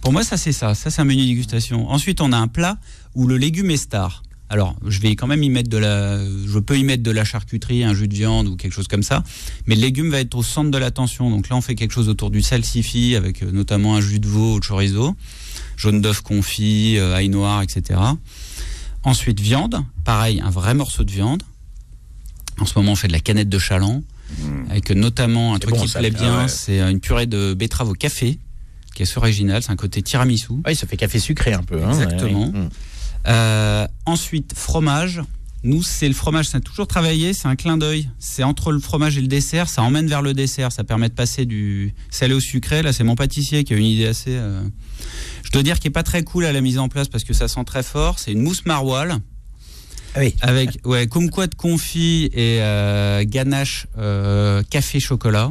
Pour 0.00 0.12
moi, 0.12 0.24
ça 0.24 0.36
c'est 0.36 0.52
ça. 0.52 0.74
Ça 0.74 0.90
c'est 0.90 1.00
un 1.00 1.04
menu 1.04 1.24
dégustation. 1.24 1.90
Ensuite, 1.90 2.20
on 2.20 2.32
a 2.32 2.36
un 2.36 2.48
plat 2.48 2.78
où 3.14 3.26
le 3.26 3.36
légume 3.36 3.70
est 3.70 3.76
star. 3.76 4.22
Alors, 4.50 4.76
je 4.86 5.00
vais 5.00 5.16
quand 5.16 5.26
même 5.26 5.42
y 5.42 5.48
mettre 5.48 5.70
de 5.70 5.78
la, 5.78 6.18
je 6.24 6.58
peux 6.58 6.78
y 6.78 6.84
mettre 6.84 7.02
de 7.02 7.10
la 7.10 7.24
charcuterie, 7.24 7.82
un 7.82 7.94
jus 7.94 8.08
de 8.08 8.14
viande 8.14 8.46
ou 8.46 8.56
quelque 8.56 8.72
chose 8.72 8.88
comme 8.88 9.02
ça. 9.02 9.24
Mais 9.66 9.74
le 9.74 9.80
légume 9.80 10.10
va 10.10 10.20
être 10.20 10.34
au 10.34 10.42
centre 10.42 10.70
de 10.70 10.78
l'attention. 10.78 11.30
Donc 11.30 11.48
là, 11.48 11.56
on 11.56 11.60
fait 11.60 11.74
quelque 11.74 11.92
chose 11.92 12.08
autour 12.08 12.30
du 12.30 12.42
salsifis 12.42 13.16
avec 13.16 13.42
euh, 13.42 13.50
notamment 13.50 13.96
un 13.96 14.00
jus 14.00 14.20
de 14.20 14.28
veau 14.28 14.60
de 14.60 14.64
chorizo, 14.64 15.16
jaune 15.76 16.00
d'œuf 16.00 16.20
confit, 16.20 16.98
euh, 16.98 17.16
ail 17.16 17.30
noir, 17.30 17.62
etc. 17.62 17.98
Ensuite, 19.02 19.40
viande. 19.40 19.82
Pareil, 20.04 20.40
un 20.40 20.50
vrai 20.50 20.74
morceau 20.74 21.04
de 21.04 21.10
viande. 21.10 21.42
En 22.60 22.66
ce 22.66 22.78
moment, 22.78 22.92
on 22.92 22.96
fait 22.96 23.08
de 23.08 23.12
la 23.12 23.20
canette 23.20 23.48
de 23.48 23.58
chaland, 23.58 24.02
avec 24.70 24.90
notamment 24.90 25.54
un 25.54 25.58
truc 25.58 25.74
bon, 25.74 25.82
qui 25.82 25.88
ça, 25.88 25.98
plaît 25.98 26.12
ah 26.14 26.18
bien, 26.18 26.42
ouais. 26.42 26.48
c'est 26.48 26.80
une 26.80 27.00
purée 27.00 27.26
de 27.26 27.54
betterave 27.54 27.88
au 27.88 27.94
café, 27.94 28.38
qui 28.94 29.02
est 29.02 29.06
assez 29.08 29.18
original, 29.18 29.62
c'est 29.62 29.72
un 29.72 29.76
côté 29.76 30.02
tiramisu. 30.02 30.52
Oui, 30.66 30.74
ça 30.74 30.86
fait 30.86 30.96
café 30.96 31.18
sucré 31.18 31.52
un 31.52 31.62
peu. 31.62 31.82
hein, 31.82 31.90
Exactement. 31.90 32.46
ouais. 32.48 32.68
Euh, 33.26 33.86
ensuite, 34.06 34.52
fromage. 34.56 35.20
Nous, 35.66 35.82
c'est 35.82 36.08
le 36.08 36.14
fromage, 36.14 36.48
ça 36.48 36.58
a 36.58 36.60
toujours 36.60 36.86
travaillé, 36.86 37.32
c'est 37.32 37.48
un 37.48 37.56
clin 37.56 37.78
d'œil. 37.78 38.10
C'est 38.18 38.42
entre 38.42 38.70
le 38.70 38.78
fromage 38.78 39.16
et 39.16 39.22
le 39.22 39.28
dessert, 39.28 39.66
ça 39.70 39.82
emmène 39.82 40.06
vers 40.06 40.20
le 40.20 40.34
dessert, 40.34 40.70
ça 40.72 40.84
permet 40.84 41.08
de 41.08 41.14
passer 41.14 41.46
du 41.46 41.94
salé 42.10 42.34
au 42.34 42.40
sucré. 42.40 42.82
Là, 42.82 42.92
c'est 42.92 43.02
mon 43.02 43.14
pâtissier 43.14 43.64
qui 43.64 43.72
a 43.72 43.76
une 43.78 43.86
idée 43.86 44.06
assez. 44.06 44.32
euh, 44.36 44.60
Je 45.42 45.50
dois 45.52 45.62
dire 45.62 45.80
qui 45.80 45.88
est 45.88 45.90
pas 45.90 46.02
très 46.02 46.22
cool 46.22 46.44
à 46.44 46.52
la 46.52 46.60
mise 46.60 46.78
en 46.78 46.88
place 46.90 47.08
parce 47.08 47.24
que 47.24 47.32
ça 47.32 47.48
sent 47.48 47.64
très 47.64 47.82
fort. 47.82 48.18
C'est 48.18 48.32
une 48.32 48.42
mousse 48.42 48.66
maroilles 48.66 49.14
Ah 50.14 50.18
oui. 50.20 50.34
avec 50.42 50.80
ouais, 50.84 51.06
kumquat 51.06 51.48
confit 51.56 52.26
et 52.34 52.58
euh, 52.60 53.24
ganache 53.26 53.86
café 54.68 55.00
chocolat. 55.00 55.48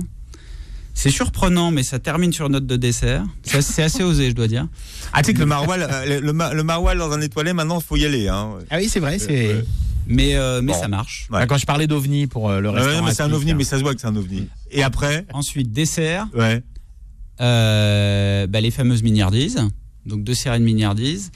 C'est 0.96 1.10
surprenant, 1.10 1.72
mais 1.72 1.82
ça 1.84 1.98
termine 2.00 2.32
sur 2.32 2.50
note 2.50 2.66
de 2.68 2.76
dessert. 2.76 3.26
C'est 3.44 3.82
assez 3.84 4.04
osé, 4.04 4.30
je 4.30 4.36
dois 4.36 4.48
dire. 4.48 4.68
Ah, 5.12 5.22
tu 5.22 5.28
sais 5.28 5.34
que 5.34 5.40
le 5.40 5.46
maroilles, 5.48 5.82
euh, 5.90 6.22
le, 6.22 6.64
maroilles 6.64 6.98
dans 6.98 7.12
un 7.12 7.20
étoilé, 7.22 7.52
maintenant, 7.54 7.80
il 7.80 7.84
faut 7.84 7.96
y 7.98 8.06
aller. 8.06 8.28
Hein. 8.28 8.52
Ah 8.70 8.78
oui, 8.78 8.88
c'est 8.90 9.00
vrai. 9.00 9.18
C'est. 9.20 9.48
Euh, 9.48 9.62
Mais, 10.08 10.36
euh, 10.36 10.62
mais 10.62 10.74
Bon. 10.74 10.80
ça 10.80 10.88
marche. 10.88 11.28
Ouais. 11.32 11.38
Enfin, 11.38 11.48
Quand 11.48 11.58
je 11.58 11.66
parlais 11.66 11.88
d'ovni 11.88 12.28
pour 12.28 12.50
euh, 12.50 12.60
le 12.60 12.70
Ouais, 12.70 12.80
restaurant. 12.82 13.06
mais 13.08 13.14
c'est 13.14 13.24
un 13.24 13.32
ovni, 13.32 13.52
hein. 13.52 13.56
mais 13.58 13.64
ça 13.64 13.78
se 13.78 13.84
voit 13.84 13.96
que 13.96 14.02
c'est 14.02 14.08
un 14.08 14.16
ovni. 14.16 14.48
Et 14.72 14.84
après, 14.84 15.26
Ensuite, 15.34 15.72
dessert, 15.72 16.28
ouais. 16.36 16.62
euh, 17.42 18.48
bah, 18.48 18.62
les 18.62 18.72
fameuses 18.72 19.04
mignardises. 19.04 19.60
Donc 20.06 20.24
deux 20.24 20.34
séries 20.34 20.60
de 20.60 20.66
mignardises. 20.66 21.32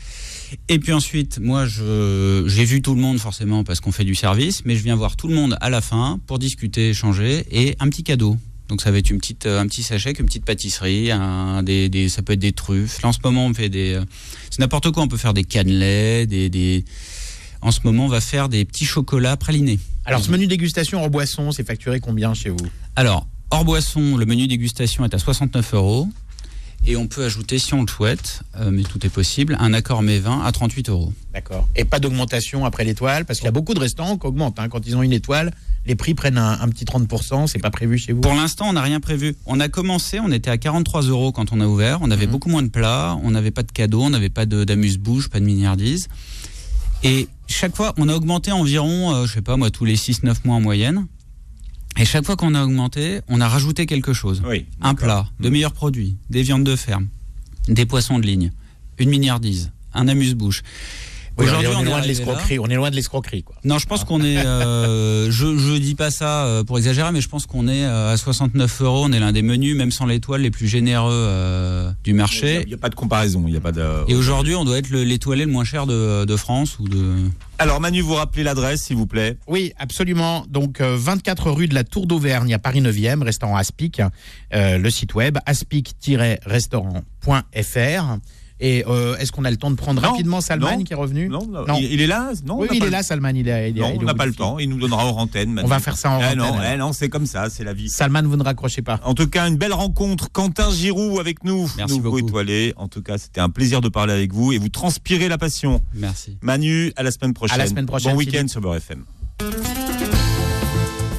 Et 0.69 0.79
puis 0.79 0.93
ensuite, 0.93 1.39
moi, 1.39 1.65
je 1.65 2.43
j'ai 2.47 2.63
vu 2.65 2.81
tout 2.81 2.93
le 2.95 3.01
monde 3.01 3.17
forcément 3.19 3.63
parce 3.63 3.79
qu'on 3.79 3.91
fait 3.91 4.03
du 4.03 4.15
service, 4.15 4.63
mais 4.65 4.75
je 4.75 4.83
viens 4.83 4.95
voir 4.95 5.15
tout 5.15 5.27
le 5.27 5.35
monde 5.35 5.57
à 5.61 5.69
la 5.69 5.81
fin 5.81 6.19
pour 6.27 6.37
discuter, 6.39 6.89
échanger 6.89 7.45
et 7.51 7.75
un 7.79 7.87
petit 7.89 8.03
cadeau. 8.03 8.37
Donc 8.67 8.81
ça 8.81 8.91
va 8.91 8.97
être 8.97 9.09
une 9.09 9.17
petite, 9.17 9.45
euh, 9.45 9.59
un 9.59 9.67
petit 9.67 9.83
sachet, 9.83 10.11
une 10.11 10.25
petite 10.25 10.45
pâtisserie, 10.45 11.11
un, 11.11 11.63
des, 11.63 11.89
des, 11.89 12.09
ça 12.09 12.21
peut 12.21 12.33
être 12.33 12.39
des 12.39 12.51
truffes. 12.51 13.01
Là 13.01 13.09
en 13.09 13.13
ce 13.13 13.19
moment, 13.23 13.45
on 13.45 13.53
fait 13.53 13.69
des, 13.69 13.93
euh, 13.93 14.03
c'est 14.49 14.59
n'importe 14.59 14.91
quoi. 14.91 15.03
On 15.03 15.07
peut 15.07 15.17
faire 15.17 15.33
des 15.33 15.43
cannelés, 15.43 16.25
des, 16.25 16.49
des. 16.49 16.83
En 17.61 17.71
ce 17.71 17.79
moment, 17.83 18.05
on 18.05 18.09
va 18.09 18.21
faire 18.21 18.49
des 18.49 18.65
petits 18.65 18.85
chocolats 18.85 19.35
pralinés. 19.37 19.79
Alors, 20.05 20.23
ce 20.23 20.31
menu 20.31 20.47
dégustation 20.47 21.01
hors 21.01 21.09
boisson, 21.09 21.51
c'est 21.51 21.65
facturé 21.65 21.99
combien 21.99 22.33
chez 22.33 22.49
vous? 22.49 22.67
Alors, 22.95 23.27
hors 23.49 23.65
boisson, 23.65 24.15
le 24.15 24.25
menu 24.25 24.47
dégustation 24.47 25.03
est 25.05 25.13
à 25.13 25.19
69 25.19 25.73
euros. 25.73 26.07
Et 26.89 26.95
on 26.95 27.07
peut 27.07 27.25
ajouter, 27.25 27.59
si 27.59 27.73
on 27.73 27.81
le 27.81 27.87
souhaite, 27.89 28.43
euh, 28.55 28.71
mais 28.71 28.83
tout 28.83 29.05
est 29.05 29.09
possible, 29.09 29.57
un 29.59 29.73
accord 29.73 30.01
mes 30.03 30.19
vins 30.19 30.41
à 30.45 30.51
38 30.53 30.87
euros. 30.89 31.11
D'accord. 31.33 31.67
Et 31.75 31.83
pas 31.83 31.99
d'augmentation 31.99 32.63
après 32.63 32.85
l'étoile 32.85 33.25
Parce 33.25 33.39
qu'il 33.39 33.45
y 33.45 33.49
a 33.49 33.51
beaucoup 33.51 33.73
de 33.73 33.79
restaurants 33.79 34.17
qui 34.17 34.25
augmentent. 34.25 34.57
hein. 34.57 34.69
Quand 34.69 34.87
ils 34.87 34.95
ont 34.95 35.03
une 35.03 35.11
étoile, 35.11 35.51
les 35.85 35.95
prix 35.95 36.13
prennent 36.13 36.37
un, 36.37 36.59
un 36.61 36.69
petit 36.69 36.85
30%. 36.85 37.47
C'est 37.47 37.59
pas 37.59 37.71
prévu 37.71 37.97
chez 37.97 38.13
vous? 38.13 38.21
Pour 38.21 38.33
l'instant, 38.35 38.69
on 38.69 38.73
n'a 38.73 38.81
rien 38.81 39.01
prévu. 39.01 39.35
On 39.45 39.59
a 39.59 39.67
commencé, 39.67 40.21
on 40.21 40.31
était 40.31 40.49
à 40.49 40.57
43 40.57 41.01
euros 41.03 41.33
quand 41.33 41.51
on 41.51 41.59
a 41.59 41.67
ouvert. 41.67 41.99
On 42.01 42.09
avait 42.09 42.25
Mhm. 42.25 42.31
beaucoup 42.31 42.49
moins 42.49 42.63
de 42.63 42.69
plats, 42.69 43.17
on 43.21 43.31
n'avait 43.31 43.51
pas 43.51 43.63
de 43.63 43.71
cadeaux, 43.73 44.03
on 44.03 44.09
n'avait 44.09 44.29
pas 44.29 44.45
d'amuse-bouche, 44.45 45.27
pas 45.29 45.41
de 45.41 45.45
miniardise. 45.45 46.07
Et 47.03 47.27
chaque 47.47 47.75
fois, 47.75 47.93
on 47.97 48.07
a 48.07 48.13
augmenté 48.15 48.53
environ, 48.53 49.13
euh, 49.13 49.25
je 49.25 49.33
sais 49.33 49.41
pas 49.41 49.57
moi, 49.57 49.69
tous 49.71 49.83
les 49.85 49.97
6-9 49.97 50.45
mois 50.45 50.55
en 50.55 50.61
moyenne. 50.61 51.05
Et 51.99 52.05
chaque 52.05 52.25
fois 52.25 52.35
qu'on 52.35 52.53
a 52.53 52.63
augmenté, 52.63 53.21
on 53.27 53.41
a 53.41 53.47
rajouté 53.47 53.85
quelque 53.85 54.13
chose. 54.13 54.43
Oui. 54.45 54.65
un 54.81 54.93
plat, 54.93 55.27
de 55.39 55.49
meilleurs 55.49 55.73
produits, 55.73 56.15
des 56.29 56.43
viandes 56.43 56.63
de 56.63 56.75
ferme, 56.75 57.07
des 57.67 57.85
poissons 57.85 58.19
de 58.19 58.25
ligne, 58.25 58.51
une 58.99 59.09
miniardise, 59.09 59.71
un 59.93 60.07
amuse-bouche. 60.07 60.63
On 61.39 61.43
Aujourd'hui, 61.43 61.67
on, 61.75 61.81
est 61.81 61.85
loin 61.85 62.01
de 62.01 62.07
l'escroquerie. 62.07 62.57
On 62.59 62.65
est 62.67 62.73
loin 62.75 62.89
de 62.89 62.95
l'escroquerie, 62.95 63.43
quoi. 63.43 63.55
Non, 63.63 63.77
je 63.77 63.85
pense 63.85 64.03
qu'on 64.03 64.23
est. 64.23 64.37
euh, 64.37 65.27
je 65.31 65.55
je 65.57 65.77
dis 65.77 65.93
pas 65.95 66.09
ça 66.09 66.45
euh, 66.45 66.63
pour 66.63 66.77
exagérer, 66.79 67.11
mais 67.11 67.21
je 67.21 67.29
pense 67.29 67.45
qu'on 67.45 67.67
est 67.67 67.85
euh, 67.85 68.11
à 68.13 68.17
69 68.17 68.81
euros. 68.81 69.03
On 69.05 69.11
est 69.11 69.19
l'un 69.19 69.31
des 69.31 69.43
menus, 69.43 69.75
même 69.75 69.91
sans 69.91 70.05
l'étoile, 70.07 70.41
les 70.41 70.49
plus 70.51 70.67
généreux 70.67 71.11
euh, 71.13 71.91
du 72.03 72.09
Il 72.09 72.13
n'y 72.13 72.17
marché. 72.17 72.65
a, 72.73 72.77
pas 72.77 72.89
de 72.89 72.95
comparaison. 72.95 73.43
Il 73.47 73.53
y 73.53 73.57
a 73.57 73.61
pas 73.61 73.71
de. 73.71 73.85
Et 74.07 74.15
aujourd'hui, 74.15 74.55
on 74.55 74.65
doit 74.65 74.79
être 74.79 74.89
le- 74.89 75.03
l'étoilé 75.03 75.45
le 75.45 75.51
moins 75.51 75.63
cher 75.63 75.85
de, 75.85 76.25
de 76.25 76.35
France 76.35 76.79
ou 76.79 76.87
de. 76.89 77.13
Alors, 77.59 77.79
Manu, 77.81 78.01
vous 78.01 78.13
rappelez 78.15 78.43
l'adresse, 78.43 78.81
s'il 78.83 78.95
vous 78.97 79.07
plaît? 79.07 79.37
Oui, 79.47 79.73
absolument. 79.79 80.45
Donc, 80.49 80.79
euh, 80.81 80.95
24 80.97 81.49
rue 81.51 81.67
de 81.67 81.73
la 81.75 81.83
Tour 81.83 82.05
d'Auvergne 82.07 82.53
à 82.53 82.59
Paris 82.59 82.81
9e, 82.81 83.23
restaurant 83.23 83.55
Aspic. 83.57 83.99
Euh, 84.53 84.77
le 84.77 84.89
site 84.91 85.13
web 85.15 85.37
aspic-restaurant.fr. 85.45 88.17
Et 88.59 88.83
euh, 88.87 89.15
est-ce 89.17 89.31
qu'on 89.31 89.45
a 89.45 89.51
le 89.51 89.57
temps 89.57 89.69
de 89.69 89.75
prendre 89.75 90.01
Non, 90.01 90.09
rapidement 90.11 90.41
Salman 90.41 90.77
non, 90.79 90.83
qui 90.83 90.93
est 90.93 90.95
revenu 90.95 91.29
Non, 91.29 91.45
non. 91.45 91.65
Non. 91.67 91.75
Il, 91.79 91.91
il 91.93 92.01
est 92.01 92.07
là 92.07 92.31
Non, 92.43 92.55
on 92.55 92.61
Oui, 92.61 92.67
il 92.73 92.83
est 92.83 92.89
là, 92.89 93.03
Salman. 93.03 93.29
Il 93.35 93.47
est, 93.47 93.69
il 93.69 93.77
est- 93.77 93.81
Non, 93.81 93.89
il 93.91 93.95
est 93.95 93.99
on 93.99 94.03
n'a 94.03 94.15
pas 94.15 94.25
le 94.25 94.33
temps. 94.33 94.57
Il 94.57 94.69
nous 94.69 94.79
donnera 94.79 95.05
hors 95.05 95.17
antenne. 95.19 95.61
On 95.63 95.67
va 95.67 95.79
faire 95.79 95.95
ça 95.95 96.09
en 96.11 96.19
Eh 96.21 96.25
antenne. 96.25 96.37
non, 96.39 96.55
eh 96.73 96.77
non, 96.77 96.91
c'est 96.91 97.07
comme 97.09 97.27
ça, 97.27 97.49
c'est 97.51 97.63
la 97.63 97.73
vie. 97.73 97.87
Salman, 97.89 98.23
vous 98.23 98.35
ne 98.35 98.43
raccrochez 98.43 98.81
pas. 98.81 98.99
En 99.03 99.13
tout 99.13 99.27
cas, 99.27 99.47
une 99.47 99.57
belle 99.57 99.73
rencontre. 99.73 100.31
Quentin 100.31 100.71
Giroud 100.71 101.19
avec 101.19 101.43
nous, 101.43 101.69
Merci 101.77 101.95
nouveau 101.97 102.11
beaucoup. 102.11 102.27
étoilé. 102.29 102.73
En 102.77 102.87
tout 102.87 103.03
cas, 103.03 103.17
c'était 103.19 103.41
un 103.41 103.49
plaisir 103.49 103.81
de 103.81 103.89
parler 103.89 104.13
avec 104.13 104.33
vous 104.33 104.51
et 104.53 104.57
vous 104.57 104.69
transpirez 104.69 105.27
la 105.27 105.37
passion. 105.37 105.81
Merci. 105.93 106.37
Manu, 106.41 106.91
à 106.95 107.03
la 107.03 107.11
semaine 107.11 107.33
prochaine. 107.35 107.55
À 107.59 107.63
la 107.63 107.67
semaine 107.69 107.85
prochaine, 107.85 108.13
Bon 108.13 108.17
week-end 108.17 108.47
sur 108.47 108.59
Beurre 108.61 108.77
FM. 108.77 109.03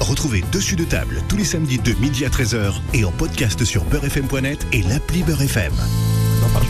Retrouvez 0.01 0.43
Dessus 0.51 0.75
de 0.75 0.83
table 0.83 1.21
tous 1.29 1.37
les 1.37 1.45
samedis 1.45 1.77
de 1.79 1.93
midi 2.01 2.25
à 2.25 2.29
13h 2.29 2.73
et 2.93 3.05
en 3.05 3.11
podcast 3.11 3.63
sur 3.63 3.83
beurrefm.net 3.85 4.65
et 4.73 4.81
l'appli 4.83 5.23
Beurre 5.23 5.43
FM. 5.43 5.71